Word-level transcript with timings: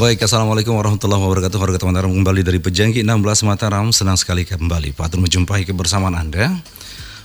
Baik, 0.00 0.24
Assalamualaikum 0.24 0.80
warahmatullahi 0.80 1.20
wabarakatuh. 1.20 1.60
Warga 1.60 1.76
Mataram 1.84 2.08
kembali 2.08 2.40
dari 2.40 2.56
Pejangki 2.56 3.04
16 3.04 3.44
Mataram. 3.44 3.92
Senang 3.92 4.16
sekali 4.16 4.48
kembali 4.48 4.96
Pak 4.96 5.12
Atur 5.12 5.20
menjumpai 5.20 5.68
kebersamaan 5.68 6.16
Anda. 6.16 6.56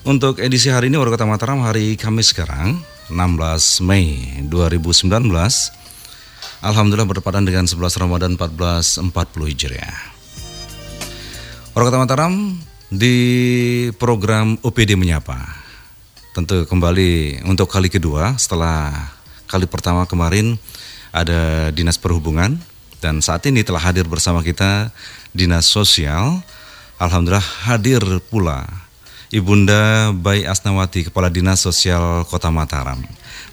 Untuk 0.04 0.44
edisi 0.44 0.68
hari 0.68 0.92
ini 0.92 1.00
Warga 1.00 1.24
Mataram 1.24 1.64
hari 1.64 1.96
Kamis 1.96 2.36
sekarang 2.36 2.84
16 3.08 3.80
Mei 3.80 4.28
2019. 4.52 5.08
Alhamdulillah 6.60 7.08
bertepatan 7.08 7.48
dengan 7.48 7.64
11 7.64 7.80
Ramadan 7.96 8.36
1440 8.36 9.08
Hijriah. 9.56 9.96
Warga 11.80 11.96
Mataram 11.96 12.60
di 12.92 13.16
program 13.96 14.60
OPD 14.60 15.00
Menyapa. 15.00 15.40
Tentu 16.36 16.68
kembali 16.68 17.40
untuk 17.48 17.72
kali 17.72 17.88
kedua 17.88 18.36
setelah 18.36 19.16
kali 19.48 19.64
pertama 19.64 20.04
kemarin 20.04 20.60
ada 21.16 21.72
Dinas 21.72 21.96
Perhubungan 21.96 22.60
dan 23.00 23.24
saat 23.24 23.48
ini 23.48 23.64
telah 23.64 23.80
hadir 23.80 24.04
bersama 24.04 24.44
kita 24.44 24.92
Dinas 25.32 25.64
Sosial. 25.64 26.44
Alhamdulillah 27.00 27.44
hadir 27.68 28.04
pula 28.32 28.68
Ibunda 29.32 30.12
Bayi 30.16 30.48
Asnawati, 30.48 31.08
Kepala 31.08 31.32
Dinas 31.32 31.64
Sosial 31.64 32.28
Kota 32.28 32.52
Mataram. 32.52 33.00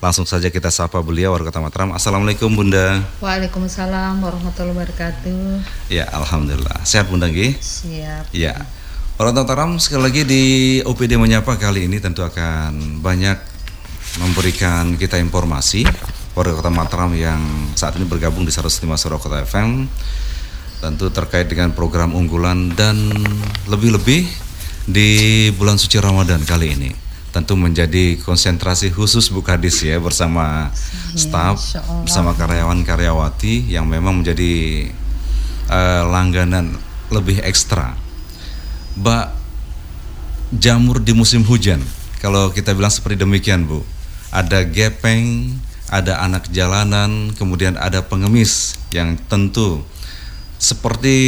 Langsung 0.03 0.27
saja 0.27 0.51
kita 0.51 0.71
sapa 0.71 0.99
beliau 1.03 1.35
warga 1.35 1.55
Kota 1.55 1.63
Mataram. 1.63 1.91
Assalamualaikum 1.95 2.51
Bunda. 2.51 3.03
Waalaikumsalam 3.23 4.19
warahmatullahi 4.19 4.79
wabarakatuh. 4.79 5.43
Ya, 5.91 6.11
alhamdulillah. 6.11 6.83
Sehat 6.83 7.07
Bunda 7.11 7.31
Gi? 7.31 7.55
Siap. 7.59 8.35
Ya. 8.35 8.67
Warga 9.19 9.43
Mataram 9.43 9.79
sekali 9.79 10.03
lagi 10.03 10.23
di 10.27 10.45
OPD 10.83 11.15
menyapa 11.15 11.55
kali 11.59 11.87
ini 11.87 12.03
tentu 12.03 12.27
akan 12.27 12.99
banyak 13.03 13.39
memberikan 14.23 14.99
kita 14.99 15.19
informasi 15.19 15.87
warga 16.33 16.57
Kota 16.57 16.73
Mataram 16.73 17.13
yang 17.13 17.41
saat 17.77 17.97
ini 18.01 18.09
bergabung 18.09 18.49
di 18.49 18.53
105 18.53 18.89
Kota 19.21 19.45
FM 19.45 19.85
tentu 20.83 21.13
terkait 21.15 21.47
dengan 21.47 21.71
program 21.71 22.17
unggulan 22.17 22.75
dan 22.75 22.97
lebih-lebih 23.71 24.27
di 24.89 25.11
bulan 25.55 25.79
suci 25.79 26.03
Ramadan 26.03 26.43
kali 26.43 26.75
ini. 26.75 26.91
Tentu 27.33 27.57
menjadi 27.57 28.21
konsentrasi 28.21 28.93
khusus 28.93 29.33
Bukadis 29.33 29.81
ya 29.81 29.97
bersama 30.03 30.69
ya, 30.69 31.17
staf 31.17 31.57
bersama 32.05 32.37
karyawan-karyawati 32.37 33.73
yang 33.73 33.89
memang 33.89 34.21
menjadi 34.21 34.85
uh, 35.71 36.05
langganan 36.11 36.77
lebih 37.09 37.41
ekstra. 37.41 37.97
Mbak 38.99 39.27
jamur 40.61 41.01
di 41.01 41.17
musim 41.17 41.41
hujan. 41.47 41.81
Kalau 42.21 42.53
kita 42.53 42.77
bilang 42.77 42.93
seperti 42.93 43.23
demikian 43.23 43.65
Bu 43.65 43.81
ada 44.33 44.65
gepeng, 44.65 45.57
ada 45.93 46.25
anak 46.25 46.49
jalanan, 46.49 47.37
kemudian 47.37 47.77
ada 47.77 48.01
pengemis 48.01 48.81
yang 48.97 49.21
tentu 49.29 49.85
seperti 50.63 51.19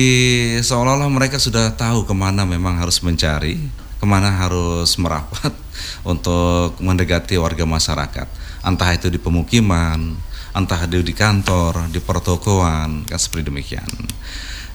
seolah-olah 0.63 1.11
mereka 1.11 1.43
sudah 1.43 1.75
tahu 1.75 2.07
ke 2.07 2.15
mana 2.15 2.47
memang 2.47 2.79
harus 2.79 3.03
mencari, 3.03 3.59
ke 3.99 4.07
mana 4.07 4.31
harus 4.31 4.95
merapat 4.95 5.51
untuk 6.15 6.79
mendekati 6.79 7.35
warga 7.35 7.67
masyarakat. 7.67 8.31
Entah 8.63 8.91
itu 8.95 9.11
di 9.11 9.19
pemukiman, 9.19 10.15
entah 10.55 10.87
itu 10.87 11.03
di 11.03 11.11
kantor, 11.11 11.91
di 11.91 11.99
pertokoan, 11.99 13.03
kan 13.11 13.19
seperti 13.19 13.51
demikian. 13.51 13.91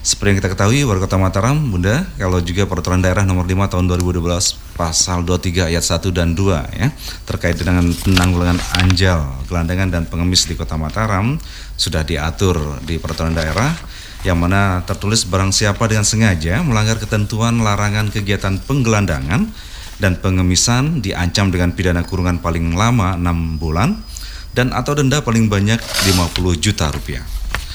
Seperti 0.03 0.35
yang 0.35 0.39
kita 0.43 0.51
ketahui, 0.51 0.83
warga 0.83 1.07
Kota 1.07 1.15
Mataram, 1.15 1.55
Bunda, 1.55 2.03
kalau 2.19 2.43
juga 2.43 2.67
peraturan 2.67 2.99
daerah 2.99 3.23
nomor 3.23 3.47
5 3.47 3.63
tahun 3.71 3.87
2012 3.87 4.58
pasal 4.79 5.27
23 5.27 5.67
ayat 5.67 5.83
1 5.83 6.15
dan 6.15 6.31
2 6.31 6.79
ya, 6.79 6.87
terkait 7.27 7.59
dengan 7.59 7.83
penanggulangan 7.83 8.63
anjal, 8.79 9.27
gelandangan 9.51 9.91
dan 9.91 10.07
pengemis 10.07 10.47
di 10.47 10.55
Kota 10.55 10.79
Mataram 10.79 11.35
sudah 11.75 12.07
diatur 12.07 12.79
di 12.87 12.95
peraturan 12.95 13.35
daerah 13.35 13.75
yang 14.23 14.39
mana 14.39 14.79
tertulis 14.87 15.27
barang 15.27 15.51
siapa 15.51 15.83
dengan 15.91 16.07
sengaja 16.07 16.63
melanggar 16.63 16.95
ketentuan 16.95 17.59
larangan 17.59 18.07
kegiatan 18.07 18.55
penggelandangan 18.63 19.51
dan 19.99 20.15
pengemisan 20.23 21.03
diancam 21.03 21.51
dengan 21.51 21.75
pidana 21.75 22.07
kurungan 22.07 22.39
paling 22.39 22.71
lama 22.71 23.19
6 23.19 23.59
bulan 23.59 23.99
dan 24.55 24.71
atau 24.71 24.95
denda 24.95 25.19
paling 25.19 25.51
banyak 25.51 25.79
50 26.07 26.55
juta 26.55 26.87
rupiah. 26.87 27.27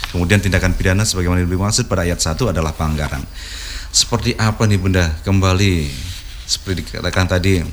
Kemudian 0.08 0.40
tindakan 0.40 0.72
pidana 0.72 1.04
sebagaimana 1.04 1.44
dimaksud 1.44 1.84
pada 1.84 2.08
ayat 2.08 2.16
1 2.16 2.32
adalah 2.48 2.72
pelanggaran. 2.72 3.20
Seperti 3.92 4.32
apa 4.40 4.64
nih 4.64 4.80
Bunda? 4.80 5.06
Kembali 5.22 6.13
seperti 6.44 6.84
dikatakan 6.84 7.26
tadi 7.28 7.64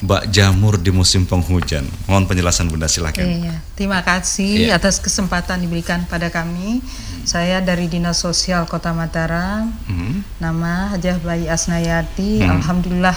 Mbak 0.00 0.32
Jamur 0.32 0.80
di 0.80 0.88
musim 0.88 1.28
penghujan. 1.28 1.84
Mohon 2.08 2.24
penjelasan 2.24 2.72
Bunda 2.72 2.88
silakan. 2.88 3.20
Iya, 3.20 3.54
terima 3.76 4.00
kasih 4.00 4.72
iya. 4.72 4.80
atas 4.80 4.96
kesempatan 4.96 5.60
diberikan 5.60 6.08
pada 6.08 6.32
kami. 6.32 6.80
Hmm. 6.80 7.24
Saya 7.28 7.60
dari 7.60 7.84
Dinas 7.84 8.16
Sosial 8.16 8.64
Kota 8.64 8.96
Mataram. 8.96 9.68
Hmm. 9.84 10.24
Nama 10.40 10.96
Hajah 10.96 11.20
Bayi 11.20 11.52
Asnayati. 11.52 12.40
Hmm. 12.40 12.60
Alhamdulillah 12.60 13.16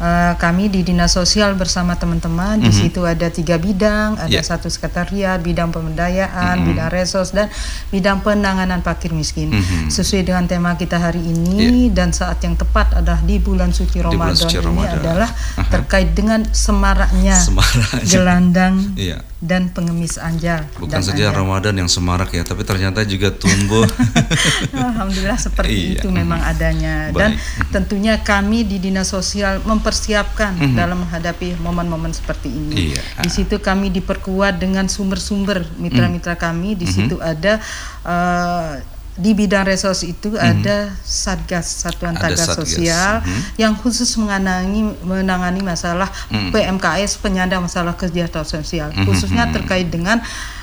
Uh, 0.00 0.32
kami 0.40 0.72
di 0.72 0.80
dinas 0.80 1.12
sosial 1.12 1.52
bersama 1.60 1.92
teman-teman 1.92 2.56
mm 2.56 2.64
-hmm. 2.64 2.64
di 2.64 2.70
mhm. 2.72 2.78
situ 2.88 3.00
ada 3.04 3.28
tiga 3.28 3.60
bidang 3.60 4.16
ada 4.16 4.32
yeah. 4.32 4.40
satu 4.40 4.72
sekretariat 4.72 5.36
bidang 5.44 5.68
pemberdayaan 5.76 6.56
mm 6.56 6.60
-hmm. 6.64 6.68
bidang 6.72 6.88
resos 6.88 7.36
dan 7.36 7.52
bidang 7.92 8.24
penanganan 8.24 8.80
fakir 8.80 9.12
miskin 9.12 9.52
mm 9.52 9.60
-hmm. 9.60 9.86
sesuai 9.92 10.24
dengan 10.24 10.48
tema 10.48 10.72
kita 10.80 10.96
hari 10.96 11.20
ini 11.20 11.92
yeah. 11.92 11.92
dan 11.92 12.16
saat 12.16 12.40
yang 12.40 12.56
tepat 12.56 12.96
adalah 12.96 13.20
di 13.20 13.36
bulan 13.44 13.76
suci 13.76 14.00
Ramadan, 14.00 14.32
bulan 14.32 14.36
suci 14.40 14.56
Ramadan. 14.56 14.80
ini 14.80 14.96
adalah 15.04 15.30
-huh. 15.36 15.68
terkait 15.68 16.10
dengan 16.16 16.48
semaraknya, 16.48 17.36
semaraknya. 17.36 18.08
gelandang 18.08 18.74
yeah 18.96 19.20
dan 19.40 19.72
pengemis 19.72 20.20
anjal. 20.20 20.68
Bukan 20.76 21.00
saja 21.00 21.32
anjal. 21.32 21.40
Ramadan 21.40 21.74
yang 21.80 21.88
semarak 21.88 22.28
ya, 22.36 22.44
tapi 22.44 22.60
ternyata 22.60 23.00
juga 23.08 23.32
tumbuh. 23.32 23.88
Alhamdulillah 24.76 25.40
seperti 25.40 25.96
iya. 25.96 26.00
itu 26.04 26.12
memang 26.12 26.44
adanya. 26.44 27.08
Baik. 27.08 27.16
Dan 27.16 27.30
tentunya 27.72 28.20
kami 28.20 28.68
di 28.68 28.76
dinas 28.76 29.08
sosial 29.08 29.64
mempersiapkan 29.90 30.54
mm 30.54 30.62
-hmm. 30.62 30.76
dalam 30.78 31.02
menghadapi 31.02 31.58
momen-momen 31.58 32.14
seperti 32.14 32.46
ini. 32.46 32.94
Iya. 32.94 33.02
Di 33.26 33.30
situ 33.34 33.58
kami 33.58 33.90
diperkuat 33.90 34.62
dengan 34.62 34.86
sumber-sumber 34.86 35.66
mitra-mitra 35.82 36.38
kami. 36.38 36.78
Di 36.78 36.86
mm 36.86 36.90
-hmm. 36.94 36.94
situ 36.94 37.16
ada 37.18 37.58
uh, 38.06 38.78
di 39.20 39.36
bidang 39.36 39.68
resos 39.68 40.00
itu 40.06 40.32
hmm. 40.32 40.40
ada 40.40 40.96
satgas 41.04 41.84
satuan 41.84 42.16
taga 42.16 42.40
sosial 42.40 43.20
hmm. 43.20 43.60
yang 43.60 43.76
khusus 43.76 44.08
menangani 44.16 44.96
menangani 45.04 45.60
masalah 45.60 46.08
hmm. 46.32 46.48
PMKS 46.54 47.20
penyandang 47.20 47.60
masalah 47.60 47.92
kesejahteraan 48.00 48.48
sosial 48.48 48.88
hmm. 48.88 49.04
khususnya 49.04 49.52
terkait 49.52 49.92
dengan 49.92 50.22
uh, 50.22 50.59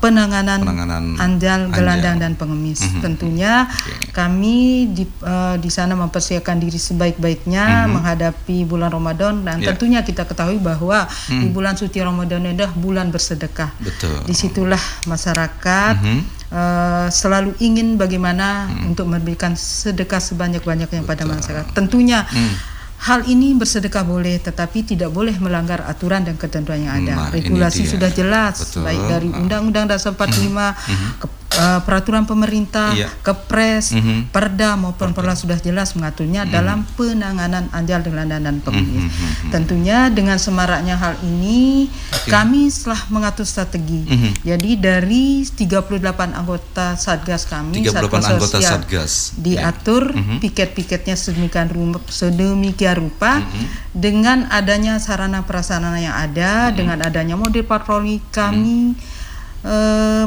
penanganan, 0.00 0.60
penanganan 0.60 1.04
anjal, 1.16 1.72
gelandang 1.72 2.20
dan 2.20 2.32
pengemis. 2.36 2.84
Mm 2.84 2.88
-hmm. 2.88 3.02
Tentunya 3.02 3.52
okay. 3.68 4.12
kami 4.12 4.90
di 4.92 5.04
uh, 5.24 5.56
di 5.56 5.70
sana 5.72 5.96
mempersiapkan 5.96 6.60
diri 6.60 6.76
sebaik-baiknya 6.76 7.64
mm 7.64 7.76
-hmm. 7.80 7.92
menghadapi 7.96 8.56
bulan 8.68 8.92
Ramadan 8.92 9.40
dan 9.44 9.60
yeah. 9.60 9.72
tentunya 9.72 10.00
kita 10.04 10.28
ketahui 10.28 10.60
bahwa 10.60 11.08
mm. 11.08 11.40
di 11.40 11.48
bulan 11.48 11.74
suci 11.74 11.98
Ramadan 12.04 12.44
adalah 12.44 12.72
bulan 12.76 13.08
bersedekah. 13.08 13.72
Betul. 13.80 14.28
Di 14.28 14.34
situlah 14.36 14.80
masyarakat 15.08 15.94
mm 16.00 16.04
-hmm. 16.04 16.20
uh, 16.52 17.08
selalu 17.08 17.56
ingin 17.64 17.96
bagaimana 17.96 18.68
mm. 18.68 18.92
untuk 18.92 19.08
memberikan 19.08 19.56
sedekah 19.56 20.20
sebanyak-banyaknya 20.20 21.00
pada 21.08 21.24
masyarakat. 21.24 21.72
Tentunya 21.72 22.28
mm 22.28 22.73
Hal 23.04 23.28
ini 23.28 23.52
bersedekah 23.52 24.00
boleh, 24.00 24.40
tetapi 24.40 24.80
tidak 24.80 25.12
boleh 25.12 25.36
melanggar 25.36 25.84
aturan 25.84 26.24
dan 26.24 26.40
ketentuan 26.40 26.80
yang 26.88 27.04
ada. 27.04 27.14
Nah, 27.14 27.28
Regulasi 27.28 27.84
sudah 27.84 28.08
jelas, 28.08 28.64
Betul. 28.64 28.88
baik 28.88 29.02
dari 29.12 29.28
Undang-Undang 29.28 29.92
Dasar 29.92 30.16
45, 30.16 30.72
mm 30.72 30.72
-hmm. 30.72 31.10
ke 31.20 31.26
uh, 31.58 31.80
peraturan 31.82 32.26
pemerintah, 32.26 32.94
iya. 32.94 33.08
kepres, 33.22 33.94
mm 33.94 34.00
-hmm. 34.02 34.18
perda 34.34 34.74
maupun 34.74 35.14
perla 35.14 35.38
sudah 35.38 35.58
jelas 35.62 35.94
mengaturnya 35.94 36.44
mm 36.44 36.48
-hmm. 36.50 36.56
dalam 36.56 36.78
penanganan 36.98 37.64
anjal 37.70 38.00
dengan 38.02 38.26
dan 38.30 38.58
pengemis. 38.60 39.06
Mm 39.06 39.10
-hmm. 39.10 39.50
Tentunya 39.54 40.10
dengan 40.10 40.38
semaraknya 40.40 40.98
hal 40.98 41.14
ini 41.22 41.86
okay. 42.10 42.30
kami 42.30 42.66
setelah 42.70 43.00
mengatur 43.10 43.46
strategi. 43.46 44.02
Mm 44.06 44.16
-hmm. 44.18 44.32
Jadi 44.42 44.70
dari 44.78 45.24
38 45.46 46.34
anggota 46.34 46.98
Satgas 46.98 47.46
kami, 47.46 47.86
38 47.86 47.94
Satgas 47.94 48.24
anggota 48.26 48.56
sosial, 48.58 48.70
Satgas 48.80 49.12
diatur 49.38 50.10
yeah. 50.10 50.18
mm 50.18 50.24
-hmm. 50.24 50.38
piket-piketnya 50.42 51.14
sedemikian 51.14 51.68
rupa, 51.70 52.00
sedemikian 52.10 52.96
rupa 52.98 53.40
mm 53.40 53.46
-hmm. 53.46 53.66
dengan 53.94 54.38
adanya 54.50 54.98
sarana 54.98 55.46
prasarana 55.46 55.98
yang 56.02 56.16
ada, 56.16 56.52
mm 56.52 56.68
-hmm. 56.70 56.76
dengan 56.76 56.98
adanya 57.04 57.34
model 57.38 57.64
patroli 57.64 58.18
kami 58.34 58.92
mm 58.92 58.96
-hmm. 58.98 59.22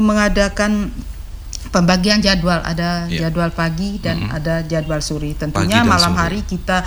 Mengadakan 0.02 0.90
pembagian 1.68 2.18
jadwal 2.20 2.60
ada 2.64 3.06
yeah. 3.08 3.28
jadwal 3.28 3.52
pagi 3.52 4.00
dan 4.00 4.24
mm 4.24 4.26
-hmm. 4.28 4.36
ada 4.38 4.54
jadwal 4.64 5.00
sore 5.04 5.36
tentunya 5.36 5.84
malam 5.84 6.12
sore. 6.14 6.20
hari 6.20 6.40
kita 6.44 6.84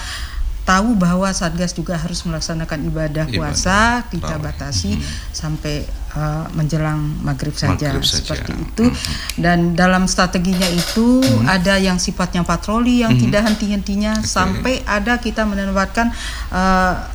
tahu 0.62 0.94
bahwa 0.94 1.25
satgas 1.33 1.74
juga 1.74 1.98
harus 1.98 2.22
melaksanakan 2.22 2.86
ibadah, 2.86 3.25
ibadah. 3.25 3.33
puasa 3.33 4.06
kita 4.13 4.38
Rawai. 4.38 4.45
batasi 4.45 4.94
mm 4.94 5.01
-hmm. 5.01 5.33
sampai 5.33 5.75
uh, 6.13 6.45
menjelang 6.54 7.01
maghrib 7.25 7.54
saja 7.57 7.98
maghrib 7.98 8.06
seperti 8.06 8.54
saja. 8.54 8.66
itu 8.69 8.86
mm 8.86 8.94
-hmm. 8.94 9.16
dan 9.42 9.57
dalam 9.74 10.06
strateginya 10.06 10.69
itu 10.69 11.22
mm 11.22 11.45
-hmm. 11.45 11.50
ada 11.50 11.81
yang 11.81 11.98
sifatnya 11.98 12.45
patroli 12.45 13.01
yang 13.01 13.13
mm 13.13 13.18
-hmm. 13.18 13.25
tidak 13.30 13.42
henti-hentinya 13.50 14.13
okay. 14.22 14.30
sampai 14.30 14.74
ada 14.86 15.18
kita 15.18 15.42
menempatkan 15.50 16.13
uh, 16.54 17.10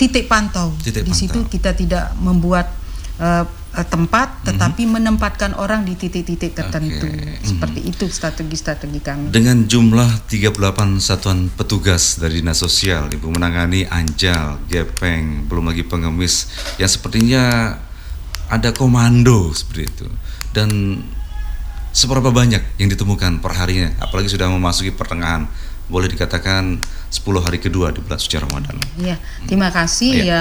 titik 0.00 0.26
pantau 0.26 0.72
titik 0.80 1.04
di 1.04 1.12
pantau. 1.12 1.20
situ 1.20 1.38
kita 1.52 1.76
tidak 1.76 2.16
membuat 2.18 2.72
uh, 3.20 3.44
uh, 3.72 3.86
tempat 3.86 4.44
tetapi 4.44 4.84
mm-hmm. 4.84 4.96
menempatkan 5.00 5.52
orang 5.56 5.84
di 5.84 5.96
titik-titik 5.96 6.52
tertentu. 6.52 7.08
Okay. 7.08 7.40
Seperti 7.42 7.78
mm-hmm. 7.82 7.92
itu 7.96 8.04
strategi-strategi 8.08 9.00
kami. 9.00 9.32
Dengan 9.32 9.64
jumlah 9.64 10.28
38 10.28 10.56
satuan 11.00 11.48
petugas 11.52 12.20
dari 12.20 12.40
Dinas 12.40 12.60
Sosial 12.60 13.08
Ibu 13.12 13.32
menangani 13.32 13.88
anjal, 13.88 14.60
gepeng, 14.68 15.48
belum 15.48 15.72
lagi 15.72 15.84
pengemis 15.84 16.52
yang 16.76 16.90
sepertinya 16.90 17.76
ada 18.52 18.70
komando 18.76 19.50
seperti 19.56 19.82
itu. 19.88 20.06
Dan 20.52 21.00
seberapa 21.96 22.28
banyak 22.28 22.80
yang 22.80 22.88
ditemukan 22.92 23.40
per 23.40 23.52
harinya 23.56 23.92
apalagi 24.00 24.32
sudah 24.32 24.48
memasuki 24.48 24.92
pertengahan 24.92 25.48
boleh 25.92 26.08
dikatakan 26.08 26.80
10 27.12 27.44
hari 27.44 27.60
kedua 27.60 27.92
di 27.92 28.00
bulan 28.00 28.16
suci 28.16 28.40
Ramadan. 28.40 28.80
Iya, 28.96 29.20
terima 29.44 29.68
kasih 29.68 30.24
ya. 30.24 30.24
ya. 30.24 30.40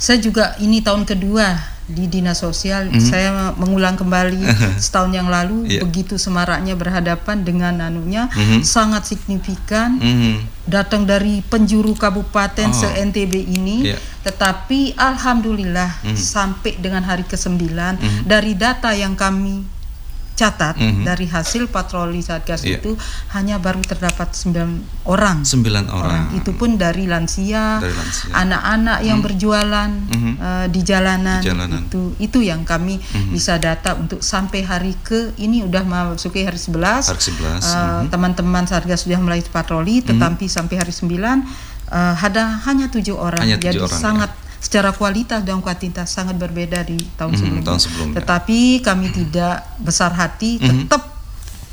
Saya 0.00 0.20
juga 0.20 0.56
ini 0.60 0.80
tahun 0.80 1.04
kedua 1.04 1.75
di 1.86 2.10
dinas 2.10 2.42
sosial 2.42 2.90
mm 2.90 2.98
-hmm. 2.98 3.06
saya 3.06 3.30
mengulang 3.54 3.94
kembali 3.94 4.42
setahun 4.82 5.14
yang 5.14 5.30
lalu 5.30 5.70
yeah. 5.70 5.82
begitu 5.86 6.18
semaraknya 6.18 6.74
berhadapan 6.74 7.46
dengan 7.46 7.78
anunya 7.78 8.26
mm 8.26 8.42
-hmm. 8.42 8.60
sangat 8.66 9.06
signifikan 9.06 9.94
mm 10.02 10.14
-hmm. 10.18 10.34
datang 10.66 11.06
dari 11.06 11.46
penjuru 11.46 11.94
kabupaten 11.94 12.74
oh. 12.74 12.74
se 12.74 12.90
NTB 12.90 13.34
ini 13.38 13.94
yeah. 13.94 14.00
tetapi 14.26 14.98
alhamdulillah 14.98 16.02
mm 16.02 16.10
-hmm. 16.10 16.18
sampai 16.18 16.74
dengan 16.82 17.06
hari 17.06 17.22
ke-9 17.22 17.54
mm 17.54 17.70
-hmm. 17.70 18.22
dari 18.26 18.58
data 18.58 18.90
yang 18.90 19.14
kami 19.14 19.75
catat 20.36 20.76
mm 20.76 20.84
-hmm. 20.84 21.04
dari 21.08 21.26
hasil 21.26 21.72
patroli 21.72 22.20
satgas 22.20 22.60
yeah. 22.62 22.76
itu 22.76 22.92
hanya 23.32 23.56
baru 23.56 23.80
terdapat 23.80 24.36
sembilan 24.36 24.70
orang. 25.08 25.42
Sembilan 25.42 25.84
orang. 25.88 26.28
orang. 26.28 26.36
Itu 26.36 26.52
pun 26.52 26.76
dari 26.76 27.08
lansia, 27.08 27.80
anak-anak 28.36 28.98
yang 29.00 29.24
mm. 29.24 29.26
berjualan 29.26 29.90
mm 29.90 30.12
-hmm. 30.12 30.34
uh, 30.36 30.66
di, 30.68 30.80
jalanan, 30.84 31.40
di 31.40 31.48
jalanan. 31.48 31.82
Itu 31.88 32.12
itu 32.20 32.38
yang 32.44 32.68
kami 32.68 33.00
mm 33.00 33.08
-hmm. 33.08 33.32
bisa 33.32 33.56
data 33.56 33.96
untuk 33.96 34.20
sampai 34.20 34.60
hari 34.60 34.92
ke 35.00 35.32
ini 35.40 35.64
udah 35.64 35.82
masuk 35.88 36.36
ke 36.36 36.44
hari 36.44 36.60
11. 36.60 37.08
Hari 37.08 37.22
11. 37.32 37.40
Uh, 37.40 37.48
mm 37.48 37.60
-hmm. 37.64 38.02
Teman-teman 38.12 38.64
satgas 38.68 39.08
sudah 39.08 39.18
mulai 39.18 39.40
patroli, 39.48 40.04
mhm. 40.04 40.12
tetapi 40.12 40.44
mm 40.44 40.52
-hmm. 40.52 40.56
sampai 40.60 40.76
hari 40.76 40.92
9 40.92 41.08
uh, 41.90 42.14
ada 42.20 42.60
hanya 42.68 42.92
tujuh 42.92 43.16
orang. 43.16 43.40
Hanya 43.40 43.56
tujuh 43.56 43.72
Jadi 43.72 43.78
orang, 43.80 44.00
sangat 44.04 44.30
ya 44.36 44.45
secara 44.66 44.90
kualitas 44.90 45.46
dan 45.46 45.62
kuantitas 45.62 46.10
sangat 46.10 46.34
berbeda 46.34 46.82
di 46.82 46.98
tahun 47.14 47.30
hmm, 47.30 47.38
sebelumnya. 47.38 47.66
Tahun 47.70 47.80
sebelumnya. 47.86 48.16
Tetapi 48.18 48.58
kami 48.82 49.06
tidak 49.14 49.62
besar 49.78 50.10
hati, 50.10 50.58
hmm. 50.58 50.90
tetap 50.90 51.02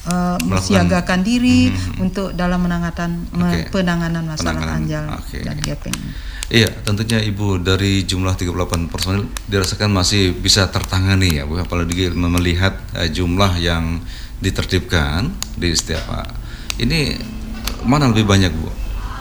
uh, 0.06 0.38
mensiagakan 0.46 1.26
diri 1.26 1.74
hmm. 1.74 2.06
untuk 2.06 2.38
dalam 2.38 2.62
menangatan 2.62 3.26
okay. 3.34 3.66
penanganan 3.74 4.22
masalah 4.22 4.62
penanganan, 4.62 4.86
anjal 4.86 5.06
okay. 5.18 5.42
dan 5.42 5.58
gaping. 5.58 5.98
Iya, 6.54 6.70
tentunya 6.86 7.18
Ibu 7.18 7.66
dari 7.66 8.06
jumlah 8.06 8.38
38 8.38 8.94
personil 8.94 9.26
dirasakan 9.50 9.90
masih 9.90 10.38
bisa 10.38 10.70
tertangani 10.70 11.42
ya 11.42 11.50
Bu, 11.50 11.58
apalagi 11.58 12.14
melihat 12.14 12.78
uh, 12.94 13.10
jumlah 13.10 13.58
yang 13.58 14.06
ditertibkan 14.38 15.34
di 15.58 15.74
setiap 15.74 16.06
uh, 16.14 16.30
ini 16.78 17.18
mana 17.90 18.06
lebih 18.06 18.30
banyak 18.30 18.54
Bu? 18.54 18.70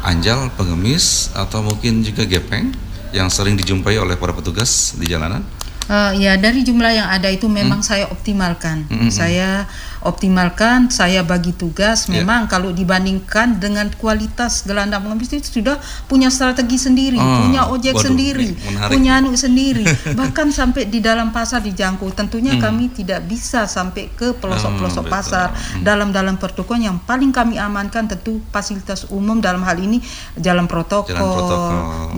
Anjal, 0.05 0.53
pengemis 0.61 1.33
atau 1.33 1.65
mungkin 1.65 2.05
juga 2.05 2.29
gepeng? 2.29 2.92
Yang 3.13 3.29
sering 3.29 3.55
dijumpai 3.55 4.01
oleh 4.01 4.17
para 4.17 4.33
petugas 4.33 4.97
di 4.97 5.07
jalanan? 5.07 5.45
Uh, 5.91 6.15
ya 6.15 6.39
dari 6.39 6.63
jumlah 6.63 6.93
yang 6.95 7.09
ada 7.11 7.29
itu 7.29 7.47
memang 7.51 7.83
hmm. 7.83 7.89
saya 7.89 8.05
optimalkan. 8.09 8.89
Hmm, 8.89 9.07
hmm, 9.07 9.11
hmm. 9.13 9.92
Saya 10.03 10.11
optimalkan, 10.11 10.91
saya 10.91 11.23
bagi 11.23 11.55
tugas. 11.55 12.11
Ya. 12.11 12.19
Memang 12.19 12.47
yeah. 12.47 12.51
kalau 12.51 12.75
dibandingkan 12.75 13.63
dengan 13.63 13.87
kualitas 13.95 14.67
gelandang 14.67 15.07
pengemis 15.07 15.31
itu 15.31 15.63
sudah 15.63 15.79
punya 16.11 16.27
strategi 16.27 16.75
sendiri, 16.75 17.23
oh, 17.23 17.47
punya 17.47 17.71
ojek 17.71 17.95
waduh, 17.95 18.11
sendiri, 18.11 18.51
punya 18.91 19.23
anu 19.23 19.31
sendiri. 19.39 19.87
Bahkan 20.19 20.51
sampai 20.51 20.91
di 20.91 20.99
dalam 20.99 21.31
pasar 21.31 21.63
dijangkau. 21.63 22.11
Tentunya 22.19 22.59
hmm. 22.59 22.63
kami 22.67 22.85
tidak 22.91 23.23
bisa 23.31 23.71
sampai 23.71 24.11
ke 24.11 24.35
pelosok-pelosok 24.43 25.07
pasar. 25.07 25.55
Hmm. 25.55 25.87
Dalam-dalam 25.87 26.35
pertukuan 26.35 26.83
yang 26.83 26.99
paling 26.99 27.31
kami 27.31 27.63
amankan 27.63 28.11
tentu 28.11 28.43
fasilitas 28.51 29.07
umum 29.15 29.39
dalam 29.39 29.63
hal 29.63 29.79
ini 29.79 30.03
jalan 30.35 30.67
protokol, 30.67 31.15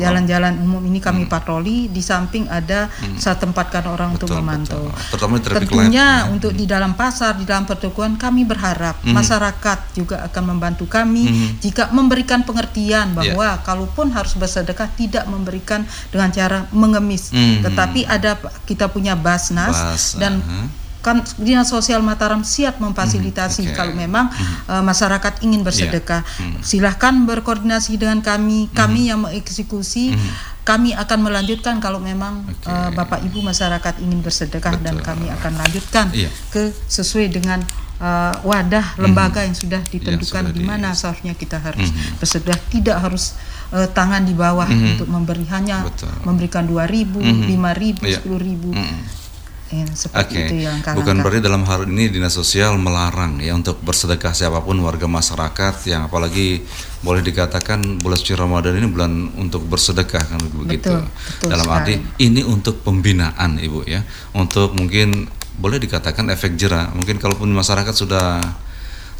jalan-jalan 0.00 0.56
umum 0.56 0.81
ini 0.88 1.04
kami 1.04 1.28
hmm. 1.28 1.32
patroli. 1.32 1.92
Di 1.92 2.00
samping 2.00 2.48
ada 2.48 2.88
hmm. 2.88 3.20
satu 3.20 3.44
tempatkan 3.44 3.84
orang 3.92 4.16
betul, 4.16 4.32
untuk 4.32 4.40
memantau. 4.40 4.88
Betul. 5.12 5.28
Tentunya 5.52 6.25
hmm. 6.25 6.32
untuk 6.32 6.56
di 6.56 6.64
dalam 6.64 6.96
pasar, 6.96 7.36
di 7.36 7.44
dalam 7.44 7.69
pertukuan 7.74 8.14
kami 8.14 8.46
berharap 8.46 9.02
hmm. 9.02 9.10
masyarakat 9.10 9.78
juga 9.98 10.22
akan 10.30 10.54
membantu 10.54 10.86
kami 10.86 11.26
hmm. 11.26 11.48
jika 11.58 11.90
memberikan 11.90 12.46
pengertian 12.46 13.12
bahwa 13.12 13.58
yeah. 13.58 13.62
kalaupun 13.66 14.14
harus 14.14 14.38
bersedekah 14.38 14.88
tidak 14.94 15.26
memberikan 15.26 15.82
dengan 16.14 16.30
cara 16.30 16.70
mengemis, 16.70 17.34
hmm. 17.34 17.66
tetapi 17.66 18.06
ada 18.06 18.38
kita 18.64 18.86
punya 18.88 19.18
basnas 19.18 19.74
Bas, 19.74 20.14
dan 20.16 20.38
uh 20.40 20.46
-huh 20.46 20.84
kan 21.04 21.20
dinas 21.36 21.68
sosial 21.68 22.00
Mataram 22.00 22.40
siap 22.40 22.80
memfasilitasi 22.80 23.68
hmm, 23.68 23.70
okay. 23.70 23.76
kalau 23.76 23.92
memang 23.92 24.32
hmm. 24.32 24.72
uh, 24.72 24.80
masyarakat 24.80 25.44
ingin 25.44 25.60
bersedekah 25.60 26.24
yeah. 26.24 26.56
hmm. 26.56 26.64
silahkan 26.64 27.12
berkoordinasi 27.28 28.00
dengan 28.00 28.24
kami 28.24 28.72
kami 28.72 29.04
hmm. 29.04 29.08
yang 29.12 29.20
mengeksekusi 29.28 30.16
hmm 30.16 30.53
kami 30.64 30.96
akan 30.96 31.19
melanjutkan 31.28 31.76
kalau 31.76 32.00
memang 32.00 32.49
okay. 32.49 32.72
uh, 32.72 32.90
Bapak 32.96 33.20
Ibu 33.20 33.44
masyarakat 33.44 34.00
ingin 34.00 34.25
bersedekah 34.25 34.81
Betul. 34.81 34.84
dan 34.84 34.96
kami 35.05 35.26
akan 35.28 35.52
lanjutkan 35.61 36.08
iya. 36.16 36.32
ke 36.49 36.72
sesuai 36.88 37.28
dengan 37.37 37.61
uh, 38.00 38.32
wadah 38.40 38.96
lembaga 38.96 39.28
mm 39.28 39.37
-hmm. 39.44 39.46
yang 39.52 39.56
sudah 39.56 39.82
ditentukan 39.93 40.44
di 40.56 40.64
mana 40.64 40.96
seharusnya 40.96 41.37
kita 41.37 41.61
harus 41.61 41.93
mm 41.93 41.94
-hmm. 41.94 42.16
bersedekah 42.16 42.61
tidak 42.72 42.96
harus 42.96 43.37
uh, 43.76 43.84
tangan 43.93 44.25
di 44.25 44.32
bawah 44.32 44.64
mm 44.64 44.75
-hmm. 44.75 44.93
untuk 44.96 45.08
memberi 45.12 45.44
hanya 45.52 45.84
Betul. 45.84 46.16
memberikan 46.25 46.64
2000, 46.64 47.12
mm 47.12 47.32
-hmm. 47.44 48.00
5000, 48.00 48.08
yeah. 48.08 48.22
10000. 48.25 48.72
Mm 48.72 48.72
-hmm 48.72 49.23
Ya, 49.72 49.88
seperti 49.96 50.44
okay. 50.44 50.49
itu 50.61 50.93
Bukan 50.93 51.25
berarti 51.25 51.40
dalam 51.40 51.64
hal 51.64 51.88
ini 51.88 52.12
dinas 52.12 52.37
sosial 52.37 52.76
melarang 52.76 53.40
ya 53.40 53.56
untuk 53.56 53.81
bersedekah 53.81 54.37
siapa 54.37 54.61
pun 54.61 54.76
warga 54.84 55.08
masyarakat 55.08 55.88
yang 55.88 56.05
apalagi 56.05 56.61
boleh 57.00 57.25
dikatakan 57.25 57.81
bulan 58.05 58.19
suci 58.20 58.37
Ramadan 58.37 58.76
ini 58.76 58.87
bulan 58.93 59.32
untuk 59.40 59.64
bersedekah 59.64 60.20
kan 60.20 60.40
begitu. 60.52 60.93
Betul, 60.93 61.08
betul 61.08 61.49
dalam 61.49 61.66
sekali. 61.66 61.81
arti 61.81 61.94
ini 62.20 62.44
untuk 62.44 62.84
pembinaan 62.84 63.56
Ibu 63.56 63.88
ya. 63.88 64.05
Untuk 64.37 64.76
mungkin 64.76 65.32
boleh 65.56 65.81
dikatakan 65.81 66.28
efek 66.28 66.60
jerah. 66.60 66.93
Mungkin 66.93 67.17
kalaupun 67.17 67.49
masyarakat 67.49 67.94
sudah 67.96 68.44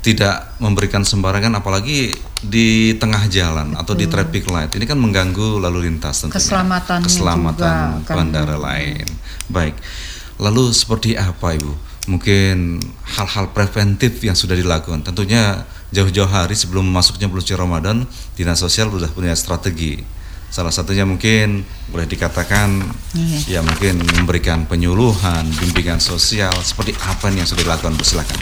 tidak 0.05 0.61
memberikan 0.61 1.01
sembarangan 1.01 1.65
apalagi 1.65 2.13
di 2.45 2.93
tengah 3.01 3.25
jalan 3.33 3.73
Betul. 3.73 3.81
atau 3.81 3.95
di 3.97 4.05
traffic 4.05 4.45
light 4.53 4.77
ini 4.77 4.85
kan 4.85 5.01
mengganggu 5.01 5.65
lalu 5.65 5.89
lintas 5.89 6.29
tentunya 6.29 6.37
keselamatan 6.37 7.01
keselamatan 7.01 8.05
pengendara 8.05 8.61
lain 8.61 9.09
baik 9.49 9.73
Lalu 10.39 10.75
seperti 10.75 11.15
apa 11.15 11.55
Ibu? 11.55 11.73
Mungkin 12.05 12.85
hal-hal 13.17 13.55
preventif 13.57 14.21
yang 14.21 14.37
sudah 14.37 14.59
dilakukan. 14.59 15.07
Tentunya 15.07 15.65
jauh-jauh 15.95 16.29
hari 16.29 16.53
sebelum 16.53 16.85
masuknya 16.85 17.31
bulan 17.31 17.43
suci 17.43 17.55
Ramadan, 17.57 17.97
Dinas 18.37 18.61
Sosial 18.61 18.93
sudah 18.93 19.09
punya 19.09 19.33
strategi. 19.33 20.03
Salah 20.55 20.71
satunya 20.71 21.03
mungkin 21.03 21.67
boleh 21.91 22.07
dikatakan 22.07 22.79
yeah. 23.19 23.59
ya 23.59 23.61
mungkin 23.67 23.99
memberikan 24.23 24.71
penyuluhan, 24.71 25.51
bimbingan 25.51 25.99
sosial 25.99 26.55
seperti 26.63 26.95
apa 27.03 27.27
yang 27.35 27.43
sudah 27.43 27.67
dilakukan? 27.67 27.99
Silakan. 28.07 28.39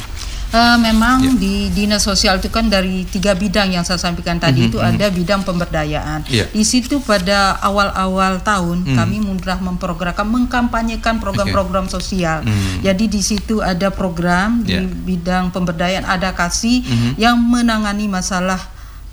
Uh, 0.52 0.76
memang 0.84 1.24
yeah. 1.24 1.40
di 1.40 1.54
dinas 1.72 2.04
sosial 2.04 2.36
itu 2.36 2.52
kan 2.52 2.68
dari 2.68 3.08
tiga 3.08 3.32
bidang 3.32 3.72
yang 3.72 3.88
saya 3.88 3.96
sampaikan 3.96 4.36
tadi 4.36 4.60
mm 4.60 4.64
-hmm, 4.68 4.68
itu 4.68 4.76
mm 4.76 4.84
-hmm. 4.84 4.94
ada 5.00 5.06
bidang 5.08 5.40
pemberdayaan. 5.48 6.20
Yeah. 6.28 6.52
Di 6.52 6.60
situ 6.60 7.00
pada 7.00 7.56
awal-awal 7.64 8.44
tahun 8.44 8.84
mm. 8.84 8.92
kami 8.92 9.16
mudah 9.24 9.56
memprogramkan 9.64 10.28
mengkampanyekan 10.28 11.24
program-program 11.24 11.88
okay. 11.88 11.96
sosial. 11.96 12.44
Mm. 12.44 12.84
Jadi 12.84 13.04
di 13.08 13.24
situ 13.24 13.64
ada 13.64 13.88
program 13.88 14.60
yeah. 14.68 14.84
di 14.84 14.92
bidang 15.16 15.56
pemberdayaan 15.56 16.04
ada 16.04 16.36
kasih 16.36 16.84
mm 16.84 16.92
-hmm. 16.92 17.12
yang 17.16 17.40
menangani 17.40 18.12
masalah 18.12 18.60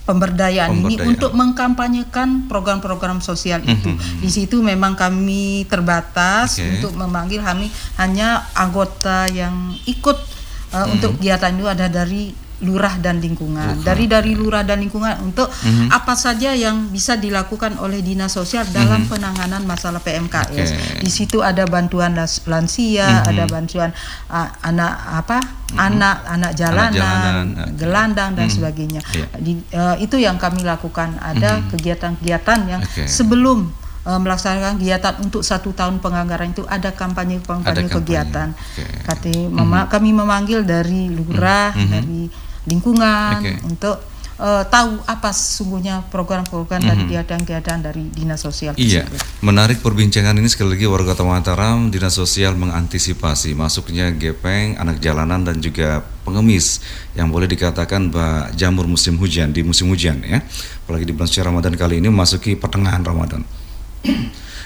pemberdayaan, 0.04 0.74
pemberdayaan 0.74 0.92
ini 0.92 1.08
untuk 1.08 1.32
mengkampanyekan 1.38 2.50
program-program 2.50 3.24
sosial 3.24 3.62
mm 3.62 3.68
-hmm. 3.70 3.76
itu. 3.80 3.92
Di 4.20 4.30
situ 4.34 4.58
memang 4.60 4.98
kami 4.98 5.70
terbatas 5.72 6.60
okay. 6.60 6.84
untuk 6.84 6.98
memanggil 6.98 7.40
kami 7.46 7.72
hanya 7.96 8.50
anggota 8.58 9.30
yang 9.32 9.72
ikut 9.86 10.39
uh, 10.74 10.86
hmm. 10.86 10.94
untuk 10.98 11.12
kegiatan 11.18 11.52
itu 11.58 11.68
ada 11.68 11.88
dari 11.90 12.24
lurah 12.60 13.00
dan 13.00 13.24
lingkungan. 13.24 13.80
Lurah. 13.80 13.86
Dari 13.88 14.06
dari 14.06 14.32
lurah 14.36 14.64
dan 14.68 14.84
lingkungan 14.84 15.16
untuk 15.24 15.48
hmm. 15.48 15.96
apa 15.96 16.14
saja 16.20 16.52
yang 16.52 16.92
bisa 16.92 17.16
dilakukan 17.16 17.80
oleh 17.80 18.04
dinas 18.04 18.36
sosial 18.36 18.68
dalam 18.68 19.08
hmm. 19.08 19.12
penanganan 19.12 19.64
masalah 19.64 20.04
PMKS. 20.04 20.70
Okay. 20.76 21.00
Di 21.00 21.12
situ 21.12 21.40
ada 21.40 21.64
bantuan 21.64 22.20
lansia, 22.48 23.24
hmm. 23.24 23.30
ada 23.32 23.44
bantuan 23.48 23.90
uh, 24.28 24.50
anak 24.64 24.94
apa? 25.24 25.40
Hmm. 25.70 25.86
anak 25.86 26.18
anak 26.26 26.52
jalanan, 26.58 26.98
jalanan 26.98 27.46
gelandang 27.78 28.32
dan 28.34 28.50
hmm. 28.50 28.56
sebagainya. 28.58 29.02
Yeah. 29.14 29.30
Di, 29.38 29.52
uh, 29.78 29.96
itu 30.02 30.18
yang 30.18 30.42
kami 30.42 30.66
lakukan. 30.66 31.16
Ada 31.22 31.64
kegiatan-kegiatan 31.70 32.60
yang 32.68 32.82
okay. 32.84 33.06
sebelum 33.06 33.70
uh, 34.06 34.20
melaksanakan 34.20 34.78
kegiatan 34.80 35.14
untuk 35.24 35.42
satu 35.42 35.76
tahun 35.76 36.00
penganggaran 36.00 36.52
itu 36.54 36.64
ada 36.70 36.92
kampanye 36.94 37.42
kampanye, 37.44 37.90
kegiatan. 37.90 38.54
Okay. 38.56 39.04
Kati, 39.04 39.36
mm 39.50 39.58
-hmm. 39.58 39.88
kami 39.90 40.10
memanggil 40.14 40.64
dari 40.64 41.12
lurah, 41.12 41.74
mm 41.74 41.80
-hmm. 41.80 41.92
dari 41.92 42.22
lingkungan 42.70 43.40
okay. 43.42 43.56
untuk 43.66 43.98
uh, 44.40 44.64
tahu 44.66 45.04
apa 45.06 45.30
sesungguhnya 45.30 46.08
program-program 46.10 46.80
mm-hmm. 46.80 46.90
dari 46.96 47.04
keadaan-keadaan 47.14 47.80
dari 47.84 48.04
dinas 48.10 48.42
sosial. 48.42 48.74
Iya, 48.80 49.06
menarik 49.44 49.84
perbincangan 49.84 50.34
ini 50.40 50.48
sekali 50.48 50.80
lagi 50.80 50.88
warga 50.88 51.14
Kota 51.14 51.28
Mataram, 51.28 51.92
dinas 51.92 52.16
sosial 52.16 52.56
mengantisipasi 52.56 53.54
masuknya 53.54 54.10
gepeng, 54.16 54.80
anak 54.80 55.04
jalanan 55.04 55.44
dan 55.44 55.60
juga 55.60 56.02
pengemis 56.24 56.80
yang 57.14 57.30
boleh 57.30 57.46
dikatakan 57.50 58.10
bah, 58.10 58.50
jamur 58.56 58.88
musim 58.88 59.20
hujan 59.20 59.52
di 59.52 59.62
musim 59.62 59.92
hujan 59.92 60.24
ya, 60.24 60.40
apalagi 60.88 61.06
di 61.06 61.14
bulan 61.14 61.28
suci 61.28 61.44
Ramadan 61.44 61.74
kali 61.76 62.00
ini 62.00 62.08
memasuki 62.08 62.56
pertengahan 62.56 63.04
Ramadan. 63.04 63.44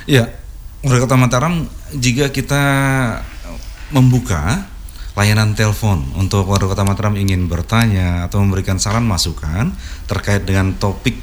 Ya, 0.10 0.30
warga 0.84 1.08
Kota 1.08 1.18
Mataram 1.18 1.66
jika 1.96 2.30
kita 2.30 2.62
membuka 3.94 4.68
layanan 5.14 5.54
telepon 5.54 6.02
untuk 6.18 6.50
warga 6.50 6.66
Kota 6.66 6.82
Mataram 6.82 7.14
ingin 7.14 7.46
bertanya 7.46 8.26
atau 8.26 8.42
memberikan 8.42 8.82
saran 8.82 9.06
masukan 9.06 9.70
terkait 10.10 10.44
dengan 10.44 10.74
topik 10.74 11.14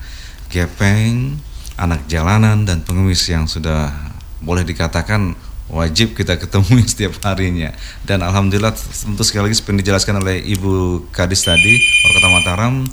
gepeng, 0.55 1.35
anak 1.75 2.07
jalanan, 2.07 2.63
dan 2.63 2.87
pengemis 2.87 3.27
yang 3.27 3.51
sudah 3.51 3.91
boleh 4.39 4.63
dikatakan 4.63 5.35
wajib 5.67 6.15
kita 6.15 6.39
ketemu 6.47 6.87
setiap 6.87 7.19
harinya. 7.27 7.75
Dan 8.07 8.23
alhamdulillah 8.23 8.71
tentu 8.79 9.27
sekali 9.27 9.51
lagi 9.51 9.59
seperti 9.59 9.83
dijelaskan 9.83 10.23
oleh 10.23 10.47
Ibu 10.47 11.11
Kadis 11.11 11.43
tadi, 11.43 11.83
Kota 12.07 12.31
Mataram 12.31 12.87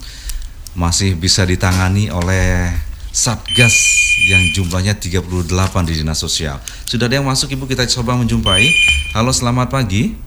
masih 0.74 1.14
bisa 1.14 1.46
ditangani 1.46 2.10
oleh 2.10 2.74
Satgas 3.22 3.78
yang 4.26 4.42
jumlahnya 4.50 4.98
38 4.98 5.30
di 5.86 5.94
Dinas 6.02 6.18
Sosial. 6.18 6.58
Sudah 6.90 7.06
ada 7.06 7.22
yang 7.22 7.28
masuk 7.30 7.54
Ibu 7.54 7.70
kita 7.70 7.86
coba 7.86 8.18
menjumpai. 8.18 8.66
Halo, 9.14 9.30
selamat 9.30 9.70
pagi. 9.70 10.18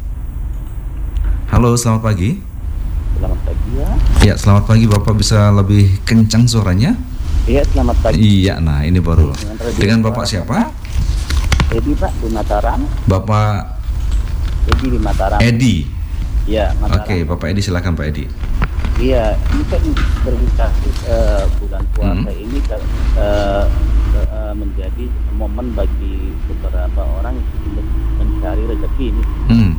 Halo, 1.50 1.74
selamat 1.74 2.06
pagi. 2.06 2.38
Selamat 3.18 3.40
pagi 3.42 3.70
ya. 3.74 3.90
Iya, 4.22 4.34
selamat 4.38 4.64
pagi 4.70 4.86
Bapak 4.86 5.10
bisa 5.18 5.50
lebih 5.50 5.90
kencang 6.06 6.46
suaranya? 6.46 6.94
Iya, 7.50 7.66
selamat 7.74 7.98
pagi. 7.98 8.46
Iya, 8.46 8.62
nah 8.62 8.86
ini 8.86 9.02
baru. 9.02 9.34
Dengan, 9.34 9.74
Dengan 9.74 9.98
Bapak 10.06 10.30
siapa? 10.30 10.70
Edi 11.74 11.98
Pak 11.98 12.14
di 12.22 12.30
Mataram. 12.30 12.78
Bapak 13.10 13.74
Edi 14.70 14.86
di 14.94 14.98
Mataram. 15.02 15.42
Edi. 15.42 15.82
Iya, 16.46 16.70
Mataram. 16.78 17.02
Oke, 17.02 17.26
Bapak 17.26 17.50
Edi 17.50 17.58
silakan 17.58 17.98
Pak 17.98 18.06
Edi. 18.06 18.53
Iya, 18.94 19.34
ini 19.54 19.64
kan 19.66 19.82
berbicara 20.22 20.70
uh, 21.10 21.44
bulan 21.58 21.82
puasa 21.98 22.30
hmm. 22.30 22.44
ini 22.46 22.58
uh, 22.70 22.78
uh, 24.30 24.52
menjadi 24.54 25.04
momen 25.34 25.74
bagi 25.74 26.30
beberapa 26.46 27.02
orang 27.18 27.34
untuk 27.66 27.86
mencari 28.22 28.62
rezeki 28.70 29.04
ini. 29.10 29.24
Hmm 29.50 29.74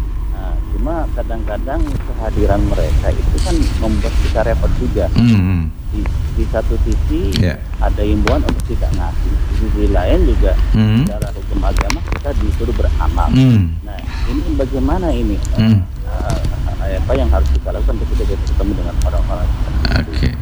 cuma 0.76 1.08
kadang-kadang 1.16 1.82
kehadiran 1.82 2.62
mereka 2.68 3.08
itu 3.10 3.36
kan 3.42 3.56
membuat 3.80 4.14
kita 4.28 4.40
repot 4.44 4.72
juga 4.76 5.08
mm. 5.16 5.72
di, 5.96 6.04
di 6.36 6.44
satu 6.52 6.76
sisi 6.84 7.32
yeah. 7.40 7.56
ada 7.80 8.04
himbauan 8.04 8.44
untuk 8.44 8.76
tidak 8.76 8.92
ngasih 9.00 9.32
di 9.32 9.54
sisi 9.56 9.84
lain 9.90 10.20
juga 10.28 10.52
mm. 10.76 11.08
secara 11.08 11.28
hukum 11.32 11.60
agama 11.64 12.00
kita 12.20 12.30
disuruh 12.44 12.76
beramal 12.76 13.30
mm. 13.32 13.82
nah 13.88 14.00
ini 14.28 14.44
bagaimana 14.60 15.08
ini 15.16 15.40
mm. 15.56 15.80
uh, 16.12 16.40
apa 16.86 17.12
yang 17.18 17.30
harus 17.34 17.50
kita 17.50 17.70
lakukan 17.74 17.96
ketika 18.06 18.24
kita 18.30 18.44
bertemu 18.46 18.72
dengan 18.78 18.96
orang-orang 19.06 19.50
okay. 19.92 20.34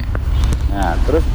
nah 0.72 0.94
terus 1.08 1.26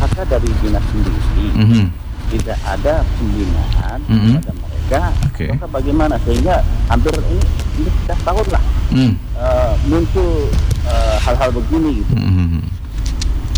kata 0.00 0.22
dari 0.26 0.50
dinas 0.64 0.84
sendiri 0.90 1.20
mm 1.54 1.66
-hmm. 1.66 1.84
tidak 2.32 2.58
ada 2.64 2.94
pembinaan 3.16 3.98
mm 4.04 4.16
-hmm. 4.16 4.34
kepada 4.40 4.52
mereka 4.56 5.00
okay. 5.32 5.48
maka 5.48 5.66
bagaimana 5.68 6.14
sehingga 6.24 6.60
hampir 6.92 7.12
ini 7.16 7.40
ini 7.80 7.90
sudah 8.04 8.18
tahun 8.22 8.46
lah 8.52 8.62
hmm. 8.92 9.12
uh, 9.34 9.72
muncul 9.88 10.30
uh, 10.86 11.16
hal-hal 11.24 11.50
begini 11.50 12.04
gitu 12.04 12.14
hmm. 12.14 12.60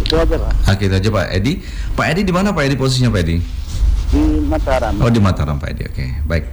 itu 0.06 0.14
aja 0.14 0.34
pak 0.38 0.52
oke 0.70 0.84
itu 0.86 0.94
aja 0.94 1.08
pak 1.10 1.26
Edi 1.34 1.52
pak 1.98 2.06
Edi 2.14 2.22
di 2.22 2.32
mana 2.32 2.54
pak 2.54 2.62
Edi 2.70 2.76
posisinya 2.78 3.10
pak 3.10 3.20
Edi 3.26 3.36
di 3.42 3.65
Mataram. 4.46 4.94
Oh 5.02 5.10
di 5.10 5.20
Mataram 5.20 5.58
Pak 5.58 5.68
Edi, 5.74 5.82
oke 5.84 5.94
okay. 5.94 6.10
baik. 6.22 6.46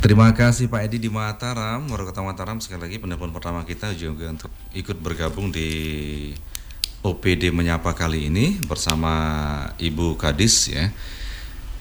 Terima 0.00 0.30
kasih 0.32 0.70
Pak 0.70 0.86
Edi 0.86 1.02
di 1.02 1.10
Mataram, 1.10 1.84
Kota 1.90 2.22
Mataram 2.22 2.62
sekali 2.62 2.86
lagi 2.86 2.96
penelpon 3.02 3.34
pertama 3.34 3.66
kita 3.66 3.90
juga 3.98 4.30
untuk 4.30 4.54
ikut 4.72 4.96
bergabung 5.02 5.50
di 5.50 5.68
OPD 7.04 7.52
menyapa 7.52 7.92
kali 7.92 8.32
ini 8.32 8.62
bersama 8.64 9.12
Ibu 9.76 10.16
Kadis 10.16 10.72
ya 10.72 10.88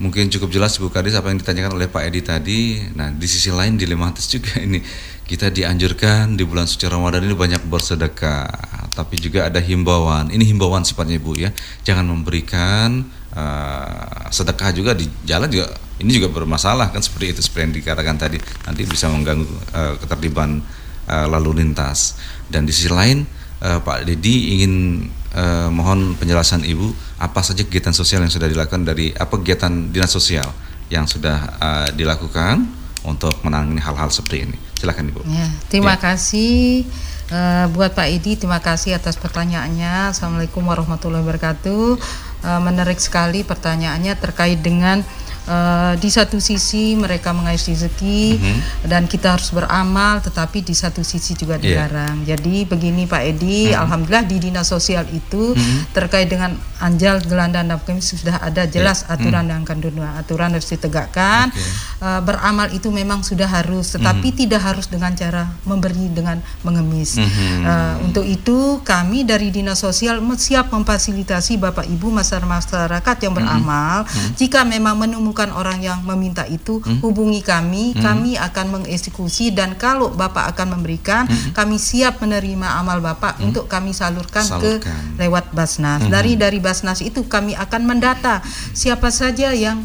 mungkin 0.01 0.27
cukup 0.27 0.49
jelas 0.49 0.75
Bu 0.81 0.89
Kadis 0.89 1.13
apa 1.13 1.29
yang 1.29 1.39
ditanyakan 1.39 1.77
oleh 1.77 1.87
Pak 1.87 2.03
Edi 2.09 2.19
tadi. 2.19 2.59
Nah, 2.91 3.13
di 3.13 3.27
sisi 3.29 3.53
lain 3.53 3.79
dilematis 3.79 4.27
juga 4.27 4.59
ini. 4.65 4.81
Kita 5.23 5.47
dianjurkan 5.47 6.35
di 6.35 6.43
bulan 6.43 6.67
suci 6.67 6.83
Ramadan 6.83 7.23
ini 7.23 7.31
banyak 7.31 7.63
bersedekah, 7.71 8.91
tapi 8.91 9.15
juga 9.15 9.47
ada 9.47 9.63
himbauan. 9.63 10.27
Ini 10.27 10.43
himbauan 10.51 10.83
sifatnya 10.83 11.15
Ibu 11.15 11.39
ya. 11.39 11.49
Jangan 11.87 12.11
memberikan 12.11 13.07
uh, 13.33 14.29
sedekah 14.33 14.69
juga 14.73 14.91
di 14.97 15.05
jalan 15.25 15.49
juga 15.49 15.69
ini 16.01 16.09
juga 16.17 16.33
bermasalah 16.33 16.89
kan 16.89 17.01
seperti 17.05 17.37
itu 17.37 17.41
seperti 17.45 17.61
yang 17.69 17.75
dikatakan 17.83 18.15
tadi. 18.17 18.37
Nanti 18.65 18.81
bisa 18.85 19.09
mengganggu 19.09 19.45
uh, 19.73 19.93
ketertiban 20.01 20.61
uh, 21.07 21.27
lalu 21.29 21.61
lintas. 21.61 22.17
Dan 22.49 22.65
di 22.65 22.73
sisi 22.73 22.89
lain 22.89 23.25
uh, 23.61 23.79
Pak 23.79 24.09
Dedi 24.09 24.57
ingin 24.57 25.05
uh, 25.37 25.69
mohon 25.69 26.17
penjelasan 26.17 26.65
Ibu 26.65 27.19
apa 27.21 27.39
saja 27.45 27.63
kegiatan 27.63 27.95
sosial 27.95 28.25
yang 28.25 28.33
sudah 28.33 28.49
dilakukan 28.49 28.83
dari 28.83 29.13
apa 29.13 29.37
kegiatan 29.39 29.93
dinas 29.93 30.11
sosial 30.11 30.49
yang 30.91 31.07
sudah 31.07 31.37
uh, 31.57 31.87
dilakukan 31.93 32.67
untuk 33.03 33.35
menangani 33.43 33.79
hal-hal 33.83 34.09
seperti 34.11 34.49
ini. 34.49 34.57
Silakan 34.79 35.11
Ibu. 35.11 35.21
Ya, 35.27 35.47
terima 35.71 35.95
ya. 35.95 36.11
kasih 36.11 36.83
uh, 37.31 37.65
buat 37.71 37.95
Pak 37.95 38.07
Idi, 38.11 38.35
terima 38.39 38.59
kasih 38.59 38.95
atas 38.95 39.15
pertanyaannya. 39.19 40.11
Assalamualaikum 40.11 40.63
warahmatullahi 40.63 41.23
wabarakatuh. 41.23 41.99
Uh, 42.43 42.59
menarik 42.59 42.99
sekali 42.99 43.47
pertanyaannya 43.47 44.19
terkait 44.19 44.59
dengan 44.59 44.99
uh, 45.47 45.93
di 45.99 46.09
satu 46.09 46.39
sisi 46.39 46.95
mereka 46.95 47.35
mengais 47.35 47.63
rezeki 47.67 48.39
mm-hmm. 48.39 48.87
dan 48.87 49.07
kita 49.07 49.35
harus 49.35 49.51
beramal 49.51 50.23
tetapi 50.23 50.63
di 50.63 50.75
satu 50.75 51.01
sisi 51.03 51.35
juga 51.35 51.59
iya. 51.59 51.87
dilarang. 51.87 52.23
Yeah. 52.23 52.35
Jadi 52.35 52.55
begini 52.67 53.03
Pak 53.05 53.23
Edi, 53.23 53.71
mm-hmm. 53.71 53.81
alhamdulillah 53.83 54.25
di 54.27 54.37
dinas 54.39 54.67
sosial 54.69 55.07
itu 55.11 55.53
mm-hmm. 55.55 55.95
terkait 55.95 56.27
dengan 56.31 56.55
anjal 56.79 57.23
gelandang 57.23 57.71
dan 57.71 57.79
kami 57.79 58.03
sudah 58.03 58.43
ada 58.43 58.67
jelas 58.67 59.03
yeah. 59.03 59.13
aturan 59.15 59.47
mm-hmm. 59.47 59.51
yang 59.51 59.61
akan 59.63 59.77
dunia 59.79 60.09
aturan 60.19 60.49
harus 60.55 60.69
ditegakkan. 60.71 61.51
Okay. 61.51 61.61
Uh, 62.03 62.07
eh, 62.13 62.21
beramal 62.23 62.67
itu 62.71 62.89
memang 62.91 63.23
sudah 63.23 63.47
harus 63.47 63.95
tetapi 63.95 64.31
mm-hmm. 64.31 64.41
tidak 64.47 64.61
harus 64.63 64.85
dengan 64.87 65.11
cara 65.15 65.49
memberi 65.67 66.11
dengan 66.11 66.39
mengemis. 66.63 67.19
Mm-hmm. 67.19 67.59
Uh, 67.63 67.95
untuk 68.07 68.25
itu 68.27 68.79
kami 68.83 69.23
dari 69.27 69.51
dinas 69.51 69.79
sosial 69.79 70.19
siap 70.33 70.73
memfasilitasi 70.73 71.61
Bapak 71.61 71.85
Ibu 71.85 72.09
masyarakat 72.09 73.17
yang 73.21 73.37
beramal 73.37 74.03
mm-hmm. 74.03 74.33
jika 74.33 74.65
memang 74.65 74.97
menemukan 74.97 75.32
bukan 75.33 75.49
orang 75.49 75.81
yang 75.81 76.05
meminta 76.05 76.45
itu, 76.45 76.77
hmm? 76.77 77.01
hubungi 77.01 77.41
kami, 77.41 77.97
hmm? 77.97 78.05
kami 78.05 78.37
akan 78.37 78.65
mengeksekusi 78.79 79.49
dan 79.49 79.73
kalau 79.73 80.13
Bapak 80.13 80.53
akan 80.53 80.77
memberikan, 80.77 81.25
hmm? 81.25 81.57
kami 81.57 81.81
siap 81.81 82.21
menerima 82.21 82.77
amal 82.77 83.01
Bapak 83.01 83.41
hmm? 83.41 83.49
untuk 83.49 83.65
kami 83.65 83.97
salurkan, 83.97 84.45
salurkan. 84.45 84.85
ke 84.85 85.17
lewat 85.17 85.49
Basnas. 85.49 86.05
Hmm. 86.05 86.13
Dari 86.13 86.37
dari 86.37 86.61
Basnas 86.61 87.01
itu 87.01 87.25
kami 87.25 87.57
akan 87.57 87.81
mendata 87.89 88.45
siapa 88.77 89.09
saja 89.09 89.49
yang 89.57 89.81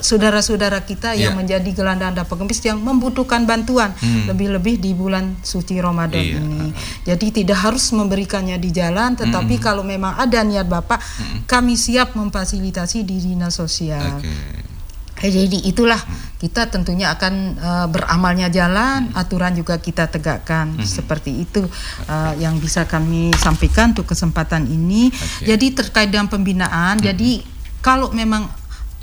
saudara-saudara 0.00 0.80
uh, 0.80 0.84
kita 0.88 1.12
yang 1.12 1.36
yeah. 1.36 1.38
menjadi 1.38 1.70
gelandang 1.76 2.16
dan 2.16 2.24
pengemis 2.24 2.64
yang 2.64 2.80
membutuhkan 2.80 3.44
bantuan 3.44 3.92
hmm. 3.92 4.32
lebih-lebih 4.32 4.80
di 4.80 4.96
bulan 4.96 5.36
suci 5.44 5.76
Ramadan 5.78 6.24
yeah. 6.24 6.40
ini. 6.40 6.72
Jadi 7.04 7.44
tidak 7.44 7.60
harus 7.60 7.92
memberikannya 7.92 8.56
di 8.56 8.72
jalan, 8.72 9.12
tetapi 9.14 9.60
hmm. 9.60 9.64
kalau 9.64 9.84
memang 9.84 10.16
ada 10.16 10.40
niat 10.40 10.64
Bapak, 10.64 10.96
hmm. 10.96 11.38
kami 11.44 11.76
siap 11.76 12.16
memfasilitasi 12.16 13.04
di 13.04 13.20
dinas 13.20 13.60
sosial. 13.60 14.18
Okay. 14.20 14.64
Jadi 15.24 15.68
itulah 15.70 15.96
hmm. 15.96 16.40
kita 16.42 16.68
tentunya 16.68 17.08
akan 17.14 17.34
uh, 17.56 17.86
beramalnya 17.88 18.48
jalan, 18.52 19.08
hmm. 19.08 19.20
aturan 19.20 19.52
juga 19.56 19.78
kita 19.80 20.08
tegakkan 20.10 20.74
hmm. 20.76 20.84
seperti 20.84 21.44
itu 21.44 21.64
uh, 22.10 22.32
yang 22.36 22.60
bisa 22.60 22.84
kami 22.84 23.32
sampaikan 23.36 23.92
untuk 23.96 24.08
kesempatan 24.08 24.68
ini. 24.68 25.08
Okay. 25.12 25.54
Jadi 25.54 25.66
terkait 25.72 26.08
dengan 26.12 26.28
pembinaan, 26.28 27.00
hmm. 27.00 27.04
jadi 27.04 27.32
kalau 27.84 28.12
memang 28.16 28.48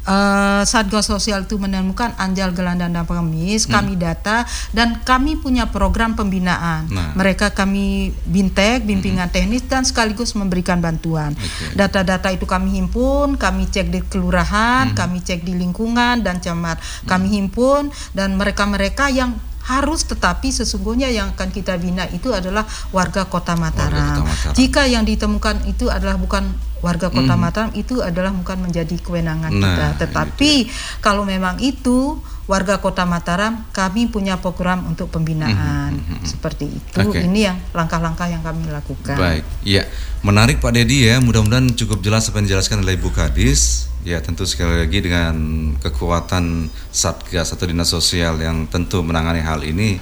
uh, 0.05 0.63
Satgas 0.65 1.09
Sosial 1.09 1.45
itu 1.45 1.57
menemukan 1.57 2.13
anjal 2.17 2.53
gelandang 2.55 2.93
dan 2.93 3.05
pengemis, 3.05 3.65
hmm. 3.65 3.71
kami 3.71 3.93
data 3.97 4.45
dan 4.73 5.01
kami 5.03 5.37
punya 5.37 5.69
program 5.69 6.17
pembinaan. 6.17 6.87
Nah. 6.89 7.13
Mereka 7.17 7.53
kami 7.53 8.15
bintek, 8.25 8.85
bimbingan 8.87 9.29
hmm. 9.29 9.35
teknis 9.35 9.63
dan 9.67 9.85
sekaligus 9.85 10.33
memberikan 10.33 10.81
bantuan. 10.81 11.35
Data-data 11.77 12.31
okay. 12.31 12.37
itu 12.39 12.45
kami 12.47 12.81
himpun, 12.81 13.37
kami 13.37 13.69
cek 13.69 13.87
di 13.91 13.99
kelurahan, 14.05 14.91
hmm. 14.91 14.97
kami 14.97 15.17
cek 15.21 15.45
di 15.45 15.53
lingkungan 15.57 16.23
dan 16.25 16.41
camat. 16.41 16.81
Kami 17.05 17.27
hmm. 17.27 17.35
himpun 17.37 17.83
dan 18.15 18.33
mereka-mereka 18.39 19.11
yang 19.13 19.37
harus 19.65 20.07
tetapi 20.07 20.49
sesungguhnya 20.49 21.13
yang 21.13 21.33
akan 21.37 21.49
kita 21.53 21.77
bina 21.77 22.09
itu 22.09 22.33
adalah 22.33 22.65
warga 22.89 23.29
Kota 23.29 23.53
Mataram. 23.53 23.93
Warga 23.93 24.05
Kota 24.17 24.23
Mataram. 24.25 24.55
Jika 24.57 24.81
yang 24.89 25.03
ditemukan 25.05 25.55
itu 25.69 25.85
adalah 25.87 26.17
bukan 26.17 26.49
warga 26.81 27.13
Kota 27.13 27.37
mm. 27.37 27.41
Mataram 27.41 27.71
itu 27.77 28.01
adalah 28.01 28.33
bukan 28.33 28.57
menjadi 28.57 28.97
kewenangan 28.97 29.53
nah, 29.53 29.61
kita. 29.61 29.87
Tetapi 30.05 30.51
itu. 30.65 30.73
kalau 30.99 31.23
memang 31.23 31.61
itu 31.61 32.17
warga 32.49 32.81
Kota 32.81 33.05
Mataram, 33.05 33.69
kami 33.71 34.09
punya 34.09 34.41
program 34.41 34.83
untuk 34.89 35.13
pembinaan 35.13 35.95
mm 35.95 36.03
-hmm. 36.03 36.25
seperti 36.25 36.67
itu. 36.67 36.97
Okay. 36.97 37.29
Ini 37.29 37.39
yang 37.53 37.57
langkah-langkah 37.71 38.27
yang 38.27 38.41
kami 38.41 38.67
lakukan. 38.67 39.15
Baik, 39.15 39.45
ya 39.61 39.85
menarik 40.25 40.57
Pak 40.57 40.73
Dedi 40.73 41.07
ya. 41.07 41.21
Mudah-mudahan 41.21 41.69
cukup 41.77 42.01
jelas 42.01 42.27
apa 42.27 42.41
yang 42.41 42.49
dijelaskan 42.49 42.81
oleh 42.81 42.97
Ibu 42.97 43.13
Kadis. 43.13 43.90
Ya 44.01 44.17
tentu 44.17 44.49
sekali 44.49 44.81
lagi 44.81 44.97
dengan 44.97 45.35
kekuatan 45.77 46.73
Satgas 46.89 47.53
atau 47.53 47.69
Dinas 47.69 47.93
Sosial 47.93 48.41
yang 48.41 48.65
tentu 48.65 49.05
menangani 49.05 49.45
hal 49.45 49.61
ini. 49.61 50.01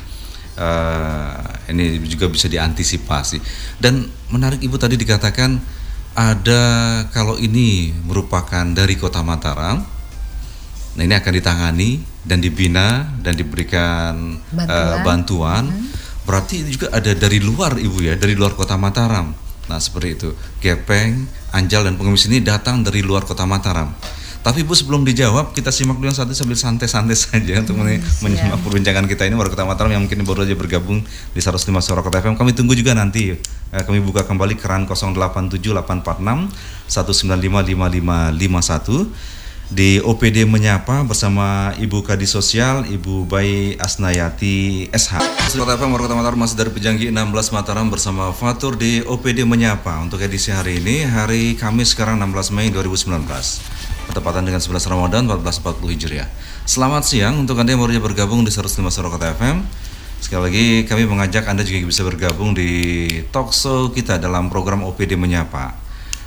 Uh, 0.59 1.39
ini 1.71 2.03
juga 2.03 2.27
bisa 2.27 2.51
diantisipasi 2.51 3.39
dan 3.79 4.11
menarik 4.27 4.59
ibu 4.59 4.75
tadi 4.75 4.99
dikatakan 4.99 5.55
ada 6.19 6.63
kalau 7.15 7.39
ini 7.39 7.95
merupakan 8.03 8.67
dari 8.67 8.99
kota 8.99 9.23
Mataram, 9.23 9.79
nah 10.99 11.03
ini 11.07 11.15
akan 11.15 11.31
ditangani 11.31 12.03
dan 12.27 12.43
dibina 12.43 13.07
dan 13.23 13.39
diberikan 13.39 14.35
bantuan, 14.51 14.67
uh, 14.67 14.97
bantuan. 14.99 15.63
Hmm. 15.71 15.87
berarti 16.27 16.67
ini 16.67 16.75
juga 16.75 16.91
ada 16.91 17.15
dari 17.15 17.39
luar 17.39 17.79
ibu 17.79 18.03
ya, 18.03 18.19
dari 18.19 18.35
luar 18.35 18.51
kota 18.59 18.75
Mataram. 18.75 19.31
Nah 19.69 19.77
seperti 19.77 20.17
itu, 20.17 20.29
Gepeng, 20.59 21.29
Anjal 21.53 21.85
dan 21.85 21.95
pengemis 21.95 22.25
ini 22.25 22.41
datang 22.41 22.81
dari 22.81 23.05
luar 23.05 23.23
kota 23.23 23.45
Mataram. 23.45 23.93
Tapi 24.39 24.63
Bu 24.63 24.71
sebelum 24.71 25.03
dijawab 25.03 25.51
kita 25.51 25.67
simak 25.67 25.99
dulu 25.99 26.07
yang 26.07 26.15
satu 26.15 26.31
sambil 26.31 26.55
santai-santai 26.55 27.11
saja 27.27 27.59
untuk 27.59 27.75
hmm, 27.75 28.23
menyimak 28.23 28.63
perbincangan 28.63 29.03
kita 29.03 29.27
ini. 29.27 29.35
Warga 29.35 29.51
Kota 29.51 29.67
Mataram 29.67 29.91
yang 29.91 30.07
mungkin 30.07 30.23
baru 30.23 30.47
saja 30.47 30.55
bergabung 30.55 31.03
di 31.03 31.39
105 31.43 31.59
Suara 31.83 31.99
Kota 31.99 32.23
FM. 32.23 32.39
Kami 32.39 32.55
tunggu 32.55 32.71
juga 32.71 32.95
nanti. 32.95 33.35
Eh, 33.35 33.83
kami 33.83 33.99
buka 33.99 34.23
kembali 34.23 34.55
keran 34.55 34.87
087846 34.87 36.55
1955551 36.87 39.38
di 39.69 40.01
OPD 40.01 40.49
menyapa 40.49 41.05
bersama 41.05 41.77
Ibu 41.77 42.01
Kadis 42.01 42.33
Sosial 42.33 42.89
Ibu 42.89 43.29
Bayi 43.29 43.77
Asnayati 43.77 44.89
SH. 44.89 45.21
Kota 45.53 45.77
FM 45.77 45.93
Kota 45.93 46.17
Mataram 46.17 46.41
masih 46.41 46.57
dari 46.57 46.73
Pejanggi 46.73 47.13
16 47.13 47.53
Mataram 47.53 47.85
bersama 47.85 48.33
Fatur 48.33 48.73
di 48.73 49.05
OPD 49.05 49.45
menyapa 49.45 50.01
untuk 50.01 50.25
edisi 50.25 50.49
hari 50.49 50.81
ini 50.81 51.05
hari 51.05 51.53
Kamis 51.53 51.93
sekarang 51.93 52.17
16 52.17 52.49
Mei 52.57 52.73
2019 52.73 53.21
bertepatan 54.09 54.41
dengan 54.41 54.57
11 54.57 54.89
Ramadan 54.89 55.29
1440 55.29 55.93
Hijriah. 55.93 56.29
Selamat 56.65 57.05
siang 57.05 57.45
untuk 57.45 57.61
Anda 57.61 57.77
yang 57.77 57.85
baru 57.85 58.01
bergabung 58.01 58.41
di 58.41 58.49
105 58.49 58.81
Kota 58.89 59.37
FM. 59.37 59.69
Sekali 60.17 60.41
lagi 60.49 60.65
kami 60.89 61.05
mengajak 61.05 61.45
Anda 61.45 61.61
juga 61.61 61.85
bisa 61.85 62.01
bergabung 62.01 62.57
di 62.57 63.05
talkshow 63.29 63.93
kita 63.93 64.17
dalam 64.17 64.49
program 64.49 64.81
OPD 64.81 65.13
Menyapa 65.13 65.77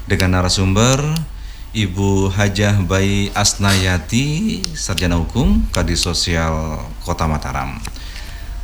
dengan 0.07 0.39
narasumber 0.39 1.03
Ibu 1.73 2.29
Hajah 2.29 2.85
Bayi 2.85 3.33
Asnayati, 3.33 4.61
Sarjana 4.77 5.17
Hukum, 5.17 5.65
Kadis 5.73 6.05
Sosial 6.05 6.85
Kota 7.01 7.25
Mataram. 7.25 7.81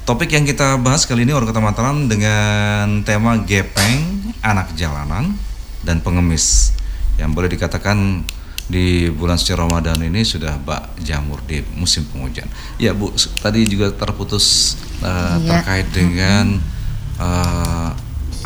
Topik 0.04 0.36
yang 0.36 0.44
kita 0.44 0.76
bahas 0.76 1.08
kali 1.08 1.24
ini 1.24 1.32
orang 1.32 1.48
Kota 1.48 1.64
Mataram 1.64 2.04
dengan 2.04 3.00
tema 3.08 3.40
gepeng, 3.40 4.28
anak 4.44 4.76
jalanan, 4.76 5.32
dan 5.80 6.04
pengemis 6.04 6.76
yang 7.16 7.32
boleh 7.32 7.48
dikatakan 7.48 8.28
di 8.68 9.08
bulan 9.08 9.40
suci 9.40 9.56
Ramadan 9.56 9.96
ini 10.04 10.20
sudah 10.20 10.60
bak 10.60 11.00
jamur 11.00 11.40
di 11.48 11.64
musim 11.80 12.04
penghujan. 12.12 12.44
Ya 12.76 12.92
Bu, 12.92 13.08
tadi 13.40 13.64
juga 13.64 13.88
terputus 13.88 14.76
uh, 15.00 15.40
ya. 15.40 15.64
terkait 15.64 15.88
dengan 15.96 16.60
uh, 17.16 17.96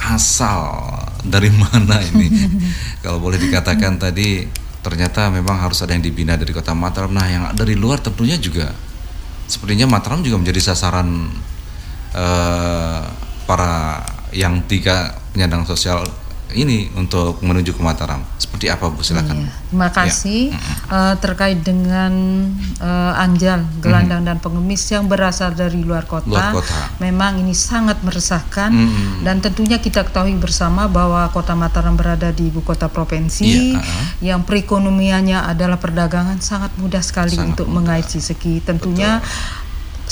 asal 0.00 0.94
dari 1.24 1.50
mana 1.52 2.00
ini. 2.00 2.28
Kalau 3.04 3.18
boleh 3.18 3.38
dikatakan 3.38 3.98
tadi 4.00 4.46
ternyata 4.82 5.30
memang 5.30 5.62
harus 5.62 5.78
ada 5.84 5.94
yang 5.94 6.02
dibina 6.02 6.34
dari 6.34 6.50
kota 6.50 6.74
Mataram. 6.74 7.12
Nah, 7.12 7.26
yang 7.28 7.44
dari 7.54 7.78
luar 7.78 8.02
tentunya 8.02 8.34
juga 8.36 8.72
sepertinya 9.46 9.86
Mataram 9.86 10.24
juga 10.24 10.40
menjadi 10.40 10.72
sasaran 10.72 11.08
uh, 12.16 13.02
para 13.44 14.02
yang 14.32 14.64
tiga 14.64 15.12
penyandang 15.36 15.68
sosial 15.68 16.02
ini 16.54 16.92
untuk 16.96 17.40
menuju 17.42 17.76
ke 17.76 17.82
Mataram. 17.82 18.22
Seperti 18.36 18.68
apa 18.68 18.92
Bu? 18.92 19.00
Silakan. 19.00 19.44
Iya. 19.44 19.52
Terima 19.68 19.88
kasih 19.88 20.42
ya. 20.52 20.58
uh, 20.92 21.14
terkait 21.16 21.64
dengan 21.64 22.12
uh, 22.78 23.12
anjal, 23.16 23.64
gelandang 23.80 24.22
mm 24.22 24.28
-hmm. 24.28 24.40
dan 24.40 24.44
pengemis 24.44 24.82
yang 24.92 25.08
berasal 25.08 25.56
dari 25.56 25.80
luar 25.80 26.04
kota. 26.04 26.28
Luar 26.28 26.52
kota. 26.52 26.92
Memang 27.00 27.40
ini 27.40 27.56
sangat 27.56 28.00
meresahkan 28.04 28.70
mm 28.70 28.88
-hmm. 28.88 29.14
dan 29.24 29.40
tentunya 29.40 29.80
kita 29.80 30.04
ketahui 30.04 30.36
bersama 30.36 30.86
bahwa 30.86 31.24
Kota 31.32 31.56
Mataram 31.56 31.96
berada 31.96 32.28
di 32.34 32.52
ibu 32.52 32.60
kota 32.60 32.92
provinsi 32.92 33.44
ya, 33.48 33.60
uh 33.60 33.80
-huh. 33.80 34.04
yang 34.20 34.40
perekonomiannya 34.44 35.48
adalah 35.48 35.80
perdagangan 35.80 36.38
sangat 36.44 36.74
mudah 36.76 37.00
sekali 37.00 37.34
sangat 37.34 37.56
untuk 37.56 37.66
mengait 37.72 38.04
segi. 38.04 38.60
Tentunya 38.60 39.18
Betul 39.18 39.61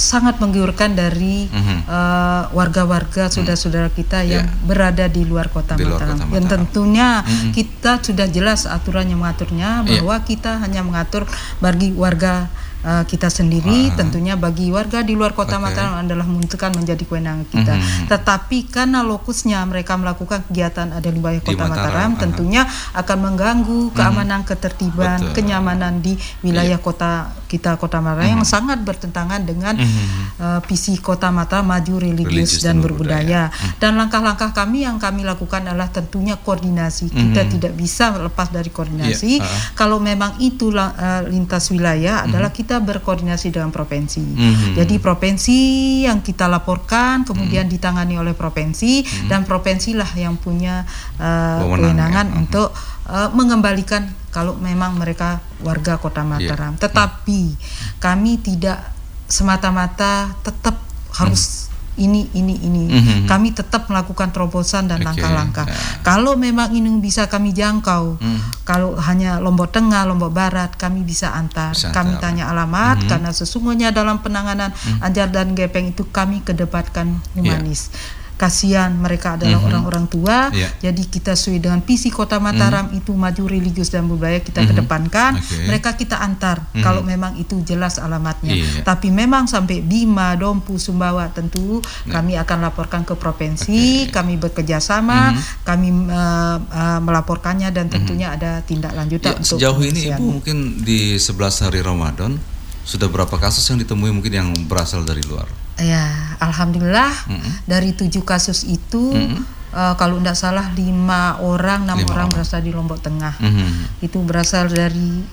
sangat 0.00 0.40
menggiurkan 0.40 0.96
dari 0.96 1.44
mm-hmm. 1.52 1.78
uh, 1.84 2.42
warga-warga 2.56 3.28
mm-hmm. 3.28 3.36
saudara-saudara 3.36 3.88
kita 3.92 4.24
yang 4.24 4.48
yeah. 4.48 4.64
berada 4.64 5.04
di 5.12 5.28
luar 5.28 5.52
kota 5.52 5.76
di 5.76 5.84
Mataram. 5.84 6.16
Luar 6.16 6.24
kota 6.24 6.32
Dan 6.32 6.42
tentunya 6.48 7.08
mm-hmm. 7.20 7.52
kita 7.52 7.92
sudah 8.00 8.26
jelas 8.32 8.64
aturan 8.64 9.04
yang 9.12 9.20
mengaturnya 9.20 9.84
iya. 9.84 10.00
bahwa 10.00 10.16
yeah. 10.16 10.24
kita 10.24 10.52
hanya 10.64 10.80
mengatur 10.80 11.28
bagi 11.60 11.92
warga 11.92 12.48
uh, 12.84 13.04
kita 13.04 13.28
sendiri, 13.28 13.92
uh 13.92 13.98
tentunya 14.00 14.38
bagi 14.38 14.70
warga 14.72 15.02
di 15.04 15.12
luar 15.12 15.36
kota 15.36 15.58
okay. 15.58 15.64
Mataram 15.66 16.06
adalah 16.06 16.24
menentukan 16.24 16.72
menjadi 16.72 17.04
kewenangan 17.04 17.44
kita. 17.52 17.74
Mm-hmm. 17.76 18.06
Tetapi 18.08 18.58
karena 18.70 19.02
lokusnya 19.02 19.60
mereka 19.66 19.98
melakukan 19.98 20.46
kegiatan 20.48 20.94
ada 20.94 21.08
di 21.10 21.18
wilayah 21.20 21.42
kota 21.42 21.64
Mataram, 21.66 21.76
Mataram 21.76 22.10
uh 22.10 22.18
tentunya 22.20 22.62
akan 22.94 23.18
mengganggu 23.18 23.80
mhm. 23.90 23.94
keamanan, 23.96 24.40
mm-hmm. 24.40 24.50
ketertiban, 24.52 25.18
Betul. 25.18 25.34
kenyamanan 25.40 25.92
di 26.04 26.14
wilayah 26.44 26.76
yeah. 26.78 26.84
kota 26.84 27.32
kita 27.50 27.80
kota 27.80 27.98
Mataram 27.98 28.22
mm-hmm. 28.22 28.34
yang 28.38 28.44
mhm. 28.44 28.52
sangat 28.52 28.78
bertentangan 28.84 29.40
dengan 29.42 29.74
mm-hmm. 29.74 30.24
uh, 30.38 30.60
visi 30.68 30.94
kota 31.00 31.32
Mataram 31.32 31.66
maju 31.66 31.94
religius, 31.98 32.62
dan, 32.62 32.78
dan 32.78 32.84
berbudaya. 32.84 33.42
Mm-hmm. 33.50 33.80
Dan 33.82 33.92
langkah-langkah 33.98 34.50
kami 34.54 34.86
yang 34.86 34.96
kami 35.02 35.26
lakukan 35.26 35.66
adalah 35.66 35.90
tentunya 35.90 36.38
koordinasi. 36.38 37.10
Mm-hmm. 37.10 37.20
Kita 37.32 37.42
tidak 37.48 37.72
bisa 37.74 38.04
lepas 38.20 38.48
dari 38.52 38.70
koordinasi. 38.70 39.32
Yeah. 39.40 39.44
uh 39.44 39.58
Kalau 39.74 39.98
memang 39.98 40.38
itu 40.38 40.70
uh, 40.70 41.24
lintas 41.26 41.72
wilayah 41.72 42.22
mm-hmm. 42.22 42.30
adalah 42.30 42.50
kita 42.52 42.69
kita 42.70 42.78
berkoordinasi 42.86 43.50
dengan 43.50 43.74
provinsi. 43.74 44.22
Mm-hmm. 44.22 44.72
Jadi 44.78 44.94
provinsi 45.02 45.58
yang 46.06 46.22
kita 46.22 46.46
laporkan 46.46 47.26
kemudian 47.26 47.66
mm-hmm. 47.66 47.74
ditangani 47.82 48.14
oleh 48.14 48.30
provinsi 48.30 49.02
mm-hmm. 49.02 49.26
dan 49.26 49.42
provinsilah 49.42 50.06
yang 50.14 50.38
punya 50.38 50.86
uh, 51.18 51.66
kewenangan 51.66 52.30
ya. 52.30 52.34
untuk 52.38 52.70
uh, 53.10 53.26
mengembalikan 53.34 54.06
kalau 54.30 54.54
memang 54.54 55.02
mereka 55.02 55.42
warga 55.66 55.98
Kota 55.98 56.22
Mataram. 56.22 56.78
Yeah. 56.78 56.86
Tetapi 56.86 57.40
mm-hmm. 57.58 57.98
kami 57.98 58.38
tidak 58.38 58.86
semata-mata 59.26 60.38
tetap 60.46 60.78
harus 61.18 61.42
mm-hmm 61.42 61.69
ini 61.98 62.30
ini 62.36 62.54
ini 62.62 62.84
mm-hmm. 62.86 63.20
kami 63.26 63.50
tetap 63.50 63.90
melakukan 63.90 64.30
terobosan 64.30 64.86
dan 64.86 65.02
langkah-langkah 65.02 65.66
yeah. 65.66 66.04
kalau 66.06 66.38
memang 66.38 66.70
ini 66.70 66.86
bisa 67.02 67.26
kami 67.26 67.50
jangkau 67.50 68.20
mm. 68.20 68.62
kalau 68.62 68.94
hanya 69.00 69.42
Lombok 69.42 69.74
Tengah 69.74 70.06
Lombok 70.06 70.30
Barat 70.30 70.78
kami 70.78 71.02
bisa 71.02 71.34
antar 71.34 71.74
bisa 71.74 71.90
kami 71.90 72.14
antar. 72.14 72.22
tanya 72.30 72.44
alamat 72.54 73.02
mm-hmm. 73.02 73.10
karena 73.10 73.30
sesungguhnya 73.34 73.88
dalam 73.90 74.22
penanganan 74.22 74.70
mm. 74.70 75.02
Anjar 75.02 75.28
dan 75.34 75.58
Gepeng 75.58 75.90
itu 75.90 76.06
kami 76.06 76.46
kedepankan 76.46 77.18
humanis 77.34 77.90
yeah 77.90 78.19
kasihan 78.40 78.88
mereka 78.96 79.36
adalah 79.36 79.60
mhm. 79.60 79.68
orang-orang 79.68 80.04
mm 80.08 80.12
-hmm. 80.16 80.24
tua. 80.24 80.38
Yeah. 80.56 80.72
Jadi 80.88 81.02
kita 81.12 81.36
sesuai 81.36 81.60
dengan 81.60 81.84
visi 81.84 82.08
Kota 82.08 82.40
Mataram 82.40 82.88
mm 82.88 82.92
-hmm. 82.96 83.00
itu 83.04 83.12
maju 83.12 83.42
religius 83.44 83.92
dan 83.92 84.08
budaya 84.08 84.40
kita 84.40 84.64
mm 84.64 84.64
-hmm. 84.64 84.70
kedepankan. 84.72 85.32
Okay. 85.36 85.68
Mereka 85.68 85.90
kita 86.00 86.16
antar 86.24 86.64
mm 86.64 86.72
-hmm. 86.72 86.80
kalau 86.80 87.04
memang 87.04 87.36
itu 87.36 87.60
jelas 87.60 88.00
alamatnya. 88.00 88.56
Yeah. 88.56 88.80
Tapi 88.80 89.12
memang 89.12 89.44
sampai 89.44 89.84
Bima, 89.84 90.32
Dompu, 90.40 90.80
Sumbawa 90.80 91.28
tentu 91.28 91.84
yeah. 91.84 92.16
kami 92.16 92.40
akan 92.40 92.58
laporkan 92.64 93.04
ke 93.04 93.12
provinsi, 93.12 94.08
okay. 94.08 94.14
kami 94.16 94.40
bekerjasama, 94.40 95.36
mm 95.36 95.36
-hmm. 95.36 95.44
kami 95.68 95.88
uh, 96.08 96.56
uh, 96.56 97.00
melaporkannya 97.04 97.68
dan 97.68 97.92
mhm. 97.92 97.92
tentunya 97.92 98.32
mm 98.32 98.40
-hmm. 98.40 98.46
ada 98.48 98.64
tindak 98.64 98.92
lanjut 98.96 99.20
ya, 99.20 99.36
untuk 99.36 99.60
sejauh 99.60 99.80
ini 99.84 100.00
Ibu 100.16 100.40
mungkin 100.40 100.80
di 100.80 101.20
11 101.20 101.68
hari 101.68 101.84
Ramadan 101.84 102.40
sudah 102.88 103.12
berapa 103.12 103.36
kasus 103.36 103.62
yang 103.68 103.76
ditemui 103.76 104.08
mungkin 104.08 104.32
yang 104.32 104.48
berasal 104.64 105.04
dari 105.04 105.20
luar? 105.28 105.46
Ya, 105.80 106.36
alhamdulillah 106.44 107.12
mm 107.26 107.36
-hmm. 107.40 107.52
dari 107.64 107.96
tujuh 107.96 108.20
kasus 108.20 108.68
itu 108.68 109.16
mm 109.16 109.26
-hmm. 109.32 109.42
uh, 109.72 109.94
kalau 109.96 110.20
tidak 110.20 110.36
salah 110.36 110.68
lima 110.76 111.40
orang, 111.40 111.88
enam 111.88 112.04
orang, 112.04 112.12
orang 112.12 112.28
berasal 112.28 112.60
di 112.60 112.70
Lombok 112.70 113.00
Tengah. 113.00 113.40
Mm 113.40 113.50
-hmm. 113.50 114.04
Itu 114.04 114.20
berasal 114.20 114.68
dari 114.68 115.24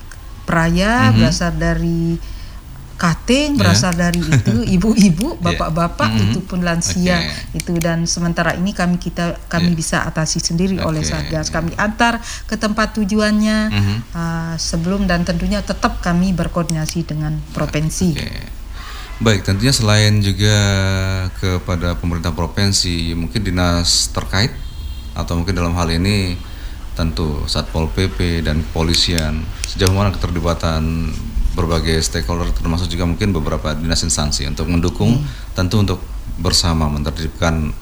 Praya, 0.48 1.08
mm 1.08 1.08
-hmm. 1.12 1.16
berasal 1.20 1.52
dari 1.60 2.00
Kating 2.98 3.54
yeah. 3.54 3.58
berasal 3.62 3.94
dari 3.94 4.18
itu 4.18 4.54
ibu-ibu, 4.76 5.38
bapak-bapak 5.38 6.18
yeah. 6.18 6.24
itu 6.26 6.42
pun 6.42 6.66
lansia 6.66 7.22
okay. 7.22 7.62
itu 7.62 7.78
dan 7.78 8.10
sementara 8.10 8.58
ini 8.58 8.74
kami 8.74 8.98
kita 8.98 9.38
kami 9.46 9.70
yeah. 9.70 9.78
bisa 9.78 9.96
atasi 10.02 10.42
sendiri 10.42 10.82
okay. 10.82 10.88
oleh 10.90 11.02
Satgas. 11.06 11.54
Kami 11.54 11.78
antar 11.78 12.18
ke 12.50 12.58
tempat 12.58 12.98
tujuannya 12.98 13.58
mm 13.70 13.78
-hmm. 13.78 13.98
uh, 14.18 14.54
sebelum 14.58 15.06
dan 15.06 15.22
tentunya 15.22 15.62
tetap 15.62 16.02
kami 16.02 16.34
berkoordinasi 16.34 17.06
dengan 17.06 17.38
provinsi. 17.54 18.10
Okay. 18.18 18.57
Baik, 19.18 19.42
tentunya 19.42 19.74
selain 19.74 20.22
juga 20.22 20.56
kepada 21.42 21.98
pemerintah 21.98 22.30
provinsi, 22.30 23.18
mungkin 23.18 23.42
dinas 23.42 24.14
terkait 24.14 24.54
atau 25.18 25.34
mungkin 25.34 25.58
dalam 25.58 25.74
hal 25.74 25.90
ini 25.90 26.38
tentu 26.94 27.42
Satpol 27.50 27.90
PP 27.90 28.46
dan 28.46 28.62
kepolisian 28.70 29.42
sejauh 29.66 29.94
mana 29.94 30.14
keterlibatan 30.14 31.10
berbagai 31.54 31.98
stakeholder 32.02 32.50
termasuk 32.54 32.90
juga 32.90 33.06
mungkin 33.06 33.34
beberapa 33.34 33.74
dinas 33.74 34.02
instansi 34.06 34.46
untuk 34.46 34.70
mendukung 34.70 35.18
hmm. 35.18 35.54
tentu 35.54 35.82
untuk 35.82 35.98
bersama 36.38 36.86
menertibkan 36.86 37.74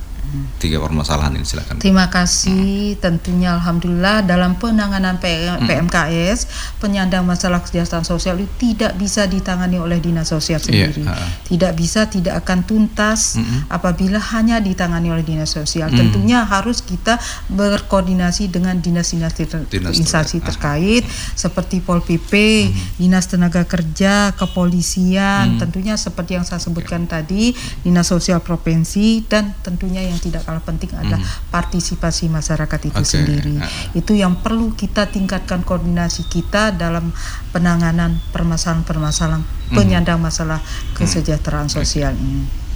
tiga 0.57 0.81
permasalahan 0.83 1.37
ini 1.37 1.47
silakan. 1.47 1.79
Terima 1.79 2.09
kasih. 2.09 2.97
Hmm. 2.97 3.01
Tentunya 3.01 3.55
alhamdulillah 3.57 4.25
dalam 4.27 4.57
penanganan 4.57 5.21
PMKS 5.21 6.39
hmm. 6.47 6.51
penyandang 6.81 7.25
masalah 7.25 7.63
kesejahteraan 7.63 8.07
sosial 8.07 8.41
itu 8.41 8.73
tidak 8.73 8.97
bisa 8.97 9.29
ditangani 9.29 9.77
oleh 9.77 10.01
dinas 10.01 10.33
sosial 10.33 10.59
iya, 10.67 10.91
sendiri. 10.91 11.05
Yeah. 11.05 11.29
Tidak 11.47 11.73
bisa, 11.77 12.09
tidak 12.09 12.45
akan 12.45 12.65
tuntas 12.65 13.37
hmm. 13.37 13.71
apabila 13.71 14.19
hanya 14.35 14.59
ditangani 14.59 15.13
oleh 15.13 15.25
dinas 15.25 15.53
sosial. 15.53 15.93
Hmm. 15.93 15.99
Tentunya 15.99 16.43
harus 16.45 16.83
kita 16.83 17.21
berkoordinasi 17.53 18.49
dengan 18.51 18.81
dinas-dinas 18.81 19.33
ter 19.37 19.49
instansi 19.73 20.43
terkait 20.43 21.05
hmm. 21.05 21.37
seperti 21.37 21.85
Pol 21.85 22.03
PP, 22.03 22.33
hmm. 22.67 22.99
Dinas 22.99 23.29
Tenaga 23.29 23.63
Kerja, 23.69 24.33
Kepolisian, 24.35 25.57
hmm. 25.57 25.61
tentunya 25.61 25.95
seperti 25.95 26.41
yang 26.41 26.45
saya 26.49 26.61
sebutkan 26.61 27.05
okay. 27.07 27.13
tadi, 27.23 27.45
Dinas 27.85 28.09
Sosial 28.09 28.41
Provinsi 28.41 29.23
dan 29.27 29.53
tentunya 29.61 30.03
yang 30.05 30.16
tidak 30.19 30.45
kalah 30.45 30.63
penting 30.65 30.93
adalah 30.97 31.21
hmm. 31.21 31.51
partisipasi 31.53 32.29
masyarakat 32.33 32.81
itu 32.89 33.03
okay. 33.03 33.13
sendiri. 33.21 33.57
Uh. 33.61 33.99
Itu 33.99 34.13
yang 34.17 34.41
perlu 34.41 34.73
kita 34.75 35.09
tingkatkan 35.09 35.63
koordinasi 35.63 36.27
kita 36.29 36.75
dalam 36.75 37.15
penanganan 37.55 38.19
permasalahan-permasalahan 38.35 39.43
hmm. 39.43 39.77
penyandang 39.77 40.21
masalah 40.21 40.61
kesejahteraan 40.99 41.69
hmm. 41.71 41.77
sosial 41.77 42.13
ini. 42.17 42.67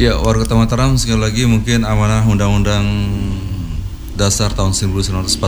Ya, 0.00 0.16
warga 0.16 0.48
Mataram 0.56 0.96
sekali 0.96 1.20
lagi 1.20 1.44
mungkin 1.44 1.84
amanah 1.84 2.24
Undang-Undang 2.24 2.86
Dasar 4.20 4.52
tahun 4.52 4.76
1945 4.76 5.40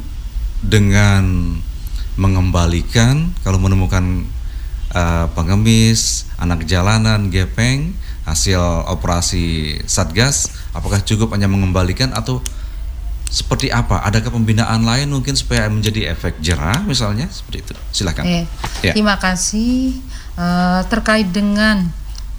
dengan 0.64 1.54
mengembalikan 2.18 3.30
kalau 3.46 3.62
menemukan 3.62 4.26
uh, 4.90 5.30
pengemis, 5.32 6.26
anak 6.34 6.66
jalanan, 6.66 7.30
gepeng 7.30 7.94
hasil 8.32 8.60
operasi 8.88 9.78
Satgas 9.88 10.52
apakah 10.76 11.00
cukup 11.02 11.34
hanya 11.34 11.48
mengembalikan 11.50 12.12
atau 12.12 12.44
seperti 13.28 13.68
apa? 13.68 14.00
Adakah 14.08 14.32
pembinaan 14.32 14.88
lain 14.88 15.12
mungkin 15.12 15.36
supaya 15.36 15.68
menjadi 15.68 16.16
efek 16.16 16.40
jerah 16.40 16.80
misalnya 16.88 17.28
seperti 17.28 17.60
itu? 17.60 17.74
Silakan. 17.92 18.24
Eh, 18.24 18.44
ya. 18.80 18.96
Terima 18.96 19.20
kasih 19.20 20.00
uh, 20.40 20.80
terkait 20.88 21.28
dengan 21.28 21.84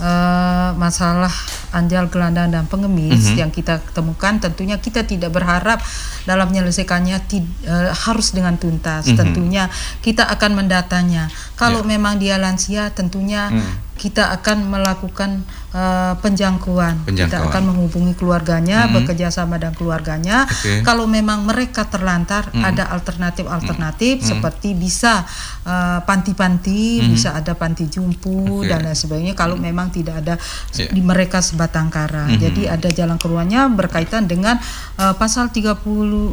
uh, 0.01 0.73
masalah 0.73 1.31
anjal 1.69 2.09
gelandang 2.09 2.49
dan 2.49 2.65
pengemis 2.65 3.21
mm 3.21 3.29
-hmm. 3.29 3.41
yang 3.45 3.51
kita 3.53 3.77
temukan 3.93 4.41
tentunya 4.41 4.81
kita 4.81 5.05
tidak 5.05 5.29
berharap 5.29 5.77
dalam 6.25 6.49
menyelesaikannya 6.49 7.21
uh, 7.69 7.93
harus 7.93 8.33
dengan 8.33 8.57
tuntas 8.57 9.05
mm 9.05 9.13
-hmm. 9.13 9.19
tentunya 9.21 9.63
kita 10.01 10.25
akan 10.25 10.65
mendatanya 10.65 11.29
kalau 11.53 11.85
yeah. 11.85 11.89
memang 11.93 12.17
dia 12.17 12.41
lansia 12.41 12.89
tentunya 12.89 13.53
mm 13.53 13.89
kita 13.99 14.31
akan 14.31 14.71
melakukan 14.71 15.43
uh, 15.75 16.15
penjangkauan. 16.23 17.03
penjangkauan. 17.03 17.43
Kita 17.43 17.51
akan 17.51 17.63
menghubungi 17.73 18.13
keluarganya, 18.15 18.87
hmm. 18.87 18.93
bekerja 19.01 19.27
sama 19.29 19.59
dengan 19.59 19.75
keluarganya. 19.75 20.47
Okay. 20.47 20.81
Kalau 20.81 21.05
memang 21.05 21.43
mereka 21.43 21.85
terlantar, 21.91 22.49
hmm. 22.49 22.63
ada 22.63 22.87
alternatif-alternatif 22.95 24.23
hmm. 24.23 24.25
seperti 24.25 24.77
bisa 24.77 25.27
uh, 25.67 25.99
panti-panti, 26.07 27.03
hmm. 27.03 27.09
bisa 27.11 27.35
ada 27.35 27.53
panti 27.53 27.91
jumpu 27.91 28.63
okay. 28.63 28.71
dan 28.71 28.87
lain 28.87 28.97
sebagainya. 28.97 29.33
Kalau 29.35 29.59
hmm. 29.59 29.65
memang 29.67 29.87
tidak 29.91 30.23
ada 30.23 30.35
yeah. 30.77 30.89
di 30.89 31.01
mereka 31.03 31.43
sebatang 31.43 31.91
kara. 31.91 32.31
Hmm. 32.31 32.39
Jadi 32.39 32.65
ada 32.69 32.89
jalan 32.89 33.19
keluarnya 33.19 33.67
berkaitan 33.67 34.25
dengan 34.29 34.57
uh, 34.97 35.13
pasal 35.19 35.51
30 35.51 35.83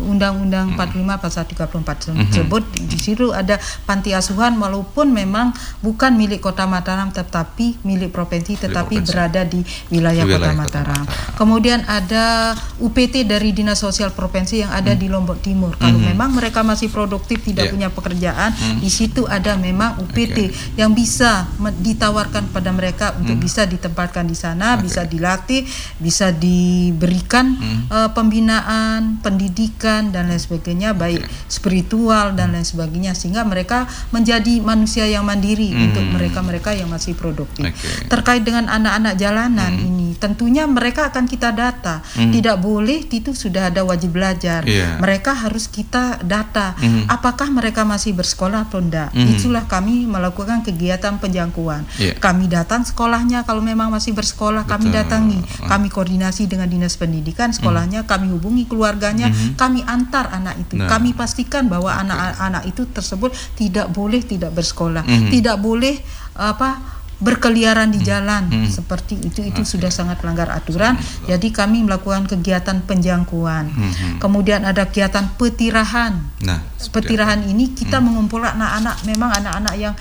Undang-Undang 0.07 0.77
hmm. 0.77 1.19
45 1.19 1.25
pasal 1.25 1.43
34 1.51 1.67
hmm. 1.67 2.29
tersebut. 2.31 2.63
Hmm. 2.63 2.87
Di 2.87 2.99
situ 3.01 3.35
ada 3.35 3.59
panti 3.85 4.15
asuhan 4.15 4.57
walaupun 4.57 5.11
memang 5.11 5.51
bukan 5.83 6.15
milik 6.15 6.45
Kota 6.45 6.69
Mataram 6.69 7.11
tetapi 7.11 7.47
tapi 7.57 7.73
milik 7.89 8.13
provinsi 8.13 8.69
tetapi 8.69 9.01
provinsi. 9.01 9.09
berada 9.09 9.26
di 9.33 9.65
wilayah, 9.89 10.27
wilayah 10.27 10.53
Kota, 10.53 10.61
Mataram. 10.61 11.05
Kota 11.05 11.15
Mataram. 11.17 11.35
Kemudian 11.39 11.81
ada 11.89 12.53
UPT 12.83 13.25
dari 13.25 13.55
Dinas 13.57 13.81
Sosial 13.81 14.13
Provinsi 14.13 14.65
yang 14.65 14.73
ada 14.73 14.93
hmm. 14.93 15.01
di 15.01 15.07
Lombok 15.09 15.39
Timur. 15.41 15.73
Kalau 15.79 15.97
hmm. 15.97 16.13
memang 16.13 16.31
mereka 16.35 16.61
masih 16.67 16.91
produktif 16.91 17.41
tidak 17.45 17.71
yeah. 17.71 17.73
punya 17.73 17.89
pekerjaan, 17.93 18.51
hmm. 18.53 18.79
di 18.83 18.91
situ 18.91 19.25
ada 19.25 19.55
memang 19.57 20.01
UPT 20.03 20.39
okay. 20.51 20.79
yang 20.81 20.93
bisa 20.93 21.49
ditawarkan 21.81 22.51
pada 22.51 22.71
mereka 22.75 23.17
untuk 23.17 23.39
hmm. 23.39 23.45
bisa 23.47 23.63
ditempatkan 23.65 24.27
di 24.27 24.37
sana, 24.37 24.77
okay. 24.77 24.91
bisa 24.91 25.03
dilatih, 25.07 25.63
bisa 26.03 26.35
diberikan 26.35 27.57
hmm. 27.57 27.81
uh, 27.89 28.11
pembinaan, 28.13 29.23
pendidikan 29.23 30.11
dan 30.11 30.29
lain 30.29 30.41
sebagainya 30.41 30.93
baik 30.97 31.23
okay. 31.23 31.33
spiritual 31.49 32.35
dan 32.35 32.53
lain 32.53 32.67
sebagainya 32.67 33.13
sehingga 33.15 33.45
mereka 33.47 33.87
menjadi 34.11 34.61
manusia 34.61 35.05
yang 35.07 35.23
mandiri 35.23 35.73
hmm. 35.73 35.85
untuk 35.91 36.05
mereka-mereka 36.17 36.73
yang 36.73 36.91
masih 36.91 37.13
produktif 37.15 37.37
produktif. 37.37 37.73
Okay. 37.73 38.09
Terkait 38.09 38.43
dengan 38.43 38.65
anak-anak 38.71 39.15
jalanan 39.17 39.73
hmm. 39.75 39.89
ini, 39.89 40.09
tentunya 40.21 40.69
mereka 40.69 41.09
akan 41.11 41.25
kita 41.27 41.51
data. 41.51 42.05
Hmm. 42.15 42.31
Tidak 42.31 42.57
boleh 42.61 43.09
itu 43.09 43.33
sudah 43.33 43.73
ada 43.73 43.83
wajib 43.83 44.15
belajar. 44.15 44.63
Yeah. 44.69 45.01
Mereka 45.01 45.33
harus 45.33 45.67
kita 45.67 46.21
data. 46.23 46.77
Hmm. 46.77 47.09
Apakah 47.09 47.49
mereka 47.51 47.83
masih 47.83 48.13
bersekolah 48.13 48.69
atau 48.69 48.79
tidak? 48.85 49.11
Hmm. 49.17 49.33
Itulah 49.33 49.65
kami 49.67 50.05
melakukan 50.07 50.63
kegiatan 50.63 51.17
penjangkauan. 51.17 51.89
Yeah. 51.97 52.21
Kami 52.21 52.47
datang 52.47 52.85
sekolahnya 52.85 53.43
kalau 53.49 53.65
memang 53.65 53.89
masih 53.91 54.13
bersekolah, 54.13 54.69
Betul. 54.69 54.73
kami 54.73 54.87
datangi. 54.93 55.41
Kami 55.67 55.89
koordinasi 55.91 56.47
dengan 56.47 56.69
dinas 56.69 56.95
pendidikan 57.01 57.51
sekolahnya, 57.51 58.05
hmm. 58.05 58.09
kami 58.09 58.27
hubungi 58.31 58.69
keluarganya, 58.69 59.33
hmm. 59.33 59.57
kami 59.57 59.83
antar 59.83 60.31
anak 60.31 60.61
itu. 60.61 60.77
Nah. 60.77 60.87
Kami 60.87 61.17
pastikan 61.17 61.67
bahwa 61.67 61.91
anak-anak 61.97 62.69
itu 62.69 62.85
tersebut 62.87 63.33
tidak 63.57 63.89
boleh 63.91 64.21
tidak 64.21 64.53
bersekolah, 64.53 65.03
hmm. 65.03 65.33
tidak 65.33 65.57
boleh 65.57 65.99
apa 66.37 66.97
berkeliaran 67.17 67.89
di 67.89 68.05
jalan 68.05 68.53
hmm. 68.53 68.69
seperti 68.69 69.17
itu 69.17 69.41
itu 69.41 69.65
okay. 69.65 69.73
sudah 69.73 69.89
sangat 69.89 70.21
melanggar 70.21 70.53
aturan. 70.53 71.01
Jadi 71.25 71.49
kami 71.49 71.81
melakukan 71.81 72.29
kegiatan 72.29 72.85
penjangkauan. 72.85 73.73
Hmm. 73.73 74.21
Kemudian 74.21 74.69
ada 74.69 74.85
kegiatan 74.85 75.33
petirahan. 75.41 76.21
Nah, 76.45 76.61
petirahan 76.93 77.41
ini 77.49 77.73
kita 77.73 78.01
hmm. 78.01 78.05
mengumpulkan 78.05 78.61
anak-anak 78.61 78.97
memang 79.09 79.31
anak-anak 79.33 79.75
yang 79.81 79.95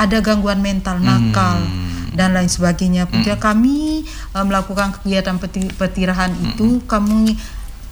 ada 0.00 0.18
gangguan 0.24 0.64
mental, 0.64 0.96
nakal 0.96 1.60
hmm. 1.60 2.16
dan 2.16 2.32
lain 2.32 2.48
sebagainya. 2.48 3.04
Kemudian 3.04 3.36
hmm. 3.36 3.44
kami 3.44 4.08
uh, 4.32 4.44
melakukan 4.48 4.96
kegiatan 4.96 5.36
petirahan 5.76 6.32
hmm. 6.32 6.56
itu 6.56 6.80
kami 6.88 7.36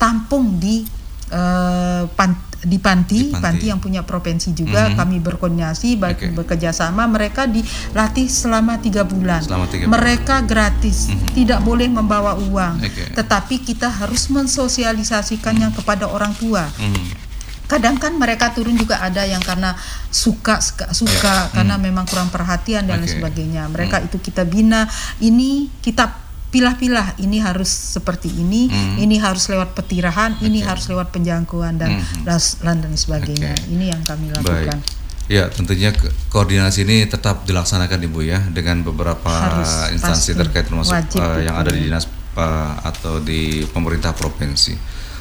tampung 0.01 0.57
di 0.57 0.89
uh, 1.29 2.09
pan 2.17 2.33
di 2.61 2.77
panti, 2.77 3.29
di 3.29 3.33
panti, 3.33 3.41
panti 3.41 3.65
yang 3.73 3.81
punya 3.81 4.05
provinsi 4.05 4.53
juga 4.53 4.89
mm 4.89 4.89
-hmm. 4.93 4.99
kami 5.01 5.17
berkoordinasi 5.25 5.97
okay. 5.97 6.29
bekerja 6.33 6.71
sama 6.77 7.09
mereka 7.09 7.49
dilatih 7.49 8.29
selama 8.29 8.77
tiga 8.81 9.09
bulan. 9.09 9.41
Selama 9.41 9.65
tiga 9.65 9.89
bulan. 9.89 9.93
Mereka 9.97 10.37
gratis, 10.45 11.09
mm 11.09 11.17
-hmm. 11.17 11.29
tidak 11.33 11.61
boleh 11.65 11.89
membawa 11.89 12.37
uang, 12.37 12.85
okay. 12.85 13.17
tetapi 13.17 13.65
kita 13.65 13.89
harus 13.89 14.29
mensosialisasikannya 14.29 15.73
mm 15.73 15.73
-hmm. 15.73 15.81
kepada 15.81 16.05
orang 16.09 16.37
tua. 16.37 16.69
Mm 16.77 16.93
-hmm 16.93 17.31
kadang 17.71 18.03
kan 18.03 18.19
mereka 18.19 18.51
turun 18.51 18.75
juga 18.75 18.99
ada 18.99 19.23
yang 19.23 19.39
karena 19.39 19.79
suka 20.11 20.59
suka, 20.59 20.91
suka 20.91 21.47
yeah. 21.47 21.55
karena 21.55 21.79
hmm. 21.79 21.87
memang 21.87 22.05
kurang 22.11 22.27
perhatian 22.27 22.91
dan 22.91 22.99
okay. 22.99 23.07
lain 23.07 23.15
sebagainya 23.15 23.63
mereka 23.71 24.03
hmm. 24.03 24.11
itu 24.11 24.17
kita 24.19 24.43
bina 24.43 24.91
ini 25.23 25.71
kita 25.79 26.20
pilah-pilah 26.51 27.15
ini 27.23 27.39
harus 27.39 27.71
seperti 27.71 28.29
ini, 28.35 28.67
hmm. 28.67 28.99
ini 28.99 29.17
harus 29.23 29.47
lewat 29.47 29.73
petirahan, 29.79 30.37
okay. 30.37 30.51
ini 30.51 30.59
harus 30.67 30.91
lewat 30.91 31.15
penjangkauan 31.15 31.79
dan 31.79 32.03
hmm. 32.03 32.27
dan 32.27 32.95
sebagainya. 32.99 33.55
Okay. 33.55 33.71
Ini 33.71 33.85
yang 33.95 34.03
kami 34.03 34.35
lakukan. 34.35 34.83
Baik. 34.83 34.99
Ya, 35.31 35.47
tentunya 35.47 35.95
koordinasi 36.27 36.83
ini 36.83 37.07
tetap 37.07 37.47
dilaksanakan 37.47 38.03
Ibu 38.03 38.21
ya 38.27 38.43
dengan 38.51 38.83
beberapa 38.83 39.31
harus, 39.31 39.95
instansi 39.95 40.35
pasti. 40.35 40.41
terkait 40.43 40.67
termasuk 40.67 40.99
uh, 41.23 41.39
yang 41.39 41.55
ada 41.55 41.71
di 41.71 41.87
dinas 41.87 42.11
uh, 42.35 42.75
atau 42.83 43.23
di 43.23 43.63
pemerintah 43.71 44.11
provinsi. 44.11 44.75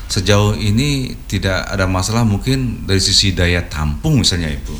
Sejauh 0.10 0.58
ini 0.58 1.14
tidak 1.30 1.70
ada 1.70 1.86
masalah 1.86 2.26
mungkin 2.26 2.90
dari 2.90 2.98
sisi 2.98 3.38
daya 3.38 3.62
tampung 3.70 4.26
misalnya 4.26 4.50
Ibu. 4.50 4.74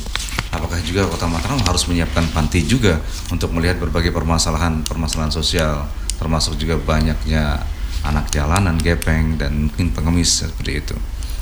Apakah 0.50 0.82
juga 0.82 1.06
Kota 1.06 1.30
Mataram 1.30 1.62
harus 1.62 1.86
menyiapkan 1.86 2.26
panti 2.34 2.66
juga 2.66 2.98
untuk 3.30 3.54
melihat 3.54 3.78
berbagai 3.78 4.10
permasalahan 4.10 4.82
permasalahan 4.82 5.30
sosial 5.30 5.86
termasuk 6.20 6.60
juga 6.60 6.76
banyaknya 6.76 7.64
anak 8.04 8.28
jalanan, 8.28 8.76
gepeng 8.76 9.40
dan 9.40 9.72
mungkin 9.72 9.96
pengemis 9.96 10.44
seperti 10.44 10.84
itu 10.84 10.96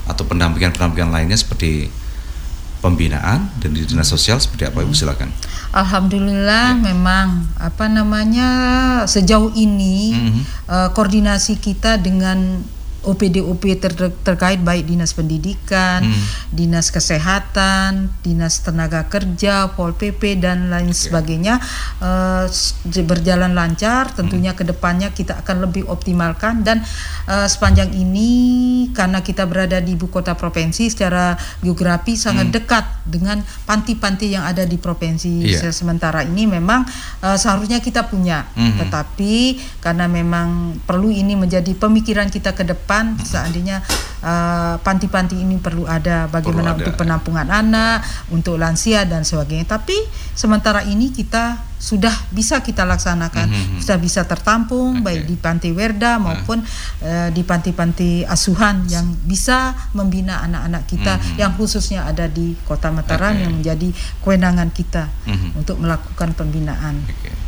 atau 0.09 0.25
pendampingan-pendampingan 0.25 1.13
lainnya 1.13 1.37
seperti 1.37 1.91
pembinaan 2.79 3.51
dan 3.59 3.75
di 3.75 3.83
dinas 3.83 4.07
sosial 4.07 4.39
seperti 4.39 4.71
apa 4.71 4.87
Ibu 4.87 4.95
hmm. 4.95 5.01
silakan. 5.03 5.31
Alhamdulillah 5.75 6.79
ya. 6.79 6.83
memang 6.95 7.51
apa 7.59 7.91
namanya 7.91 8.49
sejauh 9.05 9.53
ini 9.53 10.15
mm 10.15 10.29
-hmm. 10.31 10.43
uh, 10.71 10.89
koordinasi 10.95 11.59
kita 11.59 11.99
dengan 11.99 12.63
OPD-OP 13.07 13.63
ter 13.79 13.95
terkait 14.27 14.59
baik 14.59 14.91
dinas 14.91 15.15
pendidikan, 15.15 16.03
hmm. 16.03 16.51
dinas 16.51 16.91
kesehatan, 16.91 18.11
dinas 18.27 18.59
tenaga 18.67 19.07
kerja, 19.07 19.71
pol 19.79 19.95
pp 19.95 20.43
dan 20.43 20.67
lain 20.67 20.91
okay. 20.91 21.07
sebagainya 21.07 21.63
uh, 22.03 22.51
berjalan 23.07 23.55
lancar. 23.55 24.11
Tentunya 24.11 24.51
hmm. 24.51 24.59
ke 24.59 24.65
depannya 24.67 25.09
kita 25.15 25.39
akan 25.47 25.71
lebih 25.71 25.87
optimalkan 25.87 26.67
dan 26.67 26.83
uh, 27.31 27.47
sepanjang 27.47 27.95
ini 27.95 28.91
karena 28.91 29.23
kita 29.23 29.47
berada 29.47 29.79
di 29.79 29.95
ibu 29.95 30.11
kota 30.11 30.35
provinsi 30.35 30.91
secara 30.91 31.39
geografi 31.63 32.19
sangat 32.19 32.51
hmm. 32.51 32.55
dekat 32.59 32.85
dengan 33.07 33.39
panti-panti 33.65 34.35
yang 34.35 34.43
ada 34.43 34.67
di 34.67 34.75
provinsi. 34.75 35.47
Yeah. 35.47 35.71
Sementara 35.71 36.27
ini 36.27 36.51
memang 36.51 36.83
uh, 37.23 37.39
seharusnya 37.39 37.79
kita 37.79 38.11
punya, 38.11 38.43
hmm. 38.59 38.83
tetapi 38.83 39.35
karena 39.79 40.11
memang 40.11 40.77
perlu 40.83 41.15
ini 41.15 41.39
menjadi 41.39 41.71
pemikiran 41.79 42.27
kita 42.27 42.59
ke 42.59 42.67
depan 42.67 42.88
depan 42.89 43.21
seandainya 43.21 43.85
uh, 44.25 44.81
panti-panti 44.81 45.37
ini 45.37 45.61
perlu 45.61 45.85
ada 45.85 46.25
bagaimana 46.33 46.73
perlu 46.73 46.81
untuk 46.81 46.95
ada. 46.97 47.01
penampungan 47.05 47.49
anak, 47.53 48.01
untuk 48.33 48.57
lansia 48.57 49.05
dan 49.05 49.29
sebagainya. 49.29 49.69
Tapi 49.69 49.93
sementara 50.33 50.81
ini 50.89 51.13
kita 51.13 51.69
sudah 51.77 52.11
bisa 52.33 52.65
kita 52.65 52.89
laksanakan, 52.89 53.45
mm 53.45 53.61
-hmm. 53.61 53.81
sudah 53.85 54.01
bisa 54.01 54.25
tertampung 54.25 54.99
okay. 54.99 55.05
baik 55.05 55.23
di 55.29 55.37
panti 55.37 55.69
Werda 55.77 56.17
maupun 56.17 56.65
uh, 56.65 57.29
di 57.29 57.45
panti-panti 57.45 58.25
asuhan 58.25 58.89
yang 58.89 59.05
bisa 59.29 59.77
membina 59.93 60.41
anak-anak 60.49 60.89
kita 60.89 61.21
mm 61.21 61.21
-hmm. 61.21 61.37
yang 61.45 61.53
khususnya 61.61 62.09
ada 62.09 62.25
di 62.25 62.57
Kota 62.65 62.89
Mataram 62.89 63.37
okay. 63.37 63.45
yang 63.45 63.53
menjadi 63.53 63.89
kewenangan 64.25 64.73
kita 64.73 65.13
mm 65.29 65.37
-hmm. 65.37 65.61
untuk 65.61 65.77
melakukan 65.77 66.33
pembinaan. 66.33 67.05
Okay. 67.05 67.48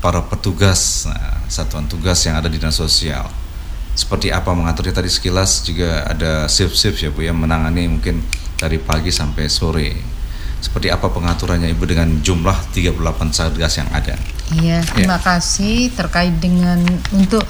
para 0.00 0.24
petugas 0.24 1.04
nah, 1.04 1.44
satuan 1.52 1.84
tugas 1.84 2.24
yang 2.24 2.40
ada 2.40 2.48
di 2.48 2.56
dinas 2.56 2.80
sosial 2.80 3.28
seperti 3.92 4.32
apa 4.32 4.56
mengaturnya 4.56 4.96
tadi 4.96 5.12
sekilas 5.12 5.68
juga 5.68 6.08
ada 6.08 6.48
shift-shift 6.48 6.96
ya 6.96 7.12
Bu 7.12 7.28
ya 7.28 7.36
menangani 7.36 7.92
mungkin 7.92 8.24
dari 8.56 8.80
pagi 8.80 9.12
sampai 9.12 9.52
sore 9.52 10.19
seperti 10.60 10.92
apa 10.92 11.08
pengaturannya 11.08 11.72
Ibu 11.72 11.84
dengan 11.88 12.08
jumlah 12.20 12.72
38 12.76 13.32
satgas 13.32 13.80
yang 13.80 13.88
ada? 13.90 14.14
Iya, 14.50 14.82
terima 14.82 15.16
ya. 15.16 15.24
kasih 15.24 15.94
terkait 15.94 16.36
dengan 16.42 16.82
untuk 17.14 17.42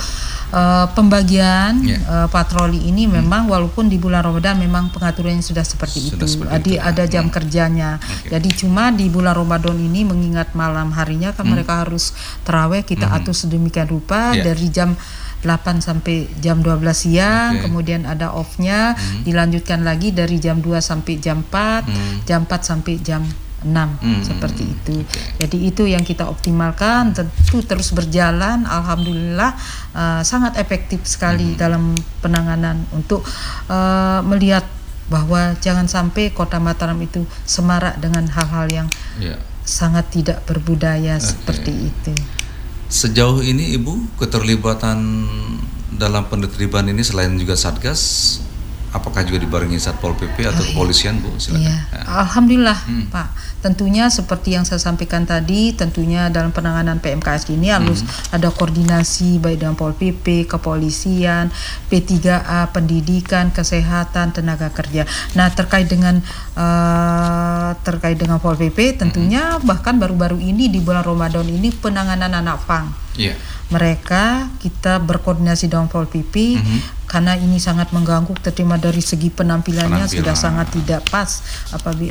uh, 0.52 0.86
pembagian 0.92 1.80
yeah. 1.82 1.98
Ya. 1.98 2.24
uh, 2.24 2.28
patroli 2.28 2.86
ini 2.86 3.08
hmm. 3.08 3.22
memang 3.22 3.42
walaupun 3.48 3.88
di 3.88 3.96
bulan 3.96 4.22
Ramadan 4.22 4.60
memang 4.60 4.92
pengaturannya 4.92 5.42
sudah 5.42 5.64
seperti 5.64 6.12
sudah 6.12 6.22
itu. 6.22 6.38
Seperti 6.38 6.52
Adi, 6.52 6.74
itu. 6.76 6.82
ada 6.84 7.04
jam 7.08 7.26
hmm. 7.26 7.34
kerjanya. 7.34 7.90
Okay. 7.98 8.36
Jadi 8.36 8.48
cuma 8.62 8.92
di 8.92 9.06
bulan 9.08 9.34
Ramadan 9.34 9.76
ini 9.80 10.04
mengingat 10.04 10.52
malam 10.52 10.92
harinya 10.92 11.32
kan 11.32 11.48
hmm. 11.48 11.52
mereka 11.56 11.82
harus 11.86 12.12
terawih 12.44 12.84
kita 12.84 13.08
hmm. 13.08 13.16
atur 13.16 13.34
sedemikian 13.34 13.88
rupa 13.88 14.36
yeah. 14.36 14.44
dari 14.52 14.68
jam 14.68 14.92
8 15.40 15.80
sampai 15.80 16.28
jam 16.44 16.60
12 16.60 16.84
siang, 16.92 17.56
okay. 17.56 17.62
kemudian 17.64 18.04
ada 18.04 18.32
off-nya, 18.36 18.92
hmm. 18.92 19.24
dilanjutkan 19.24 19.80
lagi 19.80 20.12
dari 20.12 20.36
jam 20.36 20.60
2 20.60 20.80
sampai 20.80 21.14
jam 21.16 21.40
4, 21.48 21.88
hmm. 21.88 22.16
jam 22.28 22.44
4 22.44 22.60
sampai 22.60 22.94
jam 23.00 23.22
6 23.64 23.68
hmm. 23.68 24.20
seperti 24.24 24.64
itu. 24.64 24.96
Okay. 25.04 25.44
Jadi 25.46 25.58
itu 25.68 25.82
yang 25.84 26.04
kita 26.04 26.28
optimalkan 26.28 27.12
tentu 27.12 27.60
terus 27.60 27.92
berjalan 27.92 28.64
alhamdulillah 28.64 29.52
uh, 29.92 30.20
sangat 30.24 30.56
efektif 30.56 31.04
sekali 31.04 31.52
hmm. 31.52 31.58
dalam 31.60 31.92
penanganan 32.24 32.84
untuk 32.96 33.24
uh, 33.68 34.24
melihat 34.24 34.64
bahwa 35.10 35.58
jangan 35.58 35.90
sampai 35.90 36.30
Kota 36.30 36.62
Mataram 36.62 36.96
itu 37.02 37.26
semarak 37.42 37.98
dengan 37.98 38.30
hal-hal 38.30 38.70
yang 38.70 38.88
yeah. 39.18 39.42
sangat 39.66 40.06
tidak 40.14 40.46
berbudaya 40.46 41.18
okay. 41.18 41.34
seperti 41.34 41.72
itu. 41.90 42.14
Sejauh 42.90 43.38
ini 43.46 43.70
Ibu 43.78 44.18
keterlibatan 44.18 44.98
dalam 45.94 46.26
penertiban 46.26 46.82
ini 46.90 47.06
selain 47.06 47.38
juga 47.38 47.54
Satgas 47.54 48.02
apakah 48.90 49.22
juga 49.22 49.38
dibarengi 49.42 49.78
Satpol 49.78 50.18
PP 50.18 50.42
atau 50.46 50.62
oh, 50.62 50.66
kepolisian 50.74 51.22
Bu? 51.22 51.30
Silakan. 51.38 51.62
Iya. 51.62 51.76
Ya. 51.94 52.02
Alhamdulillah 52.26 52.78
hmm. 52.86 53.06
Pak. 53.14 53.28
Tentunya 53.60 54.08
seperti 54.08 54.56
yang 54.56 54.64
saya 54.64 54.80
sampaikan 54.80 55.28
tadi, 55.28 55.76
tentunya 55.76 56.32
dalam 56.32 56.50
penanganan 56.50 56.98
PMKS 56.98 57.52
ini 57.52 57.70
harus 57.70 58.02
hmm. 58.02 58.34
ada 58.34 58.48
koordinasi 58.50 59.38
baik 59.38 59.62
dengan 59.62 59.76
Pol 59.76 59.94
PP, 59.94 60.48
kepolisian, 60.48 61.52
P3A, 61.92 62.72
pendidikan, 62.74 63.54
kesehatan, 63.54 64.32
tenaga 64.34 64.72
kerja. 64.72 65.06
Nah 65.36 65.52
terkait 65.52 65.86
dengan 65.86 66.18
uh, 66.56 67.76
terkait 67.86 68.18
dengan 68.18 68.42
Pol 68.42 68.56
PP, 68.58 68.98
tentunya 68.98 69.60
hmm. 69.60 69.68
bahkan 69.68 70.00
baru-baru 70.00 70.40
ini 70.40 70.66
di 70.72 70.82
bulan 70.82 71.06
Ramadan 71.06 71.46
ini 71.46 71.70
penanganan 71.70 72.32
anak 72.32 72.64
pang. 72.66 72.90
Yeah 73.14 73.36
mereka 73.70 74.50
kita 74.58 74.98
berkoordinasi 74.98 75.70
dengan 75.70 75.86
Pol 75.86 76.10
PP 76.10 76.34
mm 76.58 76.60
-hmm. 76.60 76.80
Karena 77.10 77.34
ini 77.34 77.58
sangat 77.58 77.90
mengganggu 77.90 78.38
terima 78.38 78.78
dari 78.78 79.02
segi 79.02 79.34
penampilannya 79.34 80.06
Penampilan. 80.06 80.22
sudah 80.22 80.34
sangat 80.38 80.70
tidak 80.70 81.02
pas 81.10 81.42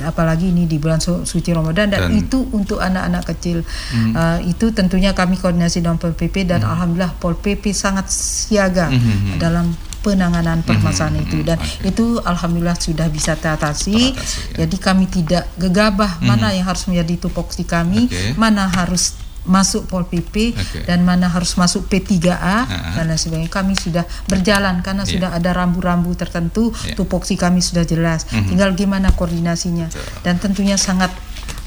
apalagi 0.03 0.51
ini 0.51 0.67
di 0.67 0.75
bulan 0.75 0.99
su 0.99 1.23
suci 1.23 1.55
Ramadan 1.55 1.87
dan, 1.87 2.11
dan 2.11 2.19
itu 2.19 2.43
untuk 2.51 2.83
anak-anak 2.83 3.23
kecil 3.31 3.63
mm 3.63 3.95
-hmm. 3.95 4.11
uh, 4.11 4.39
itu 4.43 4.75
tentunya 4.75 5.15
kami 5.15 5.39
koordinasi 5.39 5.79
dengan 5.79 5.95
Pol 5.95 6.11
PP 6.11 6.43
dan 6.43 6.59
mm 6.59 6.67
-hmm. 6.67 6.71
alhamdulillah 6.75 7.11
Pol 7.15 7.39
PP 7.39 7.71
sangat 7.71 8.11
siaga 8.11 8.91
mm 8.91 8.99
-hmm. 8.99 9.37
dalam 9.39 9.71
penanganan 10.03 10.63
permasalahan 10.67 11.23
mm 11.23 11.23
-hmm. 11.23 11.31
itu 11.31 11.37
dan 11.47 11.57
okay. 11.59 11.91
itu 11.91 12.05
alhamdulillah 12.23 12.77
sudah 12.79 13.07
bisa 13.11 13.35
teratasi. 13.35 14.15
ya. 14.15 14.63
Jadi 14.63 14.75
kami 14.79 15.11
tidak 15.11 15.47
gegabah 15.59 16.19
mm 16.19 16.23
-hmm. 16.23 16.27
mana 16.27 16.47
yang 16.55 16.67
harus 16.67 16.87
menjadi 16.87 17.27
tupoksi 17.27 17.67
kami, 17.67 18.07
okay. 18.07 18.31
mana 18.39 18.67
harus 18.71 19.15
masuk 19.49 19.89
Pol 19.89 20.05
PP 20.05 20.53
okay. 20.53 20.85
dan 20.85 21.01
mana 21.01 21.25
harus 21.25 21.57
masuk 21.57 21.89
P3A 21.89 22.29
uh-huh. 22.29 22.93
dan 22.93 23.09
lain 23.09 23.17
sebagainya. 23.17 23.49
Kami 23.49 23.73
sudah 23.73 24.05
berjalan 24.29 24.85
karena 24.85 25.03
yeah. 25.03 25.11
sudah 25.17 25.29
ada 25.33 25.49
rambu-rambu 25.57 26.13
tertentu, 26.13 26.69
yeah. 26.85 26.93
tupoksi 26.93 27.33
kami 27.33 27.65
sudah 27.65 27.81
jelas. 27.83 28.29
Mm-hmm. 28.29 28.47
Tinggal 28.53 28.69
gimana 28.77 29.09
koordinasinya 29.17 29.89
Betul. 29.89 30.05
dan 30.21 30.35
tentunya 30.37 30.77
sangat 30.77 31.09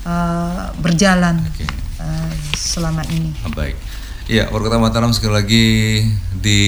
uh, 0.07 0.71
berjalan 0.79 1.43
okay. 1.51 1.67
uh, 1.99 2.07
eh, 2.07 2.33
selama 2.55 3.03
ini. 3.11 3.35
Oh, 3.43 3.53
baik. 3.53 3.75
Ya, 4.31 4.47
warga 4.55 4.79
Mataram 4.79 5.11
sekali 5.11 5.35
lagi 5.35 5.67
di 6.31 6.63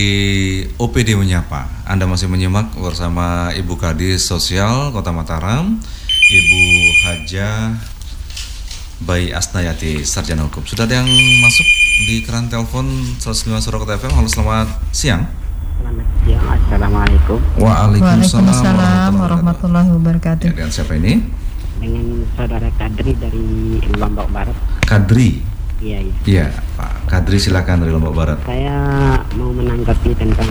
OPD 0.75 1.15
menyapa. 1.15 1.87
Anda 1.87 2.11
masih 2.11 2.27
menyimak 2.27 2.75
bersama 2.75 3.55
Ibu 3.55 3.79
Kadis 3.79 4.27
Sosial 4.27 4.91
Kota 4.91 5.15
Mataram, 5.15 5.79
Ibu 6.35 6.63
Haja 7.07 7.79
Bayi 9.05 9.37
Asnayati, 9.37 10.01
Sarjana 10.01 10.49
Hukum. 10.49 10.65
Sudah 10.65 10.89
ada 10.89 11.05
yang 11.05 11.09
masuk 11.45 11.67
di 12.09 12.25
keran 12.25 12.49
telepon 12.49 12.89
105 13.21 13.61
Surakarta 13.61 14.01
FM. 14.01 14.17
Halo, 14.17 14.29
selamat 14.33 14.69
siang. 14.97 15.29
Selamat 15.77 16.09
siang, 16.25 16.45
Assalamualaikum. 16.49 17.39
Waalaikumsalam, 17.61 18.49
Waalaikumsalam 18.49 19.13
warahmatullahi 19.21 19.89
wabarakatuh. 19.93 20.45
Ya, 20.49 20.57
dengan 20.57 20.73
siapa 20.73 20.97
ini? 20.97 21.21
Dengan 21.77 22.25
saudara 22.33 22.69
Kadri 22.81 23.13
dari 23.21 23.45
Lombok 23.93 24.29
Barat. 24.33 24.57
Kadri? 24.89 25.45
Iya, 25.85 25.99
iya. 26.01 26.15
Iya, 26.25 26.47
Pak 26.81 27.05
Kadri 27.05 27.37
silakan 27.37 27.85
dari 27.85 27.93
Lombok 27.93 28.17
Barat. 28.17 28.41
Saya 28.49 29.21
mau 29.37 29.53
menanggapi 29.53 30.17
tentang 30.17 30.49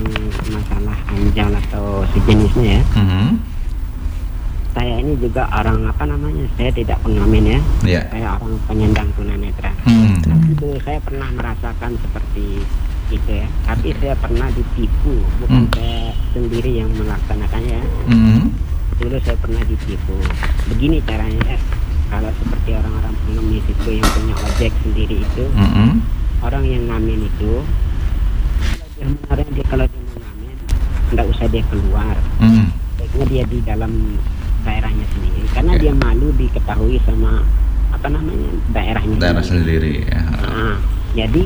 masalah 0.54 0.98
anjal 1.10 1.50
atau 1.58 2.06
sejenisnya 2.14 2.78
ya. 2.78 2.82
Mm 2.94 3.06
-hmm 3.10 3.53
saya 4.74 4.94
ini 4.98 5.14
juga 5.22 5.46
orang 5.54 5.86
apa 5.86 6.04
namanya 6.04 6.44
saya 6.58 6.70
tidak 6.74 6.98
pengamen 7.06 7.46
ya 7.46 7.60
yeah. 7.86 8.04
saya 8.10 8.34
orang 8.34 8.58
penyandang 8.66 9.08
tunanetra 9.14 9.70
hmm. 9.86 10.18
tapi 10.26 10.50
dulu 10.58 10.76
saya 10.82 10.98
pernah 10.98 11.28
merasakan 11.30 11.92
seperti 12.02 12.46
itu 13.14 13.30
ya 13.30 13.48
tapi 13.70 13.94
saya 14.02 14.14
pernah 14.18 14.48
ditipu 14.50 15.14
bukan 15.38 15.70
hmm. 15.70 15.72
saya 15.78 16.02
sendiri 16.34 16.70
yang 16.82 16.90
melaksanakannya 16.98 17.80
hmm. 18.10 18.42
dulu 18.98 19.16
saya 19.22 19.38
pernah 19.38 19.62
ditipu 19.62 20.16
begini 20.74 20.98
caranya 21.06 21.54
ya 21.54 21.58
kalau 22.10 22.30
seperti 22.42 22.70
orang-orang 22.74 23.14
pengemis 23.26 23.64
itu 23.70 23.88
yang 23.94 24.08
punya 24.10 24.34
ojek 24.42 24.72
sendiri 24.82 25.16
itu 25.22 25.44
hmm. 25.54 26.02
orang 26.42 26.64
yang 26.66 26.82
ngamen 26.90 27.30
itu 27.30 27.52
sebenarnya 28.98 29.48
dia 29.54 29.66
kalau 29.70 29.86
dia 29.86 30.02
ngamen 30.02 30.56
nggak 31.14 31.26
usah 31.30 31.46
dia 31.46 31.62
keluar 31.70 32.16
hmm. 32.42 32.66
dia 33.30 33.44
di 33.46 33.58
dalam 33.62 34.18
daerahnya 34.64 35.06
sendiri 35.12 35.42
karena 35.52 35.72
okay. 35.76 35.82
dia 35.84 35.92
malu 35.94 36.28
diketahui 36.34 36.96
sama 37.04 37.44
apa 37.94 38.06
namanya 38.10 38.50
daerahnya 38.74 39.16
daerah 39.20 39.44
sendiri, 39.44 40.04
sendiri 40.04 40.10
ya. 40.10 40.22
Nah, 40.44 40.76
jadi 41.14 41.44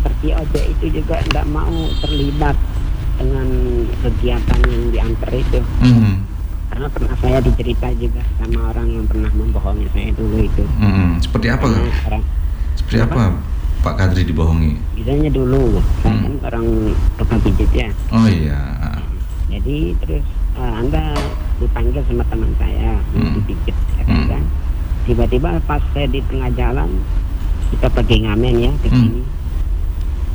seperti 0.00 0.26
ojek 0.36 0.64
itu 0.78 0.86
juga 1.00 1.16
tidak 1.24 1.46
mau 1.48 1.74
terlibat 2.04 2.56
dengan 3.20 3.48
kegiatan 4.00 4.60
yang 4.64 4.84
diantar 4.88 5.30
itu 5.36 5.60
mm 5.60 5.92
-hmm. 5.92 6.14
karena 6.72 6.86
pernah 6.88 7.14
saya 7.20 7.38
dicerita 7.44 7.88
juga 8.00 8.24
sama 8.40 8.72
orang 8.72 8.88
yang 8.88 9.04
pernah 9.04 9.28
membohongi 9.36 9.86
saya 9.92 10.08
dulu 10.16 10.36
itu 10.40 10.64
mm 10.64 10.90
-hmm. 10.90 11.08
seperti 11.20 11.46
apa 11.52 11.66
orang, 12.08 12.24
seperti 12.80 12.98
apa, 13.04 13.12
apa 13.12 13.24
Pak 13.84 13.94
Kadri 14.00 14.24
dibohongi 14.24 14.72
misalnya 14.96 15.30
dulu 15.32 15.80
mm. 15.80 16.00
saya 16.00 16.16
kan 16.16 16.34
orang 16.48 16.66
tukang 17.20 17.40
pijit 17.44 17.70
ya 17.76 17.88
oh 18.08 18.24
iya 18.28 18.60
jadi 19.52 19.78
terus 20.00 20.24
uh, 20.56 20.74
anda 20.80 21.12
dipanggil 21.60 22.02
sama 22.08 22.24
teman 22.26 22.52
saya 22.56 22.96
hmm. 23.14 23.32
dipijit 23.36 23.76
ya 24.00 24.02
kan, 24.08 24.42
hmm. 24.42 24.48
tiba-tiba 25.04 25.60
pas 25.68 25.82
saya 25.92 26.08
di 26.08 26.20
tengah 26.26 26.50
jalan 26.56 26.90
kita 27.70 27.86
pergi 27.92 28.16
ngamen 28.26 28.56
ya 28.58 28.72
ke 28.80 28.88
hmm. 28.88 28.96
sini 28.96 29.22
hmm. 29.22 29.32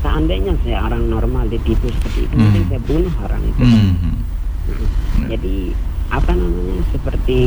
seandainya 0.05 0.53
saya 0.61 0.77
orang 0.85 1.03
normal 1.09 1.43
ditipu 1.49 1.89
seperti 1.89 2.29
itu 2.29 2.35
hmm. 2.37 2.69
saya 2.69 2.81
bunuh 2.85 3.13
orang 3.25 3.41
itu 3.43 3.63
hmm. 3.65 3.93
Nah, 4.65 5.29
jadi 5.29 5.77
apa 6.09 6.31
namanya 6.33 6.81
seperti 6.89 7.41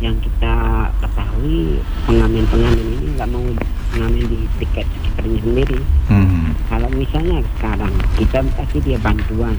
yang 0.00 0.16
kita 0.22 0.54
ketahui 1.02 1.82
pengamen-pengamen 2.08 2.86
ini 2.98 3.06
nggak 3.18 3.28
mau 3.28 3.44
pengamen 3.92 4.24
di 4.24 4.40
tiket 4.62 4.86
sekitarnya 4.88 5.38
sendiri. 5.44 5.78
Hmm. 6.08 6.56
Kalau 6.72 6.88
misalnya 6.94 7.44
sekarang 7.56 7.94
kita 8.16 8.38
kasih 8.56 8.80
dia 8.80 8.98
bantuan, 9.02 9.56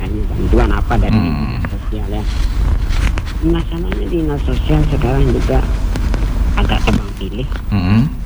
hanya 0.00 0.22
bantuan 0.32 0.70
apa 0.72 0.94
dari 0.96 1.18
hmm. 1.18 1.28
dinas 1.28 1.64
sosial 1.68 2.08
ya. 2.08 2.24
Masalahnya 3.44 4.06
dinas 4.08 4.40
sosial 4.48 4.80
sekarang 4.88 5.24
juga 5.28 5.60
agak 6.56 6.80
tebang 6.88 7.10
pilih. 7.20 7.48
Hmm. 7.68 8.23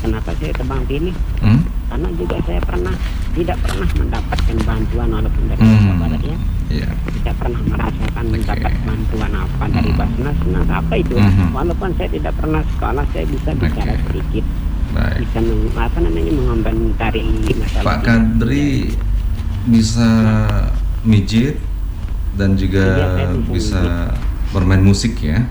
Kenapa 0.00 0.30
saya 0.40 0.52
tebang 0.56 0.82
pilih? 0.88 1.14
Hmm. 1.44 1.60
Karena 1.92 2.08
juga 2.16 2.36
saya 2.48 2.60
pernah 2.64 2.94
tidak 3.36 3.58
pernah 3.62 3.88
mendapatkan 3.94 4.56
bantuan 4.66 5.08
walaupun 5.12 5.44
dari 5.46 5.62
hmm. 5.62 5.98
Barat 6.00 6.22
ya 6.24 6.38
yeah. 6.70 6.92
tidak 7.20 7.34
pernah 7.36 7.60
merasakan 7.66 8.24
okay. 8.24 8.32
mendapat 8.32 8.72
bantuan 8.86 9.32
apa 9.34 9.64
mm. 9.66 9.72
dari 9.74 9.90
Basnas 9.98 10.38
nah 10.48 10.64
apa 10.70 10.94
itu 10.96 11.14
mm 11.18 11.30
-hmm. 11.30 11.48
walaupun 11.52 11.90
saya 11.98 12.08
tidak 12.14 12.32
pernah 12.38 12.62
sekolah 12.74 13.04
saya 13.10 13.24
bisa 13.26 13.50
bicara 13.58 13.92
okay. 13.92 14.02
sedikit 14.06 14.44
Baik. 14.90 15.16
bisa 15.22 15.38
meng, 15.38 15.62
apa 15.78 15.98
namanya 16.02 16.32
mengomentari 16.34 17.22
masalah 17.54 17.86
Pak 17.86 17.98
Kadri 18.06 18.70
bisa 19.70 20.08
mijit 21.06 21.58
dan 22.34 22.56
juga 22.56 22.86
ya, 23.18 23.28
bisa 23.50 23.82
mijit. 23.82 24.54
bermain 24.54 24.82
musik 24.82 25.14
ya 25.20 25.46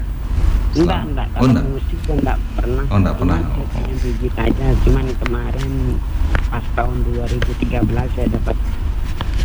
Enggak, 0.77 1.01
enggak. 1.09 1.27
Oh, 1.27 1.33
Kalau 1.33 1.41
oh, 1.41 1.49
enggak. 1.49 1.65
musik 1.73 1.97
gue 2.05 2.15
enggak 2.21 2.37
pernah. 2.53 2.85
Oh, 2.89 2.97
enggak 3.01 3.15
pernah. 3.17 3.39
Oh, 3.41 3.65
oh. 3.65 3.97
Bijit 3.99 4.35
aja. 4.37 4.65
Cuman 4.85 5.05
kemarin 5.17 5.71
pas 6.49 6.65
tahun 6.77 6.97
2013 7.09 8.15
saya 8.17 8.27
dapat 8.33 8.57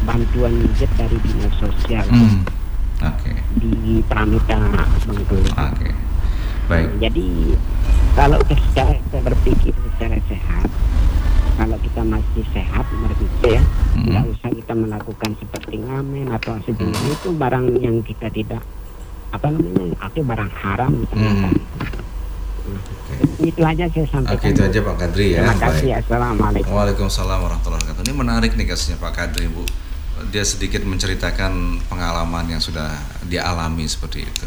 bantuan 0.05 0.53
budget 0.61 0.91
dari 1.01 1.17
dinas 1.25 1.55
sosial 1.57 2.05
hmm. 2.13 2.45
okay. 3.01 3.37
di 3.57 4.05
Pramita 4.05 4.61
Bengkulu. 5.09 5.49
Oke. 5.49 5.57
Okay. 5.57 5.93
Baik. 6.65 6.89
Nah, 6.89 6.97
jadi 7.09 7.29
kalau 8.17 8.41
secara 8.49 8.95
saya 9.13 9.23
berpikir 9.25 9.73
secara 9.73 10.17
sehat, 10.29 10.69
kalau 11.57 11.77
kita 11.81 12.03
masih 12.05 12.45
sehat 12.53 12.85
berpikir 12.89 13.61
ya, 13.61 13.63
hmm. 13.97 14.07
nggak 14.13 14.25
usah 14.33 14.51
kita 14.53 14.73
melakukan 14.77 15.31
seperti 15.41 15.75
ngamen 15.81 16.29
atau 16.33 16.57
sejenis 16.65 17.01
hmm. 17.01 17.15
itu 17.17 17.29
barang 17.37 17.67
yang 17.81 17.97
kita 18.05 18.29
tidak 18.33 18.63
apa 19.35 19.47
namanya, 19.51 19.99
itu 19.99 20.21
barang 20.23 20.53
haram. 20.63 20.93
Hmm. 21.11 21.51
Okay. 22.65 23.51
Itu 23.51 23.61
aja 23.67 23.85
saya 23.91 24.07
sampaikan. 24.07 24.39
Oke, 24.39 24.55
itu 24.55 24.63
aja 24.63 24.79
Pak 24.79 24.97
Kadri 24.97 25.27
ya. 25.35 25.43
Terima 25.43 25.59
kasih. 25.59 25.89
Baik. 25.91 26.01
Assalamualaikum. 26.07 26.71
Waalaikumsalam 26.71 27.39
warahmatullahi 27.43 27.83
wabarakatuh. 27.83 28.03
Ini 28.07 28.15
menarik 28.15 28.51
nih 28.55 28.67
kasusnya 28.71 28.97
Pak 29.03 29.13
Kadri, 29.13 29.51
Bu 29.51 29.67
dia 30.31 30.47
sedikit 30.47 30.81
menceritakan 30.87 31.83
pengalaman 31.91 32.47
yang 32.47 32.63
sudah 32.63 32.95
dialami 33.27 33.85
seperti 33.85 34.25
itu. 34.25 34.47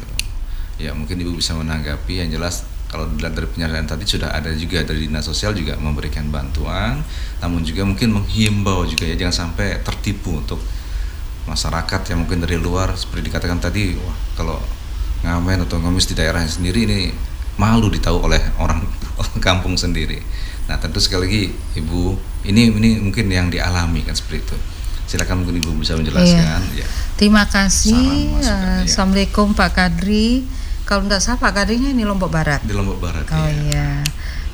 Ya 0.77 0.93
mungkin 0.93 1.19
ibu 1.19 1.35
bisa 1.35 1.57
menanggapi 1.57 2.23
yang 2.23 2.29
jelas 2.31 2.63
kalau 2.87 3.11
dari 3.19 3.43
penyampaian 3.51 3.83
tadi 3.83 4.07
sudah 4.07 4.31
ada 4.31 4.47
juga 4.55 4.79
dari 4.87 5.11
dinas 5.11 5.27
sosial 5.27 5.51
juga 5.51 5.75
memberikan 5.75 6.31
bantuan, 6.31 7.03
namun 7.43 7.67
juga 7.67 7.83
mungkin 7.83 8.15
menghimbau 8.15 8.87
juga 8.87 9.03
ya 9.03 9.19
jangan 9.19 9.51
sampai 9.51 9.83
tertipu 9.83 10.39
untuk 10.39 10.61
masyarakat 11.49 12.15
yang 12.15 12.23
mungkin 12.23 12.39
dari 12.47 12.55
luar 12.55 12.95
seperti 12.95 13.27
dikatakan 13.27 13.59
tadi, 13.59 13.99
wah 13.99 14.17
kalau 14.39 14.57
ngamen 15.25 15.65
atau 15.65 15.81
ngemis 15.81 16.09
di 16.09 16.15
daerahnya 16.17 16.49
sendiri 16.49 16.85
ini 16.85 17.13
malu 17.57 17.89
ditahu 17.89 18.21
oleh 18.25 18.41
orang, 18.61 18.85
orang 19.21 19.39
kampung 19.41 19.73
sendiri. 19.79 20.21
Nah 20.67 20.77
tentu 20.77 20.99
sekali 20.99 21.21
lagi 21.25 21.43
ibu 21.79 22.17
ini 22.45 22.69
ini 22.69 22.89
mungkin 23.01 23.31
yang 23.31 23.47
dialami 23.47 24.03
kan 24.03 24.13
seperti 24.13 24.43
itu 24.43 24.57
Silakan 25.07 25.41
mungkin 25.41 25.63
Ibu 25.63 25.71
bisa 25.79 25.95
menjelaskan. 25.95 26.59
Iya. 26.75 26.83
Ya. 26.83 26.87
Terima 27.15 27.47
kasih. 27.47 28.27
Salam, 28.43 28.83
uh, 28.83 28.83
Assalamualaikum 28.83 29.55
Pak 29.55 29.71
Kadri. 29.71 30.43
Kalau 30.83 31.07
tidak 31.07 31.23
salah 31.23 31.39
Pak 31.39 31.63
Kadrinya 31.63 31.95
ini 31.95 32.03
Lombok 32.03 32.27
Barat. 32.27 32.59
Di 32.67 32.75
Lombok 32.75 32.99
Barat. 32.99 33.23
Oh 33.31 33.47
iya. 33.71 34.03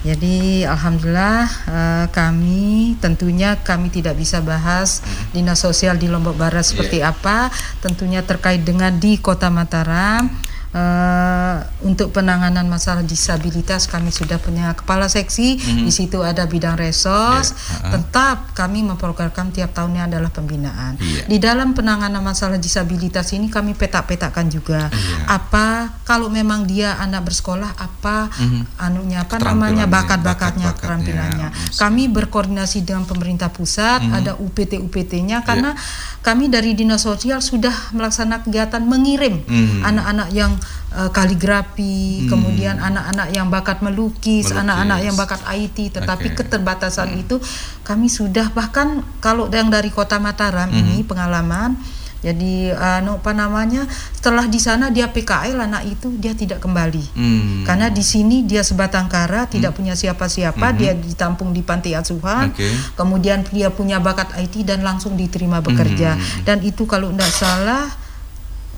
Jadi 0.05 0.61
alhamdulillah 0.61 1.49
uh, 1.65 2.05
kami 2.13 2.93
tentunya 3.01 3.57
kami 3.65 3.89
tidak 3.89 4.13
bisa 4.13 4.45
bahas 4.45 5.01
hmm. 5.01 5.41
dinas 5.41 5.57
sosial 5.57 5.97
di 5.97 6.05
Lombok 6.05 6.37
Barat 6.37 6.69
seperti 6.69 7.01
yeah. 7.01 7.17
apa. 7.17 7.49
Tentunya 7.81 8.21
terkait 8.21 8.61
dengan 8.61 8.93
di 8.93 9.17
Kota 9.17 9.49
Mataram 9.49 10.29
uh, 10.73 11.57
untuk 11.85 12.11
penanganan 12.11 12.65
masalah 12.67 13.05
disabilitas 13.05 13.85
kami 13.87 14.09
sudah 14.09 14.41
punya 14.41 14.73
kepala 14.73 15.07
seksi 15.07 15.57
mm-hmm. 15.57 15.85
di 15.85 15.91
situ 15.93 16.19
ada 16.25 16.43
bidang 16.49 16.75
resos 16.75 17.53
yeah. 17.53 17.53
uh-huh. 17.53 17.91
tetap 17.97 18.37
kami 18.57 18.81
memprogramkan 18.81 19.53
tiap 19.53 19.71
tahunnya 19.71 20.09
adalah 20.09 20.33
pembinaan 20.33 20.97
yeah. 20.99 21.25
di 21.29 21.37
dalam 21.37 21.77
penanganan 21.77 22.19
masalah 22.19 22.57
disabilitas 22.57 23.31
ini 23.37 23.47
kami 23.47 23.77
petak-petakan 23.77 24.49
juga 24.49 24.89
yeah. 24.89 25.37
apa 25.37 25.93
kalau 26.03 26.27
memang 26.27 26.65
dia 26.65 26.97
anak 26.97 27.29
bersekolah 27.29 27.77
apa 27.77 28.33
mm-hmm. 28.33 28.63
anunya 28.81 29.17
apa 29.23 29.35
namanya 29.39 29.85
bakat-bakatnya 29.85 30.73
bakat 30.73 30.81
keterampilannya 30.81 31.49
kami 31.77 32.09
berkoordinasi 32.09 32.83
dengan 32.83 33.05
pemerintah 33.05 33.53
pusat 33.53 34.01
mm-hmm. 34.01 34.17
ada 34.17 34.31
UPT 34.41 34.81
UPT-nya 34.81 35.45
karena 35.45 35.77
yeah. 35.77 36.21
kami 36.25 36.49
dari 36.49 36.73
dinas 36.73 37.05
sosial 37.05 37.39
sudah 37.43 37.73
melaksanakan 37.93 38.47
kegiatan 38.47 38.83
mengirim 38.83 39.43
mm-hmm. 39.43 39.81
anak-anak 39.83 40.29
yang 40.33 40.51
uh, 40.93 41.09
kaligrafi, 41.09 42.25
hmm. 42.25 42.29
kemudian 42.29 42.75
anak-anak 42.79 43.27
yang 43.33 43.47
bakat 43.49 43.81
melukis, 43.81 44.53
anak-anak 44.53 44.99
yang 45.03 45.15
bakat 45.17 45.41
IT, 45.49 45.95
tetapi 45.95 46.33
okay. 46.33 46.37
keterbatasan 46.43 47.13
hmm. 47.13 47.21
itu 47.27 47.35
kami 47.81 48.07
sudah 48.07 48.51
bahkan 48.53 49.01
kalau 49.23 49.49
yang 49.51 49.69
dari 49.69 49.89
Kota 49.89 50.21
Mataram 50.21 50.69
hmm. 50.69 50.79
ini 50.79 50.95
pengalaman 51.03 51.75
jadi 52.23 52.71
uh, 52.71 53.19
apa 53.19 53.35
namanya 53.35 53.83
setelah 54.15 54.47
di 54.47 54.55
sana 54.55 54.87
dia 54.87 55.11
PKL 55.11 55.59
anak 55.59 55.83
itu 55.83 56.15
dia 56.15 56.31
tidak 56.31 56.63
kembali 56.63 57.03
hmm. 57.11 57.67
karena 57.67 57.91
di 57.91 57.99
sini 57.99 58.47
dia 58.47 58.63
sebatang 58.63 59.11
kara 59.11 59.43
tidak 59.51 59.75
hmm. 59.75 59.77
punya 59.83 59.93
siapa-siapa 59.99 60.71
hmm. 60.71 60.77
dia 60.79 60.95
ditampung 60.95 61.51
di 61.51 61.59
panti 61.59 61.91
asuhan 61.91 62.55
okay. 62.55 62.71
kemudian 62.95 63.43
dia 63.51 63.67
punya 63.75 63.99
bakat 63.99 64.31
IT 64.39 64.63
dan 64.63 64.87
langsung 64.87 65.19
diterima 65.19 65.59
bekerja 65.59 66.15
hmm. 66.15 66.47
dan 66.47 66.63
itu 66.63 66.87
kalau 66.87 67.11
tidak 67.11 67.33
salah 67.35 67.91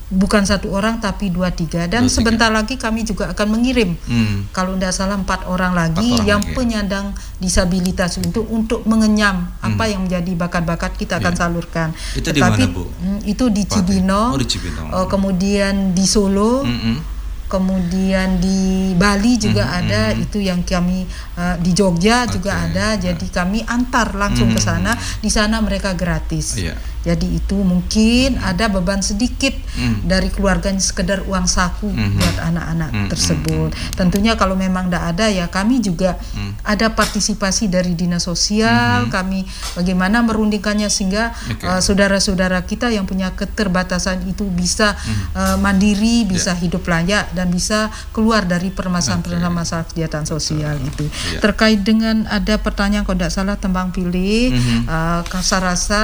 bukan 0.05 0.45
satu 0.45 0.69
orang 0.69 1.01
tapi 1.01 1.33
dua 1.33 1.49
tiga 1.49 1.89
dan 1.89 2.05
dua, 2.05 2.13
sebentar 2.13 2.53
tiga. 2.53 2.57
lagi 2.61 2.75
kami 2.77 3.01
juga 3.01 3.33
akan 3.33 3.57
mengirim 3.57 3.97
hmm. 3.97 4.53
kalau 4.53 4.77
tidak 4.77 4.93
salah 4.93 5.17
empat 5.17 5.49
orang 5.49 5.73
lagi 5.73 6.13
empat 6.13 6.21
orang 6.21 6.29
yang 6.29 6.41
lagi. 6.45 6.53
penyandang 6.53 7.05
disabilitas 7.41 8.21
untuk 8.21 8.45
untuk 8.53 8.85
mengenyam 8.85 9.49
hmm. 9.49 9.65
apa 9.65 9.83
yang 9.89 10.05
menjadi 10.05 10.31
bakat-bakat 10.37 10.93
kita 10.93 11.17
akan 11.17 11.33
yeah. 11.33 11.41
salurkan. 11.41 11.89
Itu 12.13 12.29
Tetapi 12.29 12.37
di 12.37 12.41
mana, 12.41 12.65
Bu? 12.69 12.83
Hmm, 12.85 13.19
itu 13.25 13.45
di 13.49 13.63
Cibino, 13.65 14.33
oh, 14.33 14.37
di. 14.37 14.45
Uh, 14.93 15.07
kemudian 15.09 15.97
di 15.97 16.05
Solo. 16.05 16.61
Hmm 16.61 16.79
-hmm 16.79 17.15
kemudian 17.45 18.41
di 18.41 18.93
Bali 18.97 19.37
juga 19.37 19.69
mm-hmm. 19.69 19.79
ada 19.85 20.01
mm-hmm. 20.11 20.23
itu 20.25 20.37
yang 20.41 20.59
kami 20.65 21.05
uh, 21.37 21.55
di 21.61 21.71
Jogja 21.77 22.25
okay. 22.25 22.41
juga 22.41 22.51
ada 22.57 22.97
jadi 22.97 23.27
kami 23.29 23.61
antar 23.69 24.17
langsung 24.17 24.49
mm-hmm. 24.49 24.65
ke 24.65 24.69
sana 24.73 24.91
di 25.21 25.29
sana 25.29 25.61
mereka 25.61 25.93
gratis 25.93 26.57
yeah. 26.57 26.77
Jadi 27.05 27.27
itu 27.37 27.61
mungkin 27.61 28.41
ada 28.41 28.65
beban 28.65 28.99
sedikit 29.05 29.53
mm-hmm. 29.53 30.09
dari 30.09 30.33
keluarganya 30.33 30.81
sekedar 30.81 31.21
uang 31.29 31.45
saku 31.45 31.93
mm-hmm. 31.93 32.17
buat 32.17 32.37
anak-anak 32.41 32.89
mm-hmm. 32.91 33.09
tersebut 33.13 33.69
tentunya 33.93 34.33
kalau 34.33 34.57
memang 34.57 34.89
tidak 34.89 35.05
ada 35.15 35.25
ya 35.29 35.45
kami 35.45 35.79
juga 35.79 36.17
mm-hmm. 36.17 36.65
ada 36.65 36.89
partisipasi 36.91 37.69
dari 37.69 37.93
dinas 37.93 38.25
sosial 38.25 39.05
mm-hmm. 39.05 39.13
kami 39.13 39.45
bagaimana 39.77 40.25
merundingkannya 40.25 40.89
sehingga 40.89 41.31
okay. 41.45 41.69
uh, 41.69 41.81
saudara-saudara 41.81 42.65
kita 42.65 42.89
yang 42.89 43.05
punya 43.05 43.31
keterbatasan 43.37 44.25
itu 44.25 44.49
bisa 44.49 44.97
mm-hmm. 44.97 45.25
uh, 45.37 45.57
mandiri 45.61 46.25
bisa 46.25 46.57
yeah. 46.57 46.61
hidup 46.65 46.83
layak 46.89 47.29
dan 47.37 47.53
bisa 47.53 47.93
keluar 48.09 48.43
dari 48.49 48.73
permasalahan-permasalahan 48.73 49.53
masalah 49.53 49.85
kegiatan 49.87 50.23
sosial 50.25 50.75
itu. 50.81 51.05
Ya. 51.35 51.39
Terkait 51.39 51.81
dengan 51.85 52.25
ada 52.27 52.57
pertanyaan 52.57 53.03
kalau 53.03 53.17
tidak 53.19 53.33
salah 53.33 53.57
tembang 53.59 53.93
pilih, 53.93 54.55
mm-hmm. 54.55 54.79
uh, 54.89 55.21
saya 55.43 55.75
rasa 55.75 56.03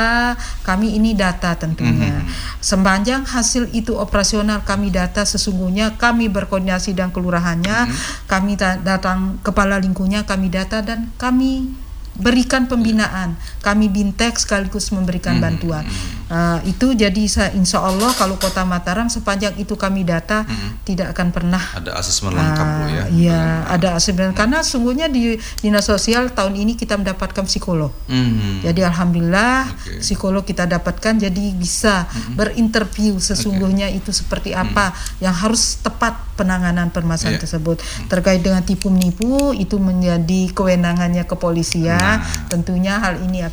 kami 0.62 0.91
ini 0.92 1.16
data 1.16 1.56
tentunya. 1.56 2.20
Mm-hmm. 2.20 2.60
Sepanjang 2.60 3.24
hasil 3.24 3.72
itu 3.72 3.96
operasional 3.96 4.62
kami 4.68 4.92
data 4.92 5.24
sesungguhnya 5.24 5.96
kami 5.96 6.28
berkoordinasi 6.28 6.92
dengan 6.92 7.16
kelurahannya, 7.16 7.78
mm-hmm. 7.88 8.28
kami 8.28 8.60
datang 8.60 9.40
kepala 9.42 9.80
lingkungannya 9.80 10.28
kami 10.28 10.52
data 10.52 10.84
dan 10.84 11.10
kami 11.16 11.72
berikan 12.20 12.68
pembinaan. 12.68 13.40
Kami 13.62 13.88
bintek 13.88 14.42
sekaligus 14.42 14.90
memberikan 14.90 15.38
hmm. 15.38 15.44
bantuan. 15.44 15.86
Uh, 16.32 16.64
itu 16.64 16.96
jadi 16.96 17.28
insya 17.60 17.84
Allah 17.84 18.16
kalau 18.16 18.40
Kota 18.40 18.64
Mataram 18.64 19.12
sepanjang 19.12 19.52
itu 19.60 19.76
kami 19.76 20.08
data 20.08 20.48
hmm. 20.48 20.88
tidak 20.88 21.12
akan 21.12 21.28
pernah 21.36 21.60
ada 21.76 21.92
asesmen 22.00 22.32
lengkap 22.32 22.64
uh, 22.64 22.88
ya. 22.88 23.04
Iya, 23.12 23.44
hmm. 23.44 23.76
ada 23.76 23.90
asesmen 24.00 24.32
karena 24.32 24.64
sungguhnya 24.64 25.12
di 25.12 25.36
dinas 25.60 25.92
sosial 25.92 26.32
tahun 26.32 26.56
ini 26.56 26.80
kita 26.80 26.96
mendapatkan 26.96 27.44
psikolog. 27.44 27.92
Hmm. 28.08 28.64
Jadi 28.64 28.80
alhamdulillah 28.80 29.76
okay. 29.76 30.00
psikolog 30.00 30.48
kita 30.48 30.72
dapatkan 30.72 31.20
jadi 31.20 31.44
bisa 31.52 32.08
hmm. 32.08 32.40
berinterview 32.40 33.20
sesungguhnya 33.20 33.92
okay. 33.92 34.00
itu 34.00 34.16
seperti 34.16 34.56
apa 34.56 34.96
hmm. 34.96 35.28
yang 35.28 35.36
harus 35.36 35.84
tepat 35.84 36.16
penanganan 36.40 36.96
permasalahan 36.96 37.36
yeah. 37.36 37.44
tersebut. 37.44 37.84
Hmm. 37.84 38.08
Terkait 38.08 38.40
dengan 38.40 38.64
tipu 38.64 38.88
menipu 38.88 39.52
itu 39.52 39.76
menjadi 39.76 40.48
kewenangannya 40.56 41.28
kepolisian. 41.28 42.00
Nah. 42.00 42.24
tentunya 42.48 43.04
hal 43.04 43.20
ini 43.20 43.44
akan 43.44 43.51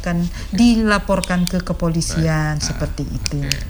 dilaporkan 0.54 1.44
ke 1.44 1.62
kepolisian 1.62 2.58
Baik. 2.58 2.64
seperti 2.64 3.04
nah, 3.04 3.16
itu. 3.18 3.38
Okay. 3.44 3.62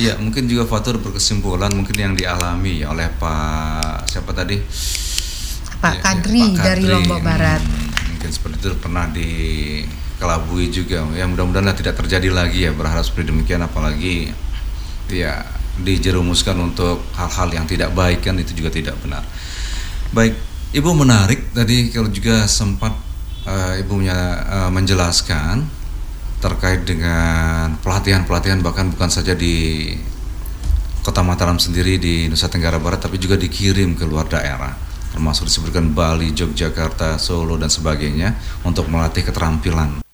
Iya, 0.00 0.16
mungkin 0.22 0.46
juga 0.46 0.64
faktor 0.70 1.02
berkesimpulan 1.02 1.74
mungkin 1.74 1.96
yang 1.98 2.14
dialami 2.14 2.86
oleh 2.86 3.10
Pak 3.18 4.06
siapa 4.06 4.30
tadi? 4.30 4.56
Pak 5.80 5.94
ya, 5.96 6.00
Kadri, 6.00 6.40
ya, 6.40 6.46
Pak 6.46 6.56
Kadri 6.56 6.62
dari 6.62 6.84
Lombok 6.86 7.20
Barat. 7.20 7.60
Hmm, 7.60 8.14
mungkin 8.14 8.30
seperti 8.30 8.56
itu 8.62 8.70
pernah 8.78 9.04
di 9.10 9.30
kelabui 10.20 10.70
juga. 10.70 11.04
Ya 11.16 11.26
mudah-mudahan 11.26 11.74
tidak 11.74 11.98
terjadi 11.98 12.28
lagi 12.30 12.68
ya 12.68 12.72
berharap 12.72 13.02
seperti 13.02 13.34
demikian 13.34 13.66
apalagi 13.66 14.30
ya 15.10 15.42
dijerumuskan 15.80 16.54
untuk 16.60 17.02
hal-hal 17.16 17.48
yang 17.50 17.66
tidak 17.66 17.90
baik 17.90 18.22
kan 18.22 18.38
itu 18.38 18.54
juga 18.54 18.70
tidak 18.70 18.94
benar. 19.02 19.26
Baik, 20.14 20.38
Ibu 20.70 20.94
menarik 20.94 21.50
tadi 21.50 21.90
kalau 21.90 22.06
juga 22.14 22.46
sempat 22.46 22.94
uh, 23.50 23.74
ibunya 23.74 24.14
uh, 24.46 24.70
menjelaskan 24.70 25.66
terkait 26.40 26.86
dengan 26.86 27.76
pelatihan-pelatihan 27.82 28.62
bahkan 28.62 28.88
bukan 28.88 29.10
saja 29.12 29.34
di 29.36 29.92
Kota 31.02 31.20
Mataram 31.20 31.58
sendiri 31.58 31.98
di 31.98 32.30
Nusa 32.30 32.48
Tenggara 32.48 32.78
Barat 32.80 33.02
tapi 33.02 33.18
juga 33.18 33.36
dikirim 33.36 33.98
ke 33.98 34.06
luar 34.06 34.30
daerah 34.30 34.72
termasuk 35.10 35.50
disebutkan 35.50 35.90
Bali, 35.90 36.30
Yogyakarta, 36.30 37.18
Solo 37.18 37.58
dan 37.58 37.66
sebagainya 37.66 38.38
untuk 38.62 38.86
melatih 38.86 39.26
keterampilan. 39.26 40.06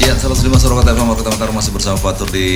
Ya, 0.00 0.16
105 0.16 0.48
Suara 0.56 0.80
Kota 0.80 0.96
FM 0.96 1.12
Kota 1.12 1.30
Mataram 1.36 1.54
masih 1.60 1.72
bersama 1.76 2.00
Fatur 2.00 2.32
di 2.32 2.48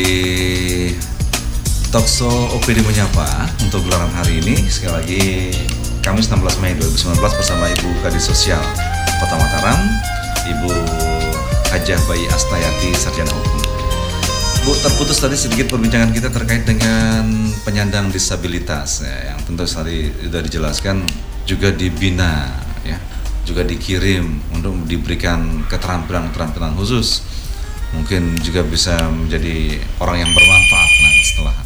Talkshow 1.93 2.57
OPD 2.57 2.81
Menyapa 2.81 3.53
untuk 3.61 3.85
gelaran 3.85 4.09
hari 4.17 4.41
ini. 4.41 4.57
Sekali 4.73 4.93
lagi 4.97 5.25
Kamis 6.03 6.27
16 6.27 6.59
Mei 6.59 6.75
2019 6.75 7.15
bersama 7.15 7.71
Ibu 7.79 8.03
Kadis 8.03 8.27
Sosial 8.27 8.59
Kota 9.23 9.39
Mataram, 9.39 9.79
Ibu 10.51 10.75
Hajah 11.71 12.01
Bayi 12.11 12.27
Astayati 12.27 12.91
Sarjana 12.99 13.31
Hukum. 13.31 13.63
Bu, 14.67 14.75
terputus 14.83 15.23
tadi 15.23 15.39
sedikit 15.39 15.71
perbincangan 15.71 16.11
kita 16.11 16.35
terkait 16.35 16.67
dengan 16.67 17.23
penyandang 17.63 18.11
disabilitas 18.11 19.07
ya, 19.07 19.31
yang 19.31 19.47
tentu 19.47 19.63
tadi 19.63 20.11
sudah 20.27 20.43
dijelaskan 20.43 21.07
juga 21.47 21.71
dibina 21.71 22.51
ya, 22.83 22.99
juga 23.47 23.63
dikirim 23.63 24.59
untuk 24.59 24.75
diberikan 24.91 25.63
keterampilan-keterampilan 25.71 26.75
khusus. 26.83 27.23
Mungkin 27.95 28.43
juga 28.43 28.67
bisa 28.67 28.99
menjadi 29.07 29.79
orang 30.03 30.27
yang 30.27 30.31
bermanfaat 30.35 30.91
nah, 30.99 31.15
setelah 31.23 31.57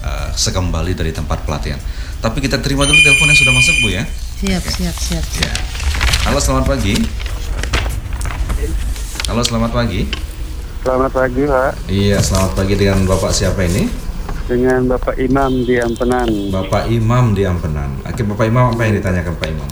uh, 0.00 0.28
sekembali 0.32 0.96
dari 0.96 1.12
tempat 1.12 1.44
pelatihan. 1.44 1.76
Tapi 2.20 2.36
kita 2.44 2.60
terima 2.60 2.84
dulu 2.84 3.00
telepon 3.00 3.32
yang 3.32 3.40
sudah 3.40 3.54
masuk 3.56 3.74
Bu 3.80 3.88
ya. 3.96 4.04
Siap, 4.44 4.60
Oke. 4.60 4.76
siap, 4.76 4.96
siap. 5.00 5.24
Ya. 5.40 5.52
Halo, 6.28 6.36
selamat 6.36 6.68
pagi. 6.68 6.92
Halo, 9.24 9.40
selamat 9.40 9.70
pagi. 9.72 10.04
Selamat 10.84 11.10
pagi, 11.16 11.42
Pak. 11.48 11.72
Iya, 11.88 12.20
selamat 12.20 12.52
pagi 12.60 12.74
dengan 12.76 13.08
Bapak 13.08 13.32
siapa 13.32 13.64
ini? 13.64 13.88
Dengan 14.44 14.84
Bapak 14.84 15.16
Imam 15.16 15.64
di 15.64 15.80
Ampenan. 15.80 16.28
Bapak 16.52 16.92
Imam 16.92 17.32
di 17.32 17.48
Ampenan. 17.48 18.04
Oke, 18.04 18.20
Bapak 18.20 18.44
Imam 18.52 18.68
apa 18.68 18.80
yang 18.84 19.00
ditanyakan 19.00 19.34
Pak 19.40 19.48
Imam? 19.48 19.70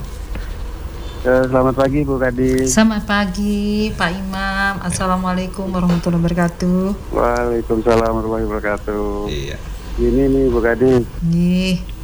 Eh, 1.29 1.45
selamat 1.53 1.75
pagi 1.77 2.01
Bu 2.09 2.17
Kadi. 2.17 2.65
Selamat 2.65 3.05
pagi 3.05 3.93
Pak 3.93 4.11
Imam. 4.17 4.81
Assalamualaikum 4.89 5.69
warahmatullahi 5.69 6.25
wabarakatuh. 6.25 7.13
Waalaikumsalam 7.13 8.09
warahmatullahi 8.09 8.45
wabarakatuh. 8.49 9.29
Iya. 9.29 9.57
Ini 10.01 10.23
nih 10.33 10.45
Bu 10.49 10.65
Kadi. 10.65 11.05
Nih 11.29 11.98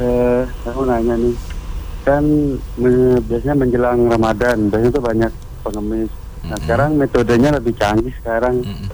eh, 0.00 0.42
aku 0.66 0.82
nanya 0.86 1.14
nih 1.18 1.36
kan 2.04 2.24
me, 2.76 3.16
biasanya 3.24 3.56
menjelang 3.56 4.00
Ramadan 4.10 4.68
biasanya 4.68 4.92
tuh 4.92 5.04
banyak 5.04 5.32
pengemis 5.64 6.12
Nah, 6.44 6.56
sekarang 6.60 7.00
metodenya 7.00 7.56
lebih 7.56 7.72
canggih 7.76 8.12
sekarang. 8.20 8.60
Mm-hmm. 8.60 8.88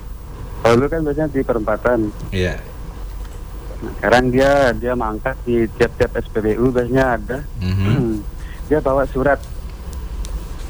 Kalau 0.62 0.74
dulu 0.78 0.86
kan 0.86 1.00
biasanya 1.02 1.28
di 1.34 1.40
perempatan. 1.42 1.98
Iya. 2.30 2.54
Yeah. 2.54 2.58
Nah, 3.80 3.92
sekarang 3.98 4.24
dia 4.30 4.50
dia 4.76 4.92
mangkat 4.94 5.36
di 5.42 5.66
tiap-tiap 5.74 6.14
SPBU 6.14 6.70
biasanya 6.70 7.04
ada. 7.18 7.38
Mm-hmm. 7.58 8.22
dia 8.70 8.78
bawa 8.78 9.02
surat. 9.10 9.40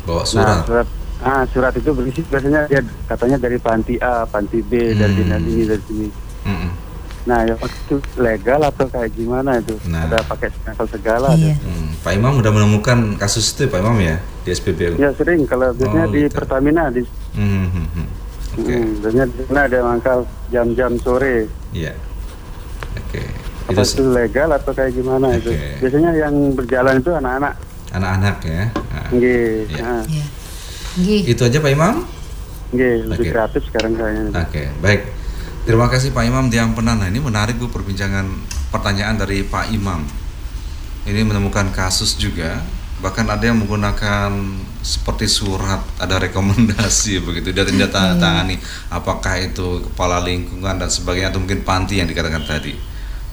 Bawa 0.09 0.25
surat. 0.25 0.65
Nah, 0.65 0.65
surat 0.65 0.89
Ah, 1.21 1.45
surat 1.53 1.77
itu 1.77 1.93
berisi 1.93 2.25
biasanya 2.25 2.65
dia 2.65 2.81
katanya 3.05 3.37
dari 3.37 3.61
panti 3.61 4.01
A, 4.01 4.25
panti 4.25 4.65
B, 4.65 4.73
hmm. 4.73 4.97
dari 4.97 5.13
dinas 5.21 5.45
ini, 5.45 5.63
dari 5.69 5.83
sini. 5.85 6.09
Hmm. 6.49 6.73
Nah, 7.29 7.45
ya 7.45 7.53
itu 7.53 8.01
legal 8.17 8.61
atau 8.65 8.89
kayak 8.89 9.13
gimana 9.13 9.61
itu? 9.61 9.77
Nah. 9.93 10.09
Ada 10.09 10.25
pakai 10.25 10.49
stempel 10.49 10.87
segala. 10.89 11.37
Iya. 11.37 11.57
Hmm. 11.61 11.93
Pak 12.01 12.13
Imam 12.17 12.41
udah 12.41 12.53
menemukan 12.53 13.21
kasus 13.21 13.53
itu 13.53 13.69
Pak 13.69 13.81
Imam 13.85 13.97
ya 14.01 14.17
di 14.45 14.51
SPBU? 14.57 14.97
Ya 14.97 15.13
sering, 15.13 15.45
kalau 15.45 15.77
biasanya 15.77 16.07
oh, 16.09 16.13
di 16.13 16.21
gitu. 16.25 16.33
Pertamina 16.33 16.89
di. 16.89 17.03
Hmm. 17.37 17.69
hmm, 17.69 17.89
hmm. 17.93 18.07
Okay. 18.51 18.79
Hmm, 18.83 18.91
biasanya 19.05 19.25
di 19.29 19.43
sana 19.47 19.61
ada 19.69 19.79
mangkal 19.85 20.19
jam-jam 20.49 20.93
sore. 21.05 21.47
Iya. 21.77 21.93
Oke. 22.97 23.21
Okay. 23.21 23.27
Apa 23.71 23.83
itu, 23.87 23.93
itu 24.01 24.05
legal 24.11 24.49
atau 24.51 24.73
kayak 24.75 24.93
gimana 24.97 25.27
okay. 25.31 25.39
itu? 25.39 25.51
Biasanya 25.85 26.11
yang 26.17 26.35
berjalan 26.57 26.95
itu 26.99 27.11
anak-anak. 27.15 27.55
Anak-anak 27.95 28.37
ya. 28.49 28.65
Nah. 28.73 29.09
Iya. 29.13 29.39
Nah. 29.79 30.03
Yeah. 30.09 30.29
Gih. 30.99 31.23
Itu 31.31 31.43
aja 31.47 31.59
Pak 31.63 31.71
Imam? 31.71 32.03
Gih, 32.75 33.07
lebih 33.07 33.27
okay. 33.27 33.33
kreatif 33.35 33.63
sekarang 33.71 33.93
kayaknya. 33.95 34.23
Oke, 34.31 34.47
okay, 34.47 34.67
baik. 34.83 35.01
Terima 35.71 35.87
kasih 35.87 36.11
Pak 36.11 36.27
Imam 36.27 36.51
Diam 36.51 36.75
Penana. 36.75 37.07
Ini 37.07 37.23
menarik 37.23 37.55
Bu 37.55 37.71
perbincangan 37.71 38.27
pertanyaan 38.75 39.15
dari 39.15 39.47
Pak 39.47 39.71
Imam. 39.71 40.03
Ini 41.07 41.23
menemukan 41.23 41.71
kasus 41.71 42.19
juga, 42.19 42.59
bahkan 42.99 43.23
ada 43.31 43.39
yang 43.47 43.63
menggunakan 43.63 44.35
seperti 44.83 45.31
surat, 45.31 45.79
ada 46.03 46.19
rekomendasi 46.19 47.23
begitu. 47.31 47.55
Dia 47.55 47.63
tidak 47.63 47.95
tanda 47.95 48.19
tangani 48.19 48.59
apakah 48.91 49.39
itu 49.39 49.87
kepala 49.87 50.19
lingkungan 50.27 50.75
dan 50.75 50.91
sebagainya 50.91 51.31
atau 51.31 51.39
mungkin 51.39 51.63
panti 51.63 52.03
yang 52.03 52.11
dikatakan 52.11 52.43
tadi 52.51 52.75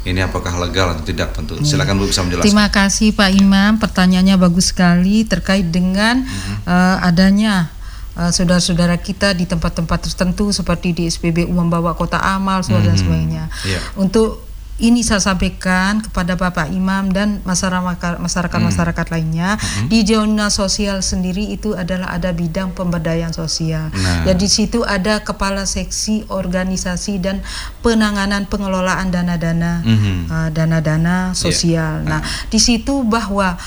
ini 0.06 0.22
apakah 0.22 0.62
legal 0.62 0.94
atau 0.94 1.02
tidak 1.02 1.34
tentu. 1.34 1.58
Iya. 1.58 1.74
Silakan 1.74 1.98
Bu 1.98 2.06
bisa 2.06 2.22
menjelaskan. 2.22 2.46
Terima 2.46 2.70
kasih 2.70 3.18
Pak 3.18 3.34
Imam, 3.34 3.82
pertanyaannya 3.82 4.38
bagus 4.38 4.70
sekali 4.70 5.26
terkait 5.26 5.74
dengan 5.74 6.22
uh-huh. 6.22 6.70
uh, 6.70 6.98
adanya 7.02 7.74
uh, 8.18 8.32
saudara-saudara 8.34 8.98
kita 8.98 9.38
di 9.38 9.46
tempat-tempat 9.46 10.10
tertentu 10.10 10.50
seperti 10.50 10.92
di 10.98 11.04
SPBU 11.06 11.54
membawa 11.54 11.94
kota 11.94 12.18
amal, 12.18 12.66
saudara 12.66 12.90
dan 12.90 12.98
mhm. 12.98 13.02
sebagainya. 13.06 13.44
Yeah. 13.64 13.82
Untuk 13.96 14.48
ini 14.78 15.02
saya 15.02 15.18
sampaikan 15.18 16.06
kepada 16.06 16.38
Bapak 16.38 16.70
Imam 16.70 17.10
dan 17.10 17.42
masyarakat 17.42 18.22
masyarakat 18.22 18.60
masyarakat 18.62 19.08
lainnya 19.10 19.58
hmm. 19.58 19.90
di 19.90 20.06
zona 20.06 20.54
sosial 20.54 21.02
sendiri 21.02 21.50
itu 21.50 21.74
adalah 21.74 22.14
ada 22.14 22.30
bidang 22.30 22.78
pemberdayaan 22.78 23.34
sosial. 23.34 23.90
Nah. 23.90 24.30
Ya 24.30 24.38
di 24.38 24.46
situ 24.46 24.86
ada 24.86 25.26
kepala 25.26 25.66
seksi 25.66 26.30
organisasi 26.30 27.18
dan 27.18 27.42
penanganan 27.82 28.46
pengelolaan 28.46 29.10
dana-dana 29.10 29.82
hmm. 29.82 30.30
uh, 30.30 30.50
dana-dana 30.54 31.34
sosial. 31.34 32.06
Yeah. 32.06 32.10
Nah, 32.14 32.22
di 32.54 32.62
situ 32.62 33.02
bahwa 33.02 33.58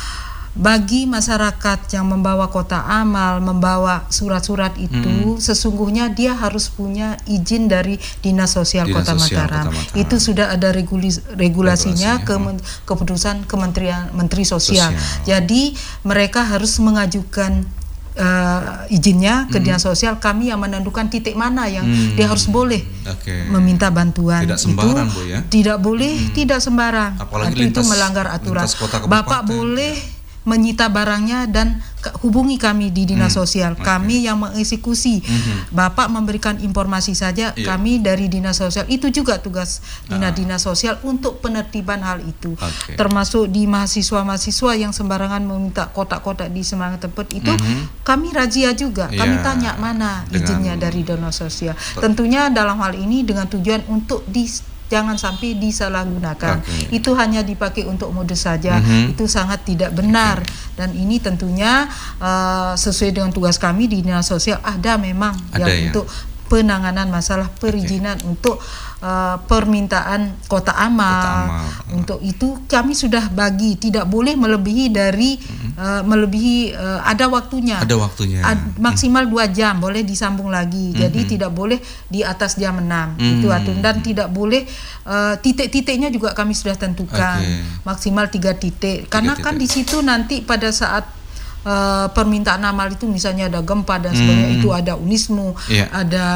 bagi 0.50 1.06
masyarakat 1.06 1.94
yang 1.94 2.10
membawa 2.10 2.50
kota 2.50 2.82
amal, 2.82 3.38
membawa 3.38 4.10
surat-surat 4.10 4.74
itu, 4.82 5.38
hmm. 5.38 5.38
sesungguhnya 5.38 6.10
dia 6.10 6.34
harus 6.34 6.66
punya 6.66 7.14
izin 7.30 7.70
dari 7.70 8.02
Dinas 8.18 8.58
Sosial, 8.58 8.90
Dinas 8.90 9.06
Kota, 9.06 9.14
Sosial 9.14 9.46
Mataram. 9.46 9.64
Kota 9.70 9.78
Mataram. 9.78 10.02
Itu 10.02 10.16
sudah 10.18 10.50
ada 10.50 10.74
regulis, 10.74 11.22
regulasinya, 11.38 12.26
ke, 12.26 12.34
keputusan 12.82 13.46
Kementerian 13.46 14.10
Menteri 14.10 14.42
Sosial. 14.42 14.90
Sosial. 14.90 15.22
Jadi 15.22 15.78
mereka 16.02 16.42
harus 16.42 16.82
mengajukan 16.82 17.62
uh, 18.18 18.90
izinnya 18.90 19.46
ke 19.48 19.62
hmm. 19.62 19.64
dinas 19.64 19.82
sosial 19.86 20.18
kami 20.18 20.50
yang 20.50 20.58
menentukan 20.58 21.06
titik 21.06 21.38
mana 21.38 21.70
yang 21.70 21.86
hmm. 21.86 22.18
dia 22.18 22.26
harus 22.26 22.50
boleh 22.50 22.82
okay. 23.06 23.46
meminta 23.48 23.88
bantuan 23.88 24.44
tidak 24.44 24.58
sembarang 24.58 25.08
itu 25.08 25.14
bu 25.14 25.22
ya 25.26 25.38
tidak 25.46 25.78
boleh 25.78 26.14
hmm. 26.14 26.32
tidak 26.34 26.60
sembarang 26.60 27.12
Apalagi 27.16 27.56
lintas, 27.56 27.86
itu 27.86 27.90
melanggar 27.90 28.26
aturan 28.30 28.66
bapak 29.06 29.46
boleh 29.46 29.94
ya 29.94 30.19
menyita 30.40 30.88
barangnya 30.88 31.44
dan 31.52 31.84
hubungi 32.24 32.56
kami 32.56 32.88
di 32.88 33.04
dinas 33.04 33.36
hmm. 33.36 33.40
sosial. 33.44 33.72
Okay. 33.76 33.84
Kami 33.84 34.16
yang 34.24 34.40
mengeksekusi. 34.40 35.20
Hmm. 35.20 35.58
Bapak 35.68 36.08
memberikan 36.08 36.56
informasi 36.64 37.12
saja, 37.12 37.52
yeah. 37.52 37.68
kami 37.68 38.00
dari 38.00 38.32
dinas 38.32 38.56
sosial 38.56 38.88
itu 38.88 39.12
juga 39.12 39.36
tugas 39.44 39.84
dinas 40.08 40.32
ah. 40.32 40.36
dinas 40.36 40.60
sosial 40.64 40.96
untuk 41.04 41.44
penertiban 41.44 42.00
hal 42.00 42.24
itu. 42.24 42.56
Okay. 42.56 42.96
Termasuk 42.96 43.52
di 43.52 43.68
mahasiswa-mahasiswa 43.68 44.72
yang 44.80 44.96
sembarangan 44.96 45.44
meminta 45.44 45.92
kotak-kotak 45.92 46.48
di 46.48 46.64
semangat 46.64 47.04
tempat 47.04 47.28
itu, 47.36 47.52
hmm. 47.52 48.00
kami 48.00 48.32
razia 48.32 48.72
juga. 48.72 49.12
Yeah. 49.12 49.20
Kami 49.20 49.36
tanya 49.44 49.76
mana 49.76 50.24
izinnya 50.32 50.80
dari 50.80 51.04
dinas 51.04 51.36
sosial. 51.36 51.76
Tentunya 52.00 52.48
dalam 52.48 52.80
hal 52.80 52.96
ini 52.96 53.28
dengan 53.28 53.44
tujuan 53.44 53.84
untuk 53.92 54.24
di 54.24 54.48
jangan 54.90 55.14
sampai 55.14 55.54
disalahgunakan. 55.54 56.60
Okay. 56.60 56.98
Itu 56.98 57.14
hanya 57.14 57.46
dipakai 57.46 57.86
untuk 57.86 58.10
mode 58.10 58.34
saja. 58.34 58.82
Mm 58.82 58.84
-hmm. 58.84 59.04
Itu 59.14 59.30
sangat 59.30 59.62
tidak 59.62 59.94
benar. 59.94 60.42
Okay. 60.42 60.76
Dan 60.76 60.88
ini 60.98 61.22
tentunya 61.22 61.86
uh, 62.18 62.74
sesuai 62.74 63.14
dengan 63.14 63.30
tugas 63.30 63.56
kami 63.56 63.86
di 63.86 64.02
dinas 64.02 64.26
sosial 64.26 64.58
ada 64.66 64.98
memang 64.98 65.32
ada 65.54 65.70
yang 65.70 65.70
ya? 65.70 65.88
untuk 65.94 66.10
penanganan 66.50 67.06
masalah 67.14 67.46
perizinan 67.62 68.18
okay. 68.18 68.26
untuk 68.26 68.58
uh, 69.00 69.36
permintaan 69.44 70.40
kota 70.46 70.72
amal. 70.76 71.08
kota 71.08 71.30
amal. 71.44 71.66
Untuk 71.96 72.18
itu 72.22 72.60
kami 72.68 72.92
sudah 72.96 73.28
bagi 73.32 73.76
tidak 73.76 74.06
boleh 74.06 74.36
melebihi 74.36 74.92
dari 74.92 75.36
hmm. 75.36 75.70
uh, 75.76 76.02
melebihi 76.06 76.76
uh, 76.76 77.00
ada 77.04 77.26
waktunya. 77.28 77.80
Ada 77.80 77.96
waktunya. 77.96 78.40
Ad, 78.44 78.80
maksimal 78.80 79.26
dua 79.26 79.48
jam 79.50 79.80
boleh 79.80 80.04
disambung 80.04 80.48
lagi. 80.52 80.94
Hmm. 80.94 80.98
Jadi 81.08 81.36
tidak 81.36 81.50
boleh 81.52 81.80
di 82.08 82.22
atas 82.24 82.56
jam 82.56 82.78
6 82.80 82.86
hmm. 82.86 83.20
itu 83.40 83.46
aturan 83.48 83.80
dan 83.80 83.96
tidak 84.04 84.28
boleh 84.30 84.64
uh, 85.08 85.34
titik-titiknya 85.40 86.12
juga 86.12 86.36
kami 86.36 86.52
sudah 86.52 86.76
tentukan 86.76 87.40
okay. 87.40 87.64
maksimal 87.84 88.28
tiga 88.28 88.54
titik. 88.54 89.08
Karena 89.08 89.34
tiga 89.34 89.44
kan 89.50 89.54
titik. 89.56 89.58
kan 89.58 89.62
di 89.62 89.66
situ 89.68 89.96
nanti 90.04 90.36
pada 90.44 90.68
saat 90.70 91.19
uh, 91.64 92.06
permintaan 92.12 92.62
amal 92.64 92.88
itu 92.88 93.04
misalnya 93.08 93.48
ada 93.52 93.60
gempa 93.60 94.00
dan 94.00 94.12
sebagainya 94.16 94.48
hmm. 94.48 94.58
itu 94.60 94.68
ada 94.72 94.92
unismu 94.96 95.52
yeah. 95.68 95.88
ada 95.92 96.26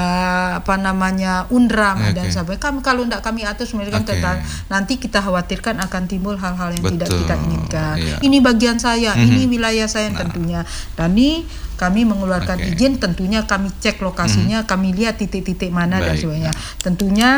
apa 0.60 0.74
namanya 0.76 1.48
undram 1.48 2.00
okay. 2.00 2.12
dan 2.16 2.26
sebagainya 2.28 2.62
kami 2.62 2.78
kalau 2.84 3.02
tidak 3.06 3.22
kami 3.24 3.40
atur 3.46 3.66
mereka 3.76 4.02
okay. 4.02 4.08
tentang 4.16 4.36
nanti 4.68 5.00
kita 5.00 5.18
khawatirkan 5.24 5.80
akan 5.80 6.02
timbul 6.08 6.36
hal-hal 6.36 6.70
yang 6.72 6.84
Betul. 6.84 6.94
tidak 7.00 7.08
kita 7.24 7.34
inginkan 7.40 7.96
yeah. 8.00 8.18
ini 8.20 8.38
bagian 8.40 8.76
saya 8.76 9.16
mm-hmm. 9.16 9.28
ini 9.30 9.42
wilayah 9.48 9.88
saya 9.88 10.12
nah. 10.12 10.26
tentunya 10.26 10.60
dan 10.98 11.14
ini 11.14 11.46
kami 11.74 12.06
mengeluarkan 12.06 12.58
okay. 12.60 12.70
izin 12.70 13.02
tentunya 13.02 13.42
kami 13.44 13.70
cek 13.82 13.98
lokasinya 13.98 14.62
mm. 14.62 14.68
kami 14.68 14.94
lihat 14.94 15.18
titik-titik 15.18 15.74
mana 15.74 15.98
Baik. 15.98 16.06
dan 16.06 16.14
sebagainya 16.20 16.52
tentunya 16.80 17.30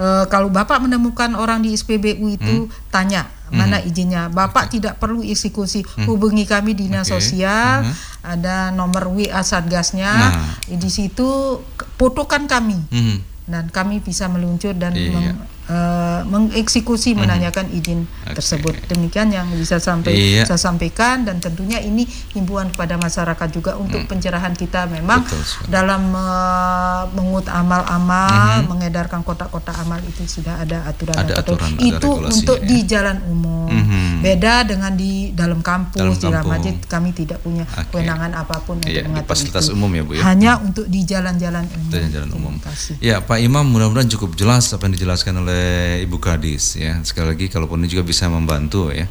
uh, 0.00 0.24
kalau 0.32 0.48
bapak 0.48 0.80
menemukan 0.80 1.36
orang 1.36 1.60
di 1.60 1.76
SPBU 1.76 2.40
itu 2.40 2.56
hmm. 2.66 2.88
tanya 2.88 3.28
mana 3.50 3.82
hmm. 3.82 3.88
izinnya. 3.90 4.22
Bapak 4.30 4.70
okay. 4.70 4.78
tidak 4.78 5.02
perlu 5.02 5.20
eksekusi. 5.26 5.82
Hmm. 5.84 6.06
Hubungi 6.08 6.46
kami 6.46 6.72
dinas 6.72 7.10
okay. 7.10 7.18
sosial, 7.18 7.84
uh-huh. 7.84 7.94
ada 8.24 8.70
nomor 8.70 9.10
WA 9.10 9.42
satgasnya. 9.42 10.10
Nah. 10.10 10.32
Di 10.70 10.90
situ 10.90 11.58
fotokan 11.98 12.46
kami. 12.46 12.78
Hmm. 12.88 13.18
Dan 13.50 13.66
kami 13.68 13.98
bisa 13.98 14.30
meluncur 14.30 14.78
dan 14.78 14.94
iya. 14.94 15.34
Uh, 15.70 16.20
mengeksekusi 16.26 17.14
hmm. 17.14 17.18
menanyakan 17.22 17.70
izin 17.70 18.04
okay. 18.26 18.34
tersebut. 18.34 18.74
Demikian 18.90 19.30
yang 19.30 19.46
bisa 19.54 19.78
sampai 19.78 20.12
iya. 20.12 20.42
saya 20.42 20.58
sampaikan 20.58 21.22
dan 21.22 21.38
tentunya 21.38 21.78
ini 21.78 22.04
himbauan 22.34 22.74
kepada 22.74 22.98
masyarakat 22.98 23.48
juga 23.54 23.78
untuk 23.78 24.02
hmm. 24.02 24.10
pencerahan 24.10 24.54
kita 24.58 24.90
memang 24.90 25.22
Betul, 25.22 25.70
dalam 25.70 26.10
uh, 26.10 27.06
mengut 27.14 27.46
amal-amal, 27.46 28.66
hmm. 28.66 28.68
mengedarkan 28.68 29.22
kotak-kotak 29.22 29.78
amal 29.86 30.02
itu 30.02 30.26
sudah 30.26 30.58
ada 30.58 30.82
aturan 30.90 31.14
ada 31.14 31.38
aturan, 31.38 31.78
itu 31.78 32.10
untuk 32.10 32.58
ya. 32.60 32.66
di 32.66 32.78
jalan 32.84 33.16
umum. 33.30 33.70
Hmm 33.70 34.10
Beda 34.20 34.54
dengan 34.68 34.92
di 34.92 35.32
dalam 35.32 35.64
kampus, 35.64 35.96
dalam 35.96 36.12
di 36.12 36.20
dalam 36.28 36.44
masjid 36.44 36.76
kami 36.84 37.10
tidak 37.16 37.40
punya 37.40 37.64
okay. 37.64 37.88
kewenangan 37.88 38.36
apa 38.36 38.60
pun 38.60 38.76
iya, 38.84 39.00
untuk 39.00 39.16
mengatur 39.16 39.30
fasilitas 39.32 39.64
itu. 39.66 39.74
umum 39.80 39.90
ya 39.96 40.02
Bu 40.04 40.12
ya. 40.12 40.22
Hanya 40.28 40.52
untuk 40.60 40.86
di 40.86 41.00
jalan-jalan 41.08 41.64
umum. 41.64 41.90
Jalan-jalan 41.90 42.30
umum. 42.36 42.54
Ya 43.00 43.16
Pak 43.24 43.38
Imam 43.40 43.64
mudah-mudahan 43.64 44.12
cukup 44.12 44.36
jelas 44.36 44.68
apa 44.76 44.84
yang 44.86 44.94
dijelaskan 45.00 45.34
oleh 45.40 45.59
Ibu 46.04 46.16
Kadis 46.20 46.78
ya. 46.78 47.00
Sekali 47.04 47.36
lagi 47.36 47.46
kalaupun 47.48 47.82
ini 47.82 47.88
juga 47.88 48.04
bisa 48.06 48.26
membantu 48.28 48.92
ya 48.94 49.06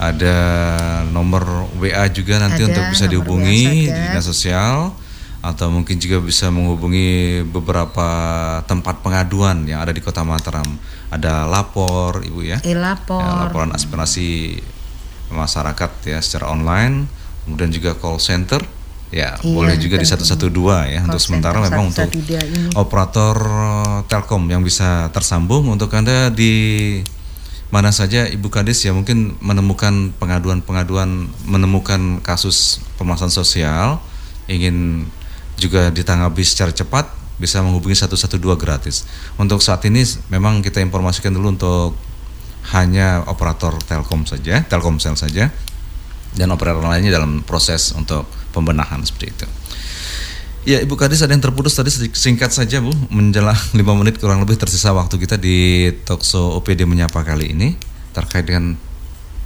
ada 0.00 0.36
nomor 1.12 1.68
WA 1.76 2.08
juga 2.08 2.40
nanti 2.40 2.64
ada, 2.64 2.72
untuk 2.72 2.84
bisa 2.88 3.04
dihubungi 3.04 3.92
di 3.92 3.92
dinas 3.92 4.24
sosial 4.24 4.96
atau 5.40 5.68
mungkin 5.68 6.00
juga 6.00 6.20
bisa 6.24 6.48
menghubungi 6.48 7.44
beberapa 7.48 8.08
tempat 8.64 9.04
pengaduan 9.04 9.68
yang 9.68 9.84
ada 9.84 9.92
di 9.92 10.00
Kota 10.00 10.24
Mataram. 10.24 10.64
Ada 11.12 11.44
lapor, 11.48 12.24
Ibu 12.24 12.40
ya. 12.44 12.58
E 12.64 12.72
lapor. 12.72 13.20
Ya, 13.20 13.48
laporan 13.48 13.72
aspirasi 13.76 14.56
masyarakat 15.32 15.90
ya 16.08 16.18
secara 16.24 16.48
online, 16.48 17.08
kemudian 17.44 17.72
juga 17.72 17.96
call 17.96 18.20
center. 18.20 18.64
Ya, 19.10 19.34
iya, 19.42 19.42
boleh 19.42 19.74
juga 19.74 19.98
di 19.98 20.06
112 20.06 20.54
ya. 20.86 21.02
Call 21.02 21.10
untuk 21.10 21.22
sementara 21.22 21.58
memang 21.58 21.90
untuk 21.90 22.06
operator 22.78 23.36
eh, 23.42 23.98
Telkom 24.06 24.46
yang 24.46 24.62
bisa 24.62 25.10
tersambung 25.10 25.66
untuk 25.66 25.90
Anda 25.90 26.30
di 26.30 26.54
mana 27.74 27.90
saja 27.90 28.26
Ibu 28.26 28.50
Kadis 28.50 28.82
ya 28.82 28.94
mungkin 28.94 29.38
menemukan 29.38 30.14
pengaduan-pengaduan 30.18 31.30
menemukan 31.46 32.18
kasus 32.22 32.82
permasalahan 32.98 33.34
sosial 33.34 33.86
ingin 34.50 35.06
juga 35.54 35.90
ditanggapi 35.94 36.42
secara 36.42 36.74
cepat 36.74 37.06
bisa 37.38 37.62
menghubungi 37.62 37.98
112 37.98 38.38
gratis. 38.58 39.06
Untuk 39.38 39.58
saat 39.62 39.82
ini 39.86 40.06
memang 40.30 40.62
kita 40.62 40.78
informasikan 40.82 41.34
dulu 41.34 41.56
untuk 41.56 41.98
hanya 42.76 43.24
operator 43.26 43.74
Telkom 43.86 44.28
saja, 44.28 44.60
Telkomsel 44.68 45.16
saja 45.16 45.48
dan 46.36 46.48
operator 46.54 46.84
lainnya 46.84 47.10
dalam 47.16 47.42
proses 47.42 47.90
untuk 47.96 48.28
pembenahan 48.50 49.02
seperti 49.02 49.26
itu. 49.32 49.46
Ya 50.68 50.76
Ibu 50.84 50.92
Kadis 50.92 51.24
ada 51.24 51.32
yang 51.32 51.40
terputus 51.40 51.72
tadi 51.72 51.88
singkat 52.12 52.52
saja 52.52 52.84
Bu 52.84 52.92
menjelang 53.08 53.56
5 53.78 53.80
menit 53.96 54.20
kurang 54.20 54.44
lebih 54.44 54.60
tersisa 54.60 54.92
waktu 54.92 55.16
kita 55.16 55.40
di 55.40 55.88
Tokso 56.04 56.60
OPD 56.60 56.84
menyapa 56.84 57.24
kali 57.24 57.56
ini 57.56 57.68
terkait 58.12 58.44
dengan 58.44 58.76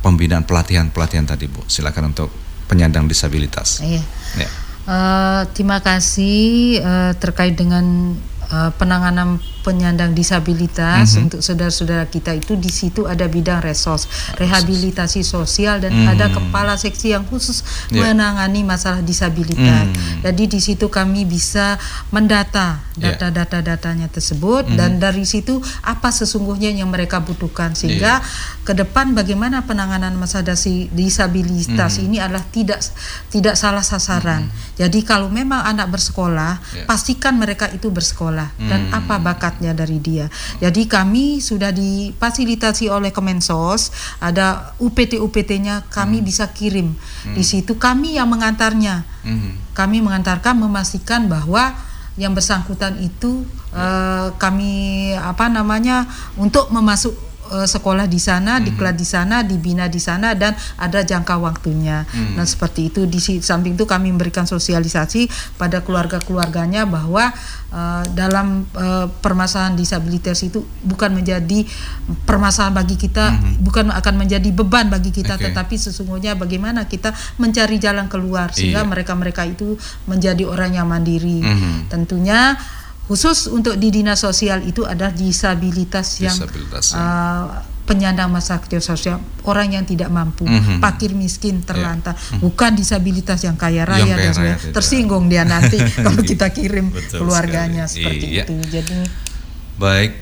pembinaan 0.02 0.42
pelatihan-pelatihan 0.42 1.24
tadi 1.24 1.46
Bu. 1.46 1.62
Silakan 1.70 2.12
untuk 2.12 2.28
penyandang 2.66 3.06
disabilitas. 3.06 3.80
Iya. 3.80 4.02
Ya. 4.36 4.48
Uh, 4.84 5.42
terima 5.56 5.80
kasih 5.80 6.76
uh, 6.84 7.12
terkait 7.16 7.56
dengan 7.56 8.12
uh, 8.52 8.68
penanganan 8.76 9.40
penyandang 9.64 10.12
disabilitas 10.12 11.08
mm 11.08 11.14
-hmm. 11.16 11.24
untuk 11.24 11.40
saudara-saudara 11.40 12.04
kita 12.12 12.36
itu 12.36 12.60
di 12.60 12.68
situ 12.68 13.08
ada 13.08 13.24
bidang 13.24 13.64
resos, 13.64 14.04
rehabilitasi 14.36 15.24
sosial 15.24 15.80
dan 15.80 15.96
mm. 15.96 16.12
ada 16.12 16.28
kepala 16.28 16.76
seksi 16.76 17.16
yang 17.16 17.24
khusus 17.24 17.64
yeah. 17.88 18.12
menangani 18.12 18.60
masalah 18.60 19.00
disabilitas. 19.00 19.88
Mm. 19.88 20.28
Jadi 20.28 20.44
di 20.52 20.60
situ 20.60 20.92
kami 20.92 21.24
bisa 21.24 21.80
mendata 22.12 22.84
data-data 22.94 23.64
datanya 23.64 24.06
tersebut 24.12 24.68
mm. 24.68 24.76
dan 24.76 25.00
dari 25.00 25.24
situ 25.24 25.58
apa 25.82 26.12
sesungguhnya 26.12 26.70
yang 26.70 26.92
mereka 26.92 27.24
butuhkan 27.24 27.72
sehingga 27.72 28.20
yeah. 28.20 28.62
ke 28.62 28.76
depan 28.76 29.16
bagaimana 29.16 29.64
penanganan 29.64 30.12
masalah 30.14 30.54
disabilitas 30.92 31.98
mm. 31.98 32.04
ini 32.04 32.16
adalah 32.20 32.44
tidak 32.52 32.84
tidak 33.32 33.56
salah 33.56 33.82
sasaran. 33.82 34.46
Mm. 34.46 34.52
Jadi 34.84 35.00
kalau 35.02 35.32
memang 35.32 35.64
anak 35.64 35.88
bersekolah, 35.88 36.60
yeah. 36.76 36.86
pastikan 36.86 37.40
mereka 37.40 37.70
itu 37.72 37.88
bersekolah 37.88 38.52
mm. 38.60 38.68
dan 38.68 38.80
apa 38.92 39.16
bakat 39.22 39.53
haknya 39.54 39.70
dari 39.70 40.02
dia. 40.02 40.26
Jadi 40.58 40.90
kami 40.90 41.38
sudah 41.38 41.70
difasilitasi 41.70 42.90
oleh 42.90 43.14
Kemensos, 43.14 43.94
ada 44.18 44.74
UPT-UPT-nya 44.82 45.86
kami 45.86 46.18
hmm. 46.18 46.26
bisa 46.26 46.50
kirim. 46.50 46.98
Hmm. 46.98 47.38
Di 47.38 47.46
situ 47.46 47.78
kami 47.78 48.18
yang 48.18 48.26
mengantarnya. 48.26 49.06
Hmm. 49.22 49.54
Kami 49.78 50.02
mengantarkan 50.02 50.58
memastikan 50.58 51.30
bahwa 51.30 51.72
yang 52.14 52.30
bersangkutan 52.34 52.98
itu 53.02 53.42
uh, 53.74 54.30
kami 54.38 55.10
apa 55.18 55.50
namanya 55.50 56.06
untuk 56.38 56.70
memasuk 56.70 57.33
uh, 57.52 57.68
sekolah 57.68 58.08
di 58.08 58.20
sana, 58.22 58.56
hmm. 58.58 58.64
diklat 58.70 58.96
di 58.96 59.06
sana, 59.06 59.44
dibina 59.44 59.90
di 59.90 60.00
sana 60.00 60.32
dan 60.32 60.56
ada 60.80 61.04
jangka 61.04 61.36
waktunya. 61.40 62.06
Hmm. 62.08 62.40
Nah, 62.40 62.46
seperti 62.46 62.88
itu 62.92 63.04
di 63.04 63.18
samping 63.20 63.76
itu 63.76 63.84
kami 63.84 64.12
memberikan 64.12 64.48
sosialisasi 64.48 65.28
pada 65.60 65.84
keluarga-keluarganya 65.84 66.88
bahwa 66.88 67.32
uh, 67.72 68.04
dalam 68.12 68.64
uh, 68.76 69.10
permasalahan 69.20 69.76
disabilitas 69.76 70.40
itu 70.46 70.64
bukan 70.84 71.12
menjadi 71.12 71.66
permasalahan 72.24 72.74
bagi 72.76 72.96
kita, 72.96 73.34
hmm. 73.34 73.64
bukan 73.64 73.92
akan 73.92 74.14
menjadi 74.14 74.48
beban 74.54 74.88
bagi 74.88 75.10
kita, 75.12 75.36
okay. 75.36 75.50
tetapi 75.50 75.74
sesungguhnya 75.76 76.38
bagaimana 76.38 76.86
kita 76.88 77.12
mencari 77.36 77.76
jalan 77.76 78.06
keluar 78.08 78.52
sehingga 78.54 78.84
iya. 78.84 78.88
mereka-mereka 78.88 79.42
itu 79.44 79.76
menjadi 80.06 80.44
orang 80.46 80.76
yang 80.76 80.86
mandiri. 80.88 81.42
Hmm. 81.42 81.90
Tentunya 81.90 82.56
khusus 83.04 83.52
untuk 83.52 83.76
di 83.76 83.92
dinas 83.92 84.24
sosial 84.24 84.64
itu 84.64 84.84
adalah 84.88 85.12
disabilitas 85.12 86.24
yang 86.24 86.32
disabilitas, 86.32 86.96
ya. 86.96 86.98
uh, 86.98 87.44
penyandang 87.84 88.32
masalah 88.32 88.64
sosial 88.80 89.20
orang 89.44 89.76
yang 89.76 89.84
tidak 89.84 90.08
mampu 90.08 90.48
mm-hmm. 90.48 90.80
pakir 90.80 91.12
miskin 91.12 91.60
terlantar 91.60 92.16
yeah. 92.16 92.24
mm-hmm. 92.24 92.40
bukan 92.40 92.72
disabilitas 92.72 93.44
yang 93.44 93.60
kaya 93.60 93.84
raya 93.84 94.08
yang 94.08 94.16
kaya 94.16 94.32
dan 94.32 94.34
raya, 94.40 94.56
tersinggung 94.72 95.28
dia 95.28 95.44
nanti 95.44 95.76
kalau 96.04 96.24
kita 96.24 96.48
kirim 96.48 96.88
Betul 96.88 97.28
keluarganya 97.28 97.84
sekali. 97.84 98.24
seperti 98.24 98.26
iya. 98.32 98.44
itu 98.48 98.56
jadi 98.72 98.96
baik 99.76 100.12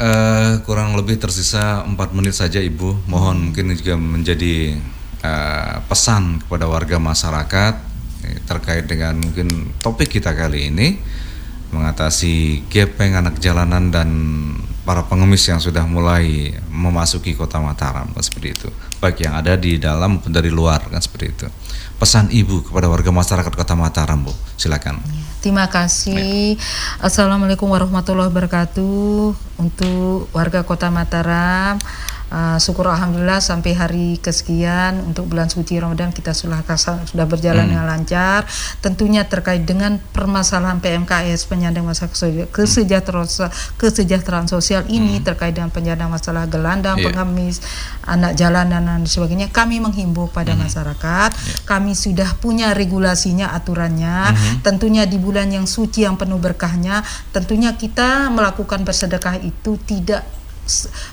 uh, 0.00 0.52
kurang 0.64 0.96
lebih 0.96 1.20
tersisa 1.20 1.84
empat 1.84 2.16
menit 2.16 2.32
saja 2.32 2.64
ibu 2.64 2.96
mohon 3.04 3.36
hmm. 3.36 3.44
mungkin 3.52 3.64
juga 3.76 3.94
menjadi 4.00 4.80
uh, 5.20 5.84
pesan 5.84 6.40
kepada 6.48 6.64
warga 6.64 6.96
masyarakat 6.96 7.74
eh, 8.24 8.40
terkait 8.48 8.88
dengan 8.88 9.20
mungkin 9.20 9.76
topik 9.84 10.16
kita 10.16 10.32
kali 10.32 10.72
ini 10.72 10.88
mengatasi 11.70 12.66
gepeng 12.70 13.14
anak 13.14 13.38
jalanan 13.38 13.90
dan 13.90 14.08
para 14.82 15.06
pengemis 15.06 15.46
yang 15.46 15.62
sudah 15.62 15.86
mulai 15.86 16.50
memasuki 16.66 17.36
kota 17.38 17.62
Mataram 17.62 18.10
kan 18.10 18.22
seperti 18.24 18.48
itu. 18.58 18.68
Baik 18.98 19.22
yang 19.22 19.38
ada 19.38 19.54
di 19.54 19.78
dalam 19.78 20.18
maupun 20.18 20.34
dari 20.34 20.50
luar 20.50 20.82
kan 20.90 20.98
seperti 20.98 21.26
itu. 21.30 21.46
Pesan 22.00 22.32
ibu 22.32 22.64
kepada 22.64 22.90
warga 22.90 23.12
masyarakat 23.14 23.52
kota 23.52 23.78
Mataram 23.78 24.26
bu. 24.26 24.32
Silakan. 24.58 24.98
Terima 25.40 25.70
kasih. 25.72 26.56
Ya. 26.56 26.60
assalamualaikum 27.00 27.70
warahmatullahi 27.70 28.28
wabarakatuh 28.28 29.32
untuk 29.56 30.28
warga 30.36 30.66
kota 30.66 30.92
Mataram 30.92 31.80
Uh, 32.30 32.62
syukur 32.62 32.86
alhamdulillah 32.86 33.42
sampai 33.42 33.74
hari 33.74 34.14
kesekian 34.22 35.02
untuk 35.02 35.26
bulan 35.26 35.50
suci 35.50 35.82
Ramadan 35.82 36.14
kita 36.14 36.30
sudah 36.30 36.62
sudah 37.10 37.26
berjalan 37.26 37.66
hmm. 37.66 37.70
dengan 37.74 37.86
lancar. 37.90 38.46
Tentunya 38.78 39.26
terkait 39.26 39.66
dengan 39.66 39.98
permasalahan 39.98 40.78
PMKS 40.78 41.50
penyandang 41.50 41.90
masalah 41.90 42.14
kesejahteraan 42.54 43.26
kesejahteraan 43.74 44.46
sosial 44.46 44.86
ini 44.86 45.18
hmm. 45.18 45.26
terkait 45.26 45.58
dengan 45.58 45.74
penyandang 45.74 46.06
masalah 46.06 46.46
gelandang, 46.46 47.02
yeah. 47.02 47.10
pengemis, 47.10 47.58
anak 48.06 48.38
jalanan 48.38 48.86
dan 48.86 49.02
sebagainya. 49.10 49.50
Kami 49.50 49.82
menghimbau 49.82 50.30
pada 50.30 50.54
hmm. 50.54 50.70
masyarakat, 50.70 51.30
yeah. 51.34 51.66
kami 51.66 51.98
sudah 51.98 52.38
punya 52.38 52.70
regulasinya, 52.78 53.50
aturannya. 53.58 54.30
Hmm. 54.30 54.62
Tentunya 54.62 55.02
di 55.02 55.18
bulan 55.18 55.50
yang 55.50 55.66
suci 55.66 56.06
yang 56.06 56.14
penuh 56.14 56.38
berkahnya, 56.38 57.02
tentunya 57.34 57.74
kita 57.74 58.30
melakukan 58.30 58.86
bersedekah 58.86 59.42
itu 59.42 59.74
tidak 59.82 60.39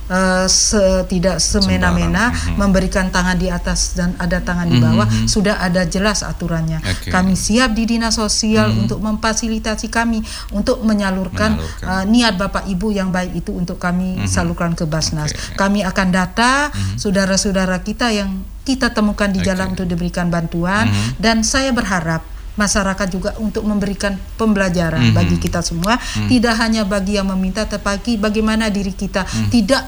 uh, 0.09 0.45
se, 0.45 1.03
tidak 1.09 1.41
semena-mena 1.41 2.31
mm-hmm. 2.31 2.55
memberikan 2.55 3.09
tangan 3.09 3.37
di 3.37 3.49
atas 3.49 3.97
dan 3.97 4.13
ada 4.21 4.39
tangan 4.39 4.69
di 4.69 4.77
bawah 4.77 5.05
mm-hmm. 5.07 5.27
sudah 5.27 5.59
ada 5.59 5.83
jelas 5.89 6.21
aturannya. 6.21 6.79
Okay. 6.81 7.11
Kami 7.11 7.33
siap 7.33 7.73
di 7.73 7.89
dinas 7.89 8.15
sosial 8.15 8.69
mm-hmm. 8.71 8.83
untuk 8.85 8.99
memfasilitasi 9.01 9.87
kami 9.89 10.21
untuk 10.53 10.81
menyalurkan, 10.85 11.57
menyalurkan. 11.57 11.85
Uh, 11.87 12.03
niat 12.07 12.37
Bapak 12.37 12.69
Ibu 12.69 12.93
yang 12.93 13.09
baik 13.09 13.33
itu 13.35 13.51
untuk 13.51 13.81
kami 13.81 14.21
mm-hmm. 14.21 14.29
salurkan 14.29 14.77
ke 14.77 14.85
Basnas. 14.85 15.33
Okay. 15.33 15.57
Kami 15.57 15.81
akan 15.83 16.07
data 16.13 16.69
mm-hmm. 16.69 16.97
saudara-saudara 17.01 17.81
kita 17.81 18.13
yang 18.13 18.45
kita 18.67 18.91
temukan 18.91 19.31
di 19.31 19.39
jalan 19.39 19.71
okay. 19.71 19.73
untuk 19.79 19.87
diberikan 19.87 20.27
bantuan 20.27 20.91
mm-hmm. 20.91 21.23
dan 21.23 21.39
saya 21.41 21.71
berharap 21.71 22.36
masyarakat 22.57 23.07
juga 23.07 23.31
untuk 23.39 23.63
memberikan 23.63 24.17
pembelajaran 24.35 24.99
mm 24.99 25.09
-hmm. 25.13 25.17
bagi 25.17 25.37
kita 25.37 25.61
semua 25.61 25.95
mm 25.95 26.01
-hmm. 26.01 26.27
tidak 26.27 26.55
hanya 26.59 26.81
bagi 26.83 27.15
yang 27.15 27.29
meminta 27.29 27.63
tetapi 27.69 28.17
bagaimana 28.17 28.67
diri 28.73 28.91
kita 28.91 29.23
mm 29.23 29.29
-hmm. 29.29 29.49
tidak 29.53 29.83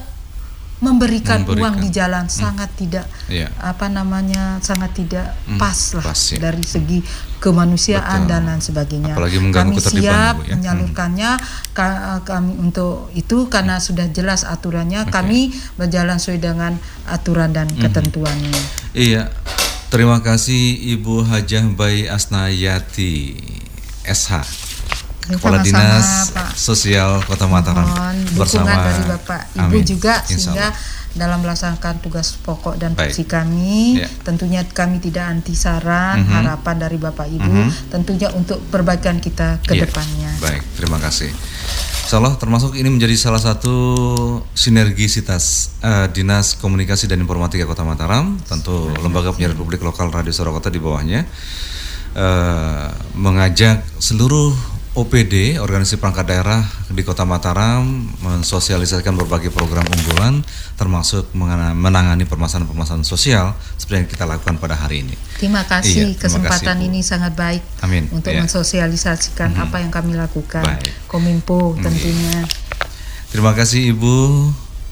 memberikan, 0.80 1.44
memberikan 1.44 1.60
uang 1.60 1.76
di 1.84 1.90
jalan 1.92 2.26
hmm. 2.26 2.32
sangat 2.32 2.70
tidak 2.80 3.06
yeah. 3.28 3.52
apa 3.60 3.92
namanya 3.92 4.64
sangat 4.64 4.96
tidak 4.96 5.36
hmm. 5.44 5.60
pas 5.60 5.76
lah 5.76 6.04
pas, 6.08 6.22
ya. 6.32 6.40
dari 6.40 6.64
segi 6.64 7.04
kemanusiaan 7.44 8.24
Betul. 8.24 8.32
dan 8.32 8.42
lain 8.48 8.64
sebagainya. 8.64 9.14
Apalagi 9.16 9.38
kami 9.52 9.76
siap 9.80 10.36
ya. 10.44 10.56
menyalurkannya 10.56 11.32
hmm. 11.36 12.24
kami 12.24 12.52
untuk 12.64 13.12
itu 13.12 13.52
karena 13.52 13.84
sudah 13.84 14.08
jelas 14.12 14.48
aturannya 14.48 15.04
okay. 15.08 15.12
kami 15.12 15.40
berjalan 15.76 16.16
sesuai 16.16 16.40
dengan 16.40 16.80
aturan 17.12 17.52
dan 17.52 17.68
hmm. 17.68 17.80
ketentuannya. 17.84 18.60
Iya. 18.96 19.24
Terima 19.90 20.22
kasih 20.22 20.94
Ibu 21.02 21.26
Hajah 21.26 21.66
Bayi 21.74 22.06
Asnayati 22.06 23.34
SH 24.06 24.46
Kepala 25.34 25.66
Dinas 25.66 26.30
Pak. 26.30 26.54
Sosial 26.54 27.26
Kota 27.26 27.50
Mataram 27.50 27.90
bersama 28.38 28.86
dari 28.86 29.04
Bapak 29.10 29.42
Ibu 29.58 29.66
Amin. 29.66 29.82
juga 29.82 30.22
sehingga 30.30 30.78
dalam 31.18 31.42
melaksanakan 31.42 32.06
tugas 32.06 32.38
pokok 32.38 32.78
dan 32.78 32.94
fungsi 32.94 33.26
kami 33.26 34.04
ya. 34.04 34.08
tentunya 34.22 34.62
kami 34.62 35.02
tidak 35.02 35.26
anti 35.26 35.58
saran 35.58 36.22
mm 36.22 36.24
-hmm. 36.26 36.36
harapan 36.38 36.76
dari 36.78 36.98
Bapak 37.02 37.26
Ibu 37.26 37.50
mm 37.50 37.66
-hmm. 37.66 37.90
tentunya 37.90 38.30
untuk 38.34 38.62
perbaikan 38.70 39.18
kita 39.18 39.58
ke 39.66 39.74
ya. 39.74 39.90
depannya. 39.90 40.32
Baik, 40.38 40.62
terima 40.78 41.02
kasih. 41.02 41.34
Insya 42.10 42.18
Allah 42.18 42.34
termasuk 42.42 42.74
ini 42.74 42.90
menjadi 42.90 43.14
salah 43.14 43.38
satu 43.38 43.70
sinergisitas 44.58 45.78
uh, 45.86 46.10
Dinas 46.10 46.58
Komunikasi 46.58 47.06
dan 47.06 47.22
Informatika 47.22 47.70
Kota 47.70 47.86
Mataram, 47.86 48.34
tentu 48.50 48.90
Lembaga 48.98 49.30
Penyiaran 49.30 49.54
Publik 49.54 49.86
Lokal 49.86 50.10
Radio 50.10 50.34
Kota 50.34 50.74
di 50.74 50.82
bawahnya, 50.82 51.30
uh, 52.18 52.90
mengajak 53.14 53.86
seluruh 54.02 54.58
OPD, 54.98 55.62
organisasi 55.62 56.02
perangkat 56.02 56.26
daerah 56.26 56.66
di 56.90 57.06
Kota 57.06 57.22
Mataram 57.22 57.86
mensosialisasikan 58.26 59.14
berbagai 59.14 59.54
program 59.54 59.86
unggulan 59.86 60.42
termasuk 60.82 61.30
menangani 61.38 62.26
permasalahan-permasalahan 62.26 63.06
sosial 63.06 63.54
seperti 63.78 63.98
yang 64.02 64.10
kita 64.10 64.26
lakukan 64.26 64.58
pada 64.58 64.74
hari 64.74 65.06
ini. 65.06 65.14
Terima 65.38 65.62
kasih 65.62 66.18
iya, 66.18 66.18
kesempatan 66.18 66.82
kasih, 66.82 66.90
ini 66.90 67.00
sangat 67.06 67.38
baik 67.38 67.62
Amin. 67.86 68.10
untuk 68.10 68.34
ya. 68.34 68.42
mensosialisasikan 68.42 69.54
-hmm. 69.54 69.64
apa 69.70 69.78
yang 69.78 69.94
kami 69.94 70.18
lakukan. 70.18 70.66
Baik. 70.66 70.90
Kominfo 71.06 71.78
tentunya. 71.78 72.50
Terima 73.30 73.54
kasih 73.54 73.94
Ibu. 73.94 74.18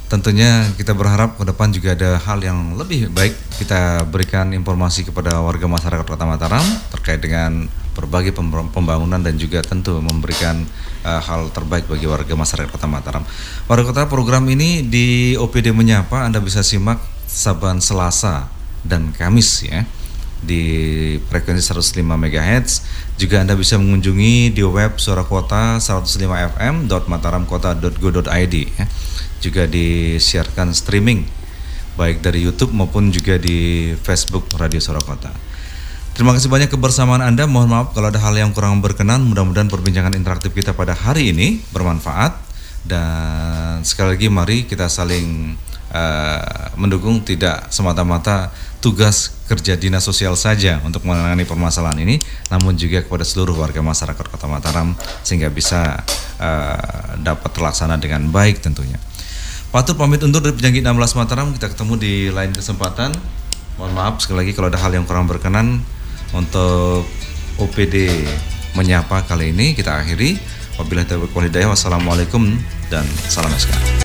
Tentunya 0.08 0.64
kita 0.78 0.96
berharap 0.96 1.36
ke 1.36 1.44
depan 1.44 1.74
juga 1.74 1.92
ada 1.98 2.16
hal 2.22 2.40
yang 2.40 2.80
lebih 2.80 3.12
baik 3.12 3.36
kita 3.60 4.08
berikan 4.08 4.56
informasi 4.56 5.04
kepada 5.04 5.42
warga 5.44 5.68
masyarakat 5.68 6.06
Kota 6.08 6.24
Mataram 6.24 6.64
terkait 6.96 7.20
dengan 7.20 7.68
berbagai 7.98 8.30
pembangunan 8.70 9.18
dan 9.18 9.42
juga 9.42 9.66
tentu 9.66 9.98
memberikan 9.98 10.62
uh, 11.02 11.18
hal 11.18 11.50
terbaik 11.50 11.90
bagi 11.90 12.06
warga 12.06 12.38
masyarakat 12.38 12.70
Kota 12.70 12.86
Mataram. 12.86 13.26
Warga 13.66 13.90
Kota 13.90 14.06
program 14.06 14.46
ini 14.54 14.86
di 14.86 15.34
OPD 15.34 15.74
Menyapa 15.74 16.30
Anda 16.30 16.38
bisa 16.38 16.62
simak 16.62 17.02
saban 17.26 17.82
Selasa 17.82 18.54
dan 18.86 19.10
Kamis 19.18 19.66
ya 19.66 19.82
di 20.38 21.18
frekuensi 21.26 21.74
105 21.74 22.06
MHz. 22.06 22.70
Juga 23.18 23.42
Anda 23.42 23.58
bisa 23.58 23.82
mengunjungi 23.82 24.54
di 24.54 24.62
web 24.62 25.02
Suara 25.02 25.26
Kota 25.26 25.82
105 25.82 26.54
fm.mataramkota.go.id 26.54 28.56
ya. 28.78 28.86
Juga 29.42 29.66
disiarkan 29.66 30.78
streaming 30.78 31.26
baik 31.98 32.22
dari 32.22 32.46
YouTube 32.46 32.78
maupun 32.78 33.10
juga 33.10 33.42
di 33.42 33.90
Facebook 33.98 34.54
Radio 34.62 34.78
Suara 34.78 35.02
Kota. 35.02 35.47
Terima 36.18 36.34
kasih 36.34 36.50
banyak 36.50 36.74
kebersamaan 36.74 37.22
Anda. 37.22 37.46
Mohon 37.46 37.70
maaf 37.78 37.88
kalau 37.94 38.10
ada 38.10 38.18
hal 38.18 38.34
yang 38.34 38.50
kurang 38.50 38.82
berkenan. 38.82 39.22
Mudah-mudahan 39.30 39.70
perbincangan 39.70 40.18
interaktif 40.18 40.50
kita 40.50 40.74
pada 40.74 40.98
hari 40.98 41.30
ini 41.30 41.62
bermanfaat 41.70 42.34
dan 42.90 43.86
sekali 43.86 44.18
lagi 44.18 44.26
mari 44.26 44.66
kita 44.66 44.90
saling 44.90 45.54
uh, 45.94 46.74
mendukung 46.74 47.22
tidak 47.22 47.70
semata-mata 47.70 48.50
tugas 48.82 49.46
kerja 49.46 49.78
dinas 49.78 50.02
sosial 50.10 50.34
saja 50.34 50.82
untuk 50.82 51.06
menangani 51.06 51.46
permasalahan 51.46 52.02
ini, 52.02 52.18
namun 52.50 52.74
juga 52.74 53.06
kepada 53.06 53.22
seluruh 53.22 53.54
warga 53.54 53.86
masyarakat 53.86 54.26
Kota 54.26 54.50
Mataram 54.50 54.98
sehingga 55.22 55.54
bisa 55.54 56.02
uh, 56.42 57.14
dapat 57.22 57.54
terlaksana 57.54 58.02
dengan 58.02 58.26
baik 58.34 58.66
tentunya. 58.66 58.98
Patut 59.70 59.94
pamit 59.94 60.26
undur 60.26 60.42
dari 60.42 60.58
penyakit 60.58 60.82
16 60.82 60.98
Mataram, 61.14 61.54
kita 61.54 61.78
ketemu 61.78 61.94
di 62.02 62.14
lain 62.34 62.58
kesempatan. 62.58 63.14
Mohon 63.78 63.94
maaf 63.94 64.26
sekali 64.26 64.42
lagi 64.42 64.58
kalau 64.58 64.74
ada 64.74 64.82
hal 64.82 64.90
yang 64.98 65.06
kurang 65.06 65.30
berkenan 65.30 65.86
untuk 66.38 67.10
OPD 67.58 68.14
menyapa 68.78 69.26
kali 69.26 69.50
ini 69.50 69.74
kita 69.74 69.98
akhiri. 69.98 70.38
Wabillahi 70.78 71.10
taufiq 71.10 71.34
walhidayah. 71.34 71.74
Wassalamualaikum 71.74 72.54
dan 72.94 73.04
salam 73.26 73.50
SK. 73.58 73.88